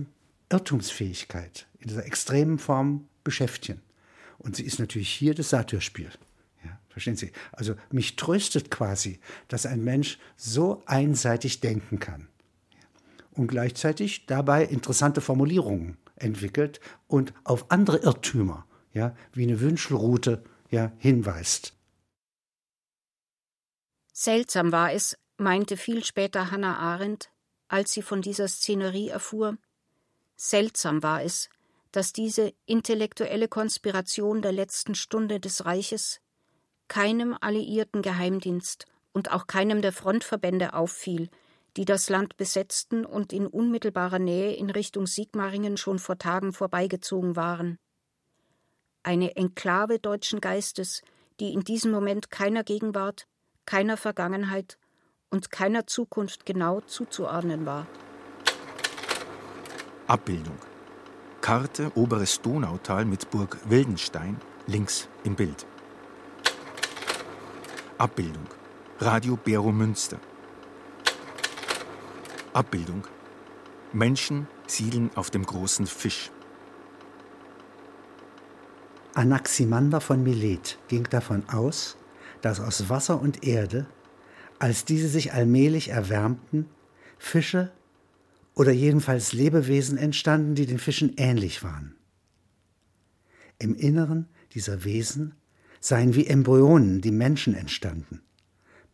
Irrtumsfähigkeit 0.51 1.67
in 1.79 1.89
dieser 1.89 2.05
extremen 2.05 2.59
Form 2.59 3.09
beschäftigen. 3.23 3.81
Und 4.39 4.57
sie 4.57 4.65
ist 4.65 4.79
natürlich 4.79 5.09
hier 5.09 5.35
das 5.35 5.51
Satyrspiel. 5.51 6.11
Ja, 6.65 6.79
verstehen 6.89 7.17
Sie? 7.17 7.33
Also 7.53 7.75
mich 7.91 8.17
tröstet 8.17 8.71
quasi, 8.71 9.21
dass 9.49 9.67
ein 9.67 9.83
Mensch 9.83 10.19
so 10.37 10.83
einseitig 10.87 11.61
denken 11.61 12.01
kann. 12.01 12.29
Und 13.37 13.49
gleichzeitig 13.49 14.27
dabei 14.27 14.65
interessante 14.65 15.21
Formulierungen 15.21 15.99
entwickelt 16.17 16.81
und 17.07 17.35
auf 17.45 17.71
andere 17.71 17.99
Irrtümer, 17.99 18.67
ja, 18.93 19.15
wie 19.33 19.45
eine 19.45 19.61
Wünschelroute, 19.61 20.43
ja, 20.71 20.93
hinweist. 20.99 21.75
Seltsam 24.13 24.73
war 24.73 24.93
es, 24.93 25.17
meinte 25.37 25.77
viel 25.77 26.03
später 26.03 26.51
Hannah 26.51 26.79
Arendt, 26.79 27.31
als 27.69 27.93
sie 27.93 28.03
von 28.03 28.23
dieser 28.23 28.49
Szenerie 28.49 29.09
erfuhr, 29.09 29.59
seltsam 30.37 31.03
war 31.03 31.23
es, 31.23 31.51
dass 31.93 32.13
diese 32.13 32.53
intellektuelle 32.65 33.49
Konspiration 33.49 34.43
der 34.43 34.53
letzten 34.53 34.95
Stunde 34.95 35.41
des 35.41 35.65
Reiches 35.65 36.21
keinem 36.89 37.37
alliierten 37.41 38.03
Geheimdienst 38.03 38.87
und 39.13 39.33
auch 39.33 39.47
keinem 39.47 39.83
der 39.83 39.93
Frontverbände 39.93 40.75
auffiel, 40.75 41.29
die 41.77 41.85
das 41.85 42.09
Land 42.09 42.37
besetzten 42.37 43.05
und 43.05 43.33
in 43.33 43.47
unmittelbarer 43.47 44.19
Nähe 44.19 44.55
in 44.55 44.71
Richtung 44.71 45.07
Sigmaringen 45.07 45.77
schon 45.77 45.99
vor 45.99 46.19
Tagen 46.19 46.53
vorbeigezogen 46.53 47.37
waren. 47.37 47.79
Eine 49.03 49.37
Enklave 49.37 49.99
deutschen 49.99 50.41
Geistes, 50.41 51.03
die 51.39 51.53
in 51.53 51.61
diesem 51.61 51.93
Moment 51.93 52.31
keiner 52.31 52.65
Gegenwart, 52.65 53.27
keiner 53.67 53.97
Vergangenheit 53.97 54.79
und 55.31 55.51
keiner 55.51 55.87
Zukunft 55.87 56.47
genau 56.47 56.81
zuzuordnen 56.81 57.67
war. 57.67 57.87
Abbildung. 60.07 60.59
Karte 61.41 61.93
Oberes 61.95 62.41
Donautal 62.41 63.05
mit 63.05 63.31
Burg 63.31 63.59
Wildenstein 63.69 64.41
links 64.67 65.09
im 65.25 65.37
Bild. 65.37 65.67
Abbildung. 67.99 68.47
Radio 68.99 69.37
Bero 69.37 69.73
Münster. 69.73 70.19
Abbildung. 72.57 73.07
Menschen 73.93 74.49
siedeln 74.67 75.11
auf 75.15 75.31
dem 75.31 75.45
großen 75.45 75.87
Fisch. 75.87 76.31
Anaximander 79.13 80.01
von 80.01 80.23
Milet 80.23 80.79
ging 80.89 81.05
davon 81.05 81.47
aus, 81.51 81.99
dass 82.41 82.61
aus 82.61 82.89
Wasser 82.89 83.21
und 83.21 83.45
Erde 83.45 83.87
als 84.59 84.87
diese 84.87 85.09
sich 85.09 85.35
allmählich 85.35 85.91
erwärmten, 85.91 86.67
Fische 87.19 87.73
oder 88.55 88.73
jedenfalls 88.73 89.35
Lebewesen 89.35 89.99
entstanden, 89.99 90.55
die 90.55 90.65
den 90.65 90.79
Fischen 90.79 91.13
ähnlich 91.19 91.63
waren. 91.63 91.95
Im 93.59 93.75
Inneren 93.75 94.29
dieser 94.53 94.83
Wesen 94.85 95.35
seien 95.81 96.15
wie 96.15 96.27
Embryonen 96.27 97.03
die 97.03 97.11
Menschen 97.11 97.55
entstanden, 97.55 98.23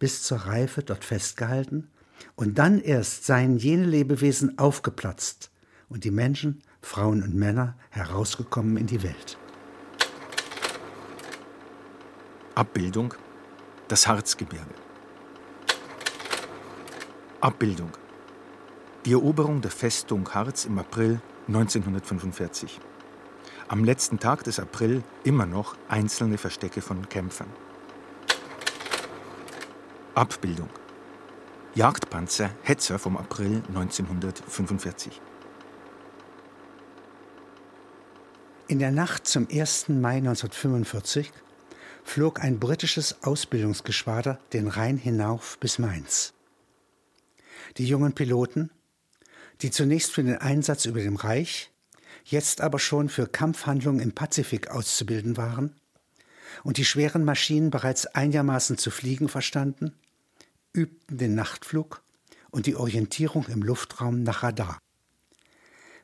bis 0.00 0.24
zur 0.24 0.38
Reife 0.38 0.82
dort 0.82 1.04
festgehalten, 1.04 1.91
und 2.36 2.58
dann 2.58 2.80
erst 2.80 3.26
seien 3.26 3.56
jene 3.56 3.84
Lebewesen 3.84 4.58
aufgeplatzt 4.58 5.50
und 5.88 6.04
die 6.04 6.10
Menschen, 6.10 6.62
Frauen 6.80 7.22
und 7.22 7.34
Männer 7.34 7.76
herausgekommen 7.90 8.76
in 8.76 8.86
die 8.86 9.02
Welt. 9.02 9.38
Abbildung 12.54 13.14
Das 13.88 14.06
Harzgebirge. 14.06 14.74
Abbildung. 17.40 17.90
Die 19.04 19.12
Eroberung 19.12 19.60
der 19.60 19.70
Festung 19.70 20.28
Harz 20.32 20.64
im 20.64 20.78
April 20.78 21.20
1945. 21.48 22.80
Am 23.68 23.84
letzten 23.84 24.18
Tag 24.20 24.44
des 24.44 24.60
April 24.60 25.02
immer 25.24 25.46
noch 25.46 25.76
einzelne 25.88 26.38
Verstecke 26.38 26.82
von 26.82 27.08
Kämpfern. 27.08 27.48
Abbildung. 30.14 30.68
Jagdpanzer 31.74 32.50
Hetzer 32.64 32.98
vom 32.98 33.16
April 33.16 33.62
1945. 33.68 35.22
In 38.68 38.78
der 38.78 38.90
Nacht 38.90 39.26
zum 39.26 39.48
1. 39.50 39.88
Mai 39.88 40.16
1945 40.16 41.32
flog 42.04 42.42
ein 42.42 42.60
britisches 42.60 43.22
Ausbildungsgeschwader 43.22 44.38
den 44.52 44.68
Rhein 44.68 44.98
hinauf 44.98 45.56
bis 45.60 45.78
Mainz. 45.78 46.34
Die 47.78 47.86
jungen 47.86 48.12
Piloten, 48.12 48.70
die 49.62 49.70
zunächst 49.70 50.12
für 50.12 50.22
den 50.22 50.36
Einsatz 50.36 50.84
über 50.84 51.00
dem 51.00 51.16
Reich, 51.16 51.72
jetzt 52.24 52.60
aber 52.60 52.80
schon 52.80 53.08
für 53.08 53.26
Kampfhandlungen 53.26 54.02
im 54.02 54.12
Pazifik 54.12 54.70
auszubilden 54.70 55.38
waren 55.38 55.74
und 56.64 56.76
die 56.76 56.84
schweren 56.84 57.24
Maschinen 57.24 57.70
bereits 57.70 58.04
einigermaßen 58.04 58.76
zu 58.76 58.90
fliegen 58.90 59.30
verstanden, 59.30 59.94
übten 60.72 61.18
den 61.18 61.34
Nachtflug 61.34 62.02
und 62.50 62.66
die 62.66 62.76
Orientierung 62.76 63.46
im 63.46 63.62
Luftraum 63.62 64.22
nach 64.22 64.42
Radar. 64.42 64.78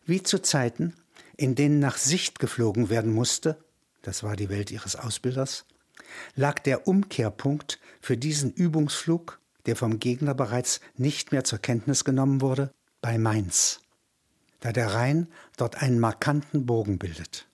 Wie 0.04 0.22
zu 0.22 0.40
Zeiten, 0.40 0.94
in 1.36 1.54
denen 1.54 1.78
nach 1.78 1.98
Sicht 1.98 2.38
geflogen 2.38 2.88
werden 2.88 3.12
musste, 3.12 3.62
das 4.02 4.22
war 4.22 4.36
die 4.36 4.48
Welt 4.48 4.70
ihres 4.70 4.96
Ausbilders, 4.96 5.66
lag 6.34 6.58
der 6.60 6.88
Umkehrpunkt 6.88 7.78
für 8.00 8.16
diesen 8.16 8.52
Übungsflug 8.52 9.38
der 9.68 9.76
vom 9.76 9.98
Gegner 10.00 10.32
bereits 10.32 10.80
nicht 10.96 11.30
mehr 11.30 11.44
zur 11.44 11.58
Kenntnis 11.58 12.02
genommen 12.02 12.40
wurde, 12.40 12.72
bei 13.02 13.18
Mainz, 13.18 13.80
da 14.60 14.72
der 14.72 14.94
Rhein 14.94 15.28
dort 15.58 15.82
einen 15.82 16.00
markanten 16.00 16.64
Bogen 16.64 16.98
bildet. 16.98 17.46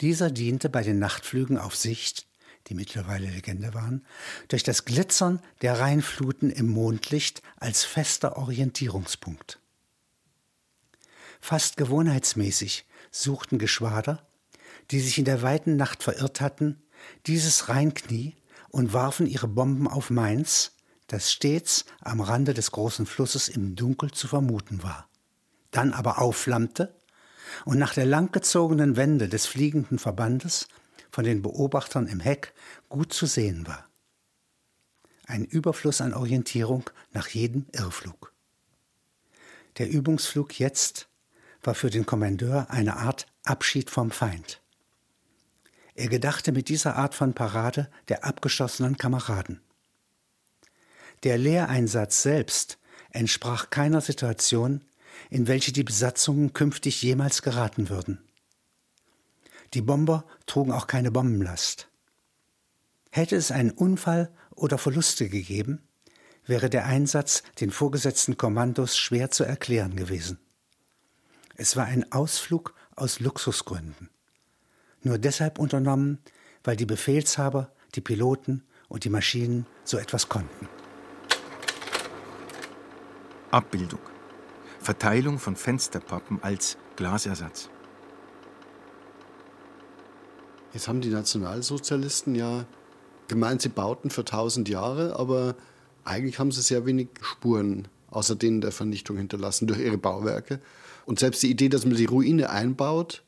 Dieser 0.00 0.30
diente 0.30 0.70
bei 0.70 0.82
den 0.82 0.98
Nachtflügen 0.98 1.58
auf 1.58 1.76
Sicht, 1.76 2.26
die 2.68 2.74
mittlerweile 2.74 3.28
Legende 3.28 3.74
waren, 3.74 4.04
durch 4.48 4.62
das 4.62 4.84
Glitzern 4.84 5.40
der 5.62 5.80
Rheinfluten 5.80 6.50
im 6.50 6.68
Mondlicht 6.68 7.42
als 7.56 7.84
fester 7.84 8.36
Orientierungspunkt. 8.36 9.60
Fast 11.40 11.76
gewohnheitsmäßig 11.76 12.84
suchten 13.10 13.58
Geschwader, 13.58 14.26
die 14.90 15.00
sich 15.00 15.18
in 15.18 15.24
der 15.24 15.42
weiten 15.42 15.76
Nacht 15.76 16.02
verirrt 16.02 16.40
hatten, 16.40 16.82
dieses 17.26 17.68
Rheinknie 17.68 18.36
und 18.70 18.92
warfen 18.92 19.26
ihre 19.26 19.48
Bomben 19.48 19.88
auf 19.88 20.10
Mainz, 20.10 20.72
das 21.06 21.32
stets 21.32 21.86
am 22.00 22.20
Rande 22.20 22.52
des 22.54 22.70
großen 22.70 23.06
Flusses 23.06 23.48
im 23.48 23.76
Dunkel 23.76 24.10
zu 24.10 24.28
vermuten 24.28 24.82
war, 24.82 25.08
dann 25.70 25.92
aber 25.92 26.20
aufflammte 26.20 26.94
und 27.64 27.78
nach 27.78 27.94
der 27.94 28.04
langgezogenen 28.04 28.96
Wende 28.96 29.28
des 29.28 29.46
fliegenden 29.46 29.98
Verbandes 29.98 30.68
von 31.10 31.24
den 31.24 31.42
Beobachtern 31.42 32.06
im 32.06 32.20
Heck 32.20 32.52
gut 32.88 33.12
zu 33.12 33.26
sehen 33.26 33.66
war. 33.66 33.88
Ein 35.26 35.44
Überfluss 35.44 36.00
an 36.00 36.14
Orientierung 36.14 36.88
nach 37.12 37.28
jedem 37.28 37.66
Irrflug. 37.72 38.32
Der 39.76 39.88
Übungsflug 39.88 40.58
jetzt 40.58 41.08
war 41.62 41.74
für 41.74 41.90
den 41.90 42.06
Kommandeur 42.06 42.70
eine 42.70 42.96
Art 42.96 43.26
Abschied 43.44 43.90
vom 43.90 44.10
Feind. 44.10 44.62
Er 45.94 46.08
gedachte 46.08 46.52
mit 46.52 46.68
dieser 46.68 46.96
Art 46.96 47.14
von 47.14 47.34
Parade 47.34 47.90
der 48.08 48.24
abgeschossenen 48.24 48.96
Kameraden. 48.96 49.60
Der 51.24 51.38
Lehreinsatz 51.38 52.22
selbst 52.22 52.78
entsprach 53.10 53.70
keiner 53.70 54.00
Situation, 54.00 54.84
in 55.30 55.48
welche 55.48 55.72
die 55.72 55.82
Besatzungen 55.82 56.52
künftig 56.52 57.02
jemals 57.02 57.42
geraten 57.42 57.88
würden. 57.88 58.27
Die 59.74 59.82
Bomber 59.82 60.24
trugen 60.46 60.72
auch 60.72 60.86
keine 60.86 61.10
Bombenlast. 61.10 61.88
Hätte 63.10 63.36
es 63.36 63.50
einen 63.50 63.70
Unfall 63.70 64.30
oder 64.54 64.78
Verluste 64.78 65.28
gegeben, 65.28 65.82
wäre 66.46 66.70
der 66.70 66.86
Einsatz 66.86 67.42
den 67.60 67.70
vorgesetzten 67.70 68.36
Kommandos 68.36 68.96
schwer 68.96 69.30
zu 69.30 69.44
erklären 69.44 69.96
gewesen. 69.96 70.38
Es 71.56 71.76
war 71.76 71.84
ein 71.84 72.12
Ausflug 72.12 72.74
aus 72.96 73.20
Luxusgründen 73.20 74.08
nur 75.02 75.18
deshalb 75.18 75.58
unternommen, 75.58 76.18
weil 76.64 76.76
die 76.76 76.86
Befehlshaber, 76.86 77.72
die 77.94 78.00
Piloten 78.00 78.64
und 78.88 79.04
die 79.04 79.10
Maschinen 79.10 79.66
so 79.84 79.98
etwas 79.98 80.28
konnten. 80.28 80.68
Abbildung. 83.50 84.00
Verteilung 84.80 85.38
von 85.38 85.56
Fensterpappen 85.56 86.42
als 86.42 86.76
Glasersatz. 86.96 87.70
Jetzt 90.78 90.86
haben 90.86 91.00
die 91.00 91.08
Nationalsozialisten 91.08 92.36
ja 92.36 92.64
gemeint, 93.26 93.62
sie 93.62 93.68
bauten 93.68 94.10
für 94.10 94.24
tausend 94.24 94.68
Jahre, 94.68 95.18
aber 95.18 95.56
eigentlich 96.04 96.38
haben 96.38 96.52
sie 96.52 96.62
sehr 96.62 96.86
wenig 96.86 97.08
Spuren 97.20 97.88
außer 98.12 98.36
denen 98.36 98.60
der 98.60 98.70
Vernichtung 98.70 99.16
hinterlassen 99.16 99.66
durch 99.66 99.80
ihre 99.80 99.98
Bauwerke. 99.98 100.60
Und 101.04 101.18
selbst 101.18 101.42
die 101.42 101.50
Idee, 101.50 101.68
dass 101.68 101.84
man 101.84 101.96
die 101.96 102.04
Ruine 102.04 102.50
einbaut, 102.50 103.24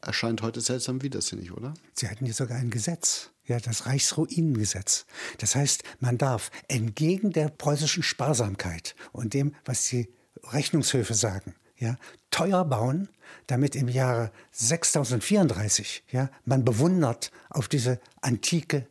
erscheint 0.00 0.42
heute 0.42 0.60
seltsam 0.60 1.02
widersinnig, 1.02 1.50
oder? 1.50 1.74
Sie 1.94 2.08
hatten 2.08 2.24
hier 2.24 2.34
sogar 2.34 2.58
ein 2.58 2.70
Gesetz, 2.70 3.30
ja, 3.46 3.58
das 3.58 3.86
Reichsruinengesetz. 3.86 5.04
Das 5.38 5.56
heißt, 5.56 5.82
man 5.98 6.18
darf 6.18 6.52
entgegen 6.68 7.32
der 7.32 7.48
preußischen 7.48 8.04
Sparsamkeit 8.04 8.94
und 9.10 9.34
dem, 9.34 9.56
was 9.64 9.88
die 9.88 10.08
Rechnungshöfe 10.52 11.14
sagen, 11.14 11.56
ja, 11.78 11.96
teuer 12.30 12.64
bauen, 12.64 13.08
damit 13.46 13.76
im 13.76 13.88
Jahre 13.88 14.32
6034 14.52 16.04
ja, 16.10 16.30
man 16.44 16.64
bewundert 16.64 17.30
auf 17.50 17.68
diese 17.68 18.00
Antike 18.20 18.86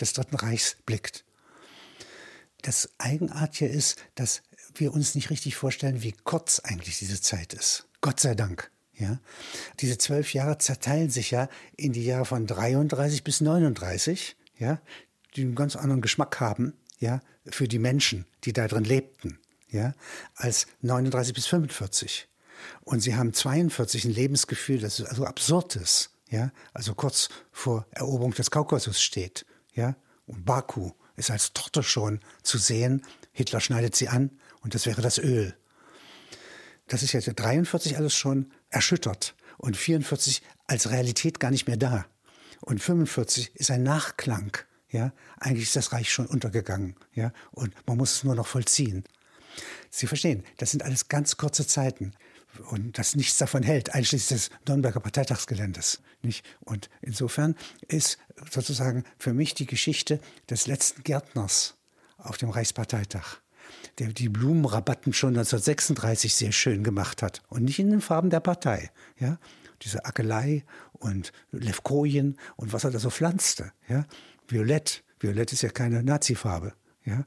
des 0.00 0.12
Dritten 0.12 0.36
Reichs 0.36 0.76
blickt. 0.86 1.24
Das 2.62 2.90
Eigenartige 2.98 3.70
ist, 3.70 3.96
dass 4.14 4.42
wir 4.74 4.92
uns 4.92 5.14
nicht 5.14 5.30
richtig 5.30 5.56
vorstellen, 5.56 6.02
wie 6.02 6.12
kurz 6.12 6.60
eigentlich 6.60 6.98
diese 6.98 7.20
Zeit 7.20 7.52
ist. 7.52 7.86
Gott 8.00 8.20
sei 8.20 8.34
Dank. 8.34 8.70
Ja, 8.96 9.18
diese 9.80 9.98
zwölf 9.98 10.34
Jahre 10.34 10.58
zerteilen 10.58 11.10
sich 11.10 11.32
ja 11.32 11.48
in 11.76 11.92
die 11.92 12.04
Jahre 12.04 12.24
von 12.24 12.46
33 12.46 13.24
bis 13.24 13.40
39, 13.40 14.36
ja, 14.58 14.80
die 15.34 15.42
einen 15.42 15.56
ganz 15.56 15.74
anderen 15.74 16.00
Geschmack 16.00 16.38
haben, 16.38 16.74
ja, 17.00 17.20
für 17.44 17.66
die 17.66 17.80
Menschen, 17.80 18.24
die 18.44 18.52
da 18.52 18.68
drin 18.68 18.84
lebten, 18.84 19.40
ja, 19.68 19.94
als 20.36 20.68
39 20.82 21.34
bis 21.34 21.46
45. 21.46 22.28
Und 22.82 23.00
sie 23.00 23.16
haben 23.16 23.32
42 23.32 24.04
ein 24.04 24.12
Lebensgefühl, 24.12 24.80
das 24.80 24.96
so 24.96 25.04
also 25.06 25.26
ist, 25.80 26.10
ja, 26.30 26.52
also 26.72 26.94
kurz 26.94 27.28
vor 27.52 27.86
Eroberung 27.90 28.32
des 28.32 28.50
Kaukasus 28.50 29.00
steht, 29.00 29.46
ja, 29.74 29.96
und 30.26 30.44
Baku 30.44 30.92
ist 31.16 31.30
als 31.30 31.52
Torte 31.52 31.82
schon 31.82 32.20
zu 32.42 32.58
sehen. 32.58 33.02
Hitler 33.32 33.60
schneidet 33.60 33.94
sie 33.94 34.08
an 34.08 34.30
und 34.62 34.74
das 34.74 34.86
wäre 34.86 35.02
das 35.02 35.18
Öl. 35.18 35.54
Das 36.88 37.02
ist 37.02 37.12
jetzt 37.12 37.30
43 37.34 37.96
alles 37.96 38.14
schon 38.14 38.52
erschüttert 38.70 39.34
und 39.58 39.76
44 39.76 40.42
als 40.66 40.90
Realität 40.90 41.40
gar 41.40 41.50
nicht 41.50 41.66
mehr 41.66 41.76
da. 41.76 42.06
Und 42.60 42.82
45 42.82 43.54
ist 43.56 43.70
ein 43.70 43.82
Nachklang. 43.82 44.56
Ja, 44.90 45.12
eigentlich 45.38 45.64
ist 45.64 45.76
das 45.76 45.92
Reich 45.92 46.12
schon 46.12 46.26
untergegangen. 46.26 46.94
Ja, 47.14 47.32
und 47.50 47.74
man 47.86 47.96
muss 47.96 48.12
es 48.12 48.24
nur 48.24 48.34
noch 48.34 48.46
vollziehen. 48.46 49.04
Sie 49.90 50.06
verstehen, 50.06 50.44
das 50.58 50.70
sind 50.70 50.82
alles 50.82 51.08
ganz 51.08 51.36
kurze 51.36 51.66
Zeiten 51.66 52.14
und 52.70 52.98
dass 52.98 53.16
nichts 53.16 53.38
davon 53.38 53.62
hält, 53.62 53.94
einschließlich 53.94 54.28
des 54.28 54.50
Nürnberger 54.68 55.00
Parteitagsgeländes. 55.00 56.00
Nicht? 56.22 56.44
Und 56.60 56.88
insofern 57.00 57.54
ist 57.88 58.18
sozusagen 58.50 59.04
für 59.18 59.34
mich 59.34 59.54
die 59.54 59.66
Geschichte 59.66 60.20
des 60.48 60.66
letzten 60.66 61.02
Gärtners 61.02 61.76
auf 62.18 62.38
dem 62.38 62.50
Reichsparteitag, 62.50 63.38
der 63.98 64.08
die 64.12 64.28
Blumenrabatten 64.28 65.12
schon 65.12 65.30
1936 65.30 66.34
sehr 66.34 66.52
schön 66.52 66.84
gemacht 66.84 67.22
hat 67.22 67.42
und 67.48 67.64
nicht 67.64 67.78
in 67.78 67.90
den 67.90 68.00
Farben 68.00 68.30
der 68.30 68.40
Partei. 68.40 68.90
Ja? 69.18 69.38
Diese 69.82 70.04
Akelei 70.04 70.64
und 70.92 71.32
Levkojen 71.52 72.38
und 72.56 72.72
was 72.72 72.84
er 72.84 72.90
da 72.90 72.98
so 72.98 73.10
pflanzte. 73.10 73.72
Ja? 73.88 74.06
Violett. 74.48 75.02
Violett 75.20 75.52
ist 75.52 75.62
ja 75.62 75.70
keine 75.70 76.02
Nazi-Farbe 76.02 76.74
ja, 77.04 77.24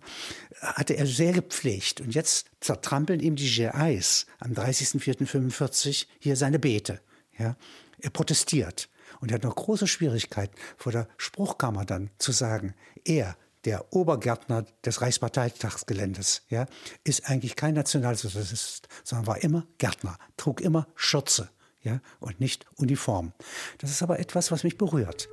hatte 0.59 0.95
er 0.95 1.05
sehr 1.05 1.33
gepflegt. 1.33 2.01
Und 2.01 2.15
jetzt 2.15 2.47
zertrampeln 2.61 3.19
ihm 3.19 3.35
die 3.35 3.49
GIs 3.49 4.25
am 4.39 4.53
30.04.45 4.53 6.07
hier 6.19 6.35
seine 6.35 6.59
Beete. 6.59 6.99
Ja. 7.37 7.55
Er 7.99 8.09
protestiert. 8.09 8.89
Und 9.19 9.31
er 9.31 9.35
hat 9.35 9.43
noch 9.43 9.55
große 9.55 9.87
Schwierigkeiten, 9.87 10.55
vor 10.77 10.91
der 10.91 11.07
Spruchkammer 11.17 11.85
dann 11.85 12.09
zu 12.19 12.31
sagen, 12.31 12.75
er, 13.03 13.35
der 13.65 13.93
Obergärtner 13.93 14.65
des 14.85 15.01
Reichsparteitagsgeländes, 15.01 16.43
ja, 16.49 16.67
ist 17.03 17.29
eigentlich 17.29 17.55
kein 17.55 17.73
Nationalsozialist, 17.73 18.87
sondern 19.03 19.27
war 19.27 19.43
immer 19.43 19.65
Gärtner, 19.77 20.17
trug 20.37 20.61
immer 20.61 20.87
Schürze 20.95 21.49
ja, 21.81 21.99
und 22.19 22.39
nicht 22.39 22.65
Uniform. 22.75 23.33
Das 23.79 23.89
ist 23.89 24.03
aber 24.03 24.19
etwas, 24.19 24.51
was 24.51 24.63
mich 24.63 24.77
berührt. 24.77 25.29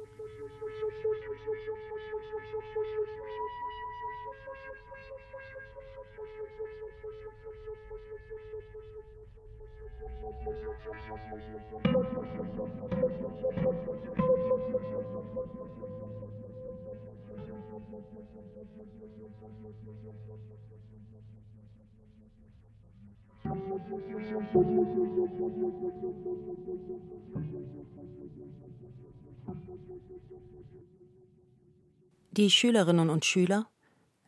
Die 32.36 32.50
Schülerinnen 32.50 33.10
und 33.10 33.24
Schüler, 33.24 33.68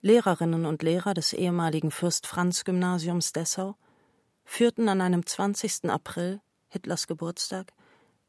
Lehrerinnen 0.01 0.64
und 0.64 0.83
Lehrer 0.85 1.12
des 1.12 1.33
ehemaligen 1.33 1.91
Fürst-Franz-Gymnasiums 1.91 3.33
Dessau 3.33 3.77
führten 4.45 4.89
an 4.89 5.01
einem 5.01 5.27
20. 5.27 5.91
April, 5.91 6.41
Hitlers 6.69 7.09
Geburtstag, 7.09 7.73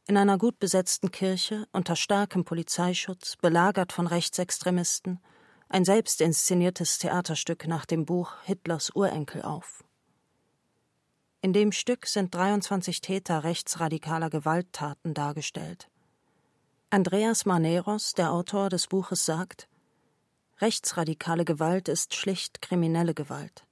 in 0.07 0.15
einer 0.15 0.37
gut 0.37 0.57
besetzten 0.57 1.11
Kirche 1.11 1.67
unter 1.73 1.97
starkem 1.97 2.45
Polizeischutz, 2.45 3.35
belagert 3.35 3.91
von 3.91 4.07
Rechtsextremisten, 4.07 5.19
ein 5.67 5.83
selbst 5.83 6.21
inszeniertes 6.21 6.97
Theaterstück 6.97 7.67
nach 7.67 7.85
dem 7.85 8.05
Buch 8.05 8.31
Hitlers 8.43 8.95
Urenkel 8.95 9.41
auf. 9.41 9.83
In 11.41 11.51
dem 11.51 11.73
Stück 11.73 12.07
sind 12.07 12.33
23 12.33 13.01
Täter 13.01 13.43
rechtsradikaler 13.43 14.29
Gewalttaten 14.29 15.13
dargestellt. 15.13 15.89
Andreas 16.89 17.45
Maneros, 17.45 18.13
der 18.13 18.31
Autor 18.31 18.69
des 18.69 18.87
Buches, 18.87 19.25
sagt, 19.25 19.67
Rechtsradikale 20.59 21.43
Gewalt 21.43 21.89
ist 21.89 22.15
schlicht 22.15 22.61
kriminelle 22.61 23.13
Gewalt. 23.13 23.65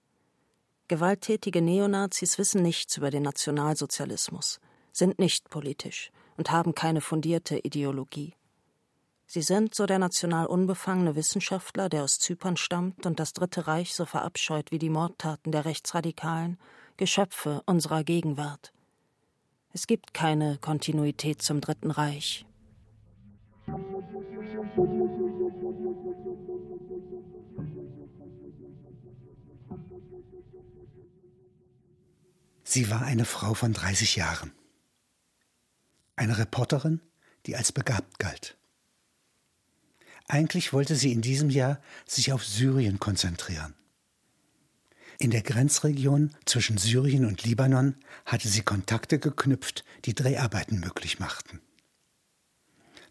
Gewalttätige 0.90 1.62
Neonazis 1.62 2.38
wissen 2.38 2.62
nichts 2.62 2.98
über 2.98 3.10
den 3.10 3.24
Nationalsozialismus, 3.24 4.60
sind 4.92 5.18
nicht 5.18 5.50
politisch 5.50 6.12
und 6.38 6.52
haben 6.52 6.76
keine 6.76 7.02
fundierte 7.02 7.58
Ideologie. 7.60 8.34
Sie 9.28 9.42
sind, 9.42 9.74
so 9.74 9.86
der 9.86 10.00
national 10.00 10.46
unbefangene 10.46 11.16
Wissenschaftler, 11.16 11.90
der 11.90 12.04
aus 12.04 12.20
Zypern 12.20 12.58
stammt 12.58 13.06
und 13.06 13.20
das 13.20 13.34
Dritte 13.34 13.68
Reich 13.68 13.96
so 13.96 14.06
verabscheut 14.06 14.72
wie 14.72 14.80
die 14.80 14.90
Mordtaten 14.90 15.52
der 15.52 15.66
Rechtsradikalen, 15.66 16.58
Geschöpfe 16.98 17.62
unserer 17.66 18.04
Gegenwart. 18.04 18.72
Es 19.74 19.88
gibt 19.88 20.14
keine 20.14 20.58
Kontinuität 20.60 21.42
zum 21.42 21.60
Dritten 21.60 21.92
Reich. 21.92 22.46
Sie 32.64 32.90
war 32.90 33.02
eine 33.02 33.26
Frau 33.26 33.54
von 33.54 33.74
30 33.74 34.16
Jahren. 34.16 34.55
Eine 36.16 36.38
Reporterin, 36.38 37.02
die 37.46 37.56
als 37.56 37.72
begabt 37.72 38.20
galt. 38.20 38.58
Eigentlich 40.28 40.74
wollte 40.74 40.96
sie 40.96 41.12
in 41.12 41.22
diesem 41.22 41.50
Jahr 41.50 41.80
sich 42.08 42.32
auf 42.32 42.44
Syrien 42.44 43.00
konzentrieren. 43.00 43.76
In 45.18 45.32
der 45.32 45.44
Grenzregion 45.44 46.36
zwischen 46.46 46.78
Syrien 46.78 47.26
und 47.26 47.44
Libanon 47.44 47.96
hatte 48.26 48.50
sie 48.50 48.62
Kontakte 48.62 49.20
geknüpft, 49.20 49.86
die 50.04 50.16
Dreharbeiten 50.16 50.80
möglich 50.80 51.20
machten. 51.20 51.62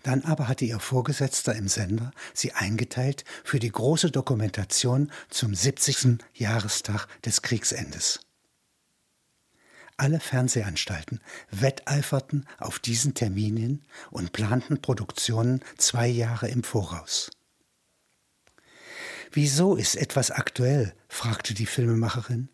Dann 0.03 0.23
aber 0.23 0.49
hatte 0.49 0.67
ihr 0.67 0.81
Vorgesetzter 0.81 1.55
im 1.55 1.67
Sender 1.67 2.11
sie 2.35 2.53
eingeteilt 2.53 3.25
für 3.43 3.59
die 3.59 3.73
große 3.73 4.11
Dokumentation 4.11 5.11
zum 5.31 5.55
70. 5.55 6.19
Jahrestag 6.35 7.07
des 7.23 7.41
Kriegsendes. 7.41 8.21
Alle 9.97 10.19
Fernsehanstalten 10.19 11.21
wetteiferten 11.51 12.47
auf 12.59 12.79
diesen 12.79 13.15
Termin 13.15 13.57
hin 13.57 13.83
und 14.11 14.33
planten 14.33 14.83
Produktionen 14.83 15.61
zwei 15.79 16.09
Jahre 16.09 16.49
im 16.49 16.65
Voraus. 16.65 17.31
Wieso 19.31 19.77
ist 19.77 19.97
etwas 19.97 20.31
aktuell? 20.31 20.95
fragte 21.09 21.55
die 21.55 21.67
Filmemacherin. 21.67 22.49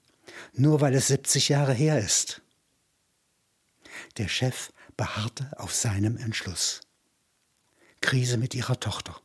Nur 0.52 0.80
weil 0.80 0.94
es 0.94 1.08
70 1.08 1.48
Jahre 1.48 1.72
her 1.72 1.98
ist. 1.98 2.42
Der 4.16 4.28
Chef 4.28 4.72
beharrte 4.96 5.50
auf 5.58 5.74
seinem 5.74 6.16
Entschluss. 6.16 6.80
Krise 8.00 8.36
mit 8.36 8.54
ihrer 8.54 8.78
Tochter. 8.80 9.20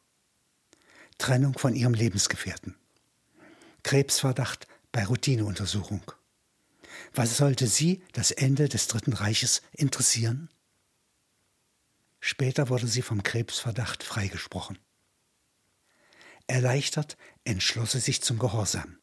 Trennung 1.18 1.58
von 1.58 1.76
ihrem 1.76 1.94
Lebensgefährten. 1.94 2.76
Krebsverdacht 3.84 4.68
bei 4.92 5.06
Routineuntersuchung. 5.06 6.02
Was 7.14 7.38
sollte 7.38 7.68
sie, 7.68 8.04
das 8.14 8.32
Ende 8.32 8.70
des 8.70 8.88
Dritten 8.88 9.14
Reiches, 9.14 9.62
interessieren? 9.72 10.50
Später 12.20 12.70
wurde 12.70 12.88
sie 12.88 13.02
vom 13.02 13.24
Krebsverdacht 13.24 14.04
freigesprochen. 14.04 14.80
Erleichtert 16.48 17.18
entschloss 17.44 17.94
sie 17.94 18.00
sich 18.00 18.22
zum 18.22 18.40
Gehorsam. 18.40 18.98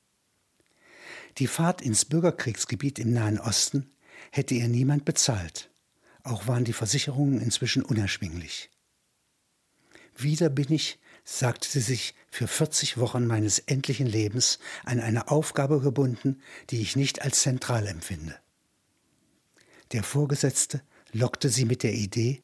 Die 1.39 1.47
Fahrt 1.47 1.81
ins 1.81 2.05
Bürgerkriegsgebiet 2.05 2.99
im 2.99 3.13
Nahen 3.13 3.39
Osten 3.39 3.91
hätte 4.31 4.55
ihr 4.55 4.69
niemand 4.69 5.05
bezahlt, 5.05 5.71
auch 6.23 6.47
waren 6.47 6.65
die 6.65 6.73
Versicherungen 6.73 7.41
inzwischen 7.41 7.83
unerschwinglich. 7.83 8.71
Wieder 10.17 10.51
bin 10.51 10.71
ich, 10.73 10.99
sagte 11.25 11.69
sie 11.69 11.81
sich, 11.81 12.15
für 12.31 12.49
40 12.49 12.99
Wochen 12.99 13.27
meines 13.27 13.59
endlichen 13.59 14.07
Lebens 14.07 14.59
an 14.85 15.01
eine 15.01 15.31
Aufgabe 15.31 15.81
gebunden, 15.81 16.41
die 16.71 16.81
ich 16.81 16.97
nicht 16.97 17.23
als 17.23 17.43
zentral 17.43 17.87
empfinde. 17.87 18.37
Der 19.93 20.03
Vorgesetzte 20.03 20.83
lockte 21.13 21.51
sie 21.51 21.67
mit 21.67 21.83
der 21.83 21.93
Idee, 21.93 22.43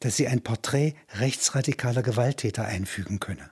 dass 0.00 0.16
sie 0.16 0.26
ein 0.26 0.42
Porträt 0.42 0.94
rechtsradikaler 1.14 2.02
Gewalttäter 2.02 2.64
einfügen 2.64 3.20
könne. 3.20 3.50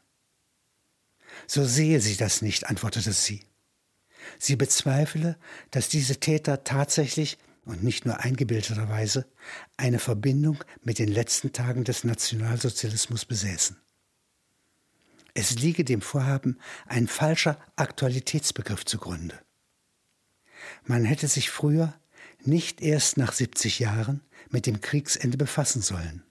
So 1.47 1.65
sehe 1.65 2.01
sie 2.01 2.17
das 2.17 2.43
nicht, 2.43 2.67
antwortete 2.67 3.13
sie. 3.13 3.45
Sie 4.39 4.57
bezweifle, 4.57 5.39
dass 5.71 5.89
diese 5.89 6.19
Täter 6.19 6.65
tatsächlich 6.65 7.39
und 7.65 7.85
nicht 7.85 8.07
nur 8.07 8.21
eingebildeterweise 8.21 9.27
eine 9.77 9.99
Verbindung 9.99 10.59
mit 10.83 10.99
den 10.99 11.09
letzten 11.09 11.53
Tagen 11.53 11.85
des 11.85 12.05
Nationalsozialismus 12.05 13.25
besäßen. 13.25 13.77
Es 15.39 15.59
liege 15.59 15.85
dem 15.85 16.01
Vorhaben 16.01 16.59
ein 16.87 17.07
falscher 17.09 17.59
Aktualitätsbegriff 17.77 18.87
zugrunde. 18.87 19.39
Man 20.87 21.05
hätte 21.05 21.29
sich 21.29 21.51
früher 21.51 21.93
nicht 22.41 22.81
erst 22.81 23.19
nach 23.19 23.35
70 23.35 23.79
Jahren 23.79 24.23
mit 24.49 24.65
dem 24.65 24.81
Kriegsende 24.81 25.37
befassen 25.37 25.83
sollen. 25.83 26.23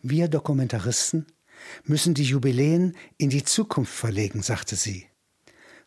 Wir 0.00 0.28
Dokumentaristen 0.28 1.26
müssen 1.82 2.14
die 2.14 2.22
Jubiläen 2.22 2.96
in 3.16 3.28
die 3.28 3.42
Zukunft 3.42 3.92
verlegen, 3.92 4.40
sagte 4.40 4.76
sie. 4.76 5.08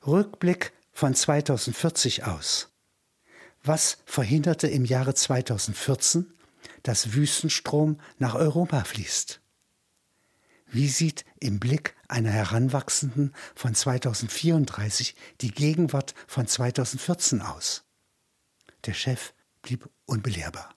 Rückblick 0.06 0.74
von 0.92 1.16
2040 1.16 2.26
aus. 2.26 2.68
Was 3.64 4.00
verhinderte 4.06 4.68
im 4.68 4.84
Jahre 4.84 5.14
2014, 5.14 6.34
dass 6.84 7.14
Wüstenstrom 7.14 7.98
nach 8.20 8.36
Europa 8.36 8.84
fließt? 8.84 9.41
Wie 10.74 10.88
sieht 10.88 11.26
im 11.42 11.60
Blick 11.60 11.98
einer 12.08 12.30
Heranwachsenden 12.30 13.34
von 13.56 13.76
2034 13.76 15.16
die 15.42 15.52
Gegenwart 15.52 16.16
von 16.28 16.48
2014 16.48 17.42
aus? 17.42 17.84
Der 18.86 18.94
Chef 18.94 19.34
blieb 19.62 19.90
unbelehrbar. 20.06 20.74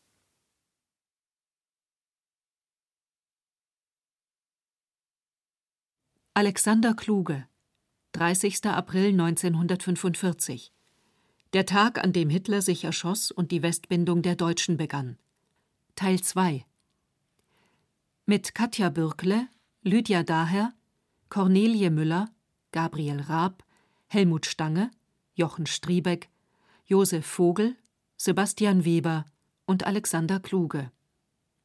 Alexander 6.35 6.95
Kluge, 6.95 7.47
30. 8.13 8.67
April 8.67 9.11
1945. 9.11 10.73
Der 11.53 11.67
Tag, 11.67 12.03
an 12.03 12.13
dem 12.13 12.31
Hitler 12.31 12.63
sich 12.63 12.83
erschoss 12.83 13.31
und 13.31 13.53
die 13.53 13.63
Westbindung 13.63 14.23
der 14.23 14.35
Deutschen 14.35 14.77
begann. 14.77 15.19
Teil 15.95 16.21
2. 16.21 16.67
Mit 18.27 18.57
Katja 18.57 18.89
Bürkle, 18.89 19.47
Lydia 19.87 20.23
Daher, 20.23 20.73
Cornelie 21.29 21.91
Müller, 21.91 22.31
Gabriel 22.73 23.21
Raab, 23.21 23.63
Helmut 24.07 24.47
Stange, 24.47 24.91
Jochen 25.35 25.67
Striebeck, 25.67 26.31
Josef 26.87 27.27
Vogel, 27.27 27.77
Sebastian 28.17 28.87
Weber 28.87 29.27
und 29.67 29.85
Alexander 29.85 30.41
Kluge. 30.41 30.91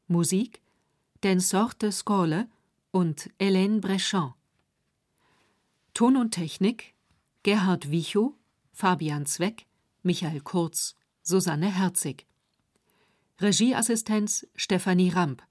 Musik 0.07 0.61
Den 1.23 1.39
Sorte 1.39 1.93
Skole 1.93 2.49
und 2.91 3.29
Hélène 3.39 3.79
Breschant. 3.79 4.33
Ton 5.93 6.17
und 6.17 6.31
Technik 6.31 6.95
Gerhard 7.43 7.89
Wichow, 7.89 8.33
Fabian 8.73 9.27
Zweck, 9.27 9.65
Michael 10.03 10.41
Kurz, 10.41 10.93
Susanne 11.21 11.73
Herzig. 11.73 12.27
Regieassistenz 13.39 14.45
Stefanie 14.55 15.09
Ramp. 15.09 15.41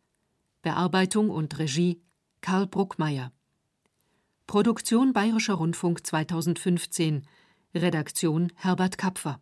Bearbeitung 0.60 1.30
und 1.30 1.58
Regie 1.58 2.02
Karl 2.40 2.66
Bruckmeier. 2.66 3.32
Produktion 4.46 5.12
Bayerischer 5.12 5.54
Rundfunk 5.54 6.06
2015. 6.06 7.26
Redaktion 7.74 8.52
Herbert 8.56 8.96
Kapfer 8.98 9.40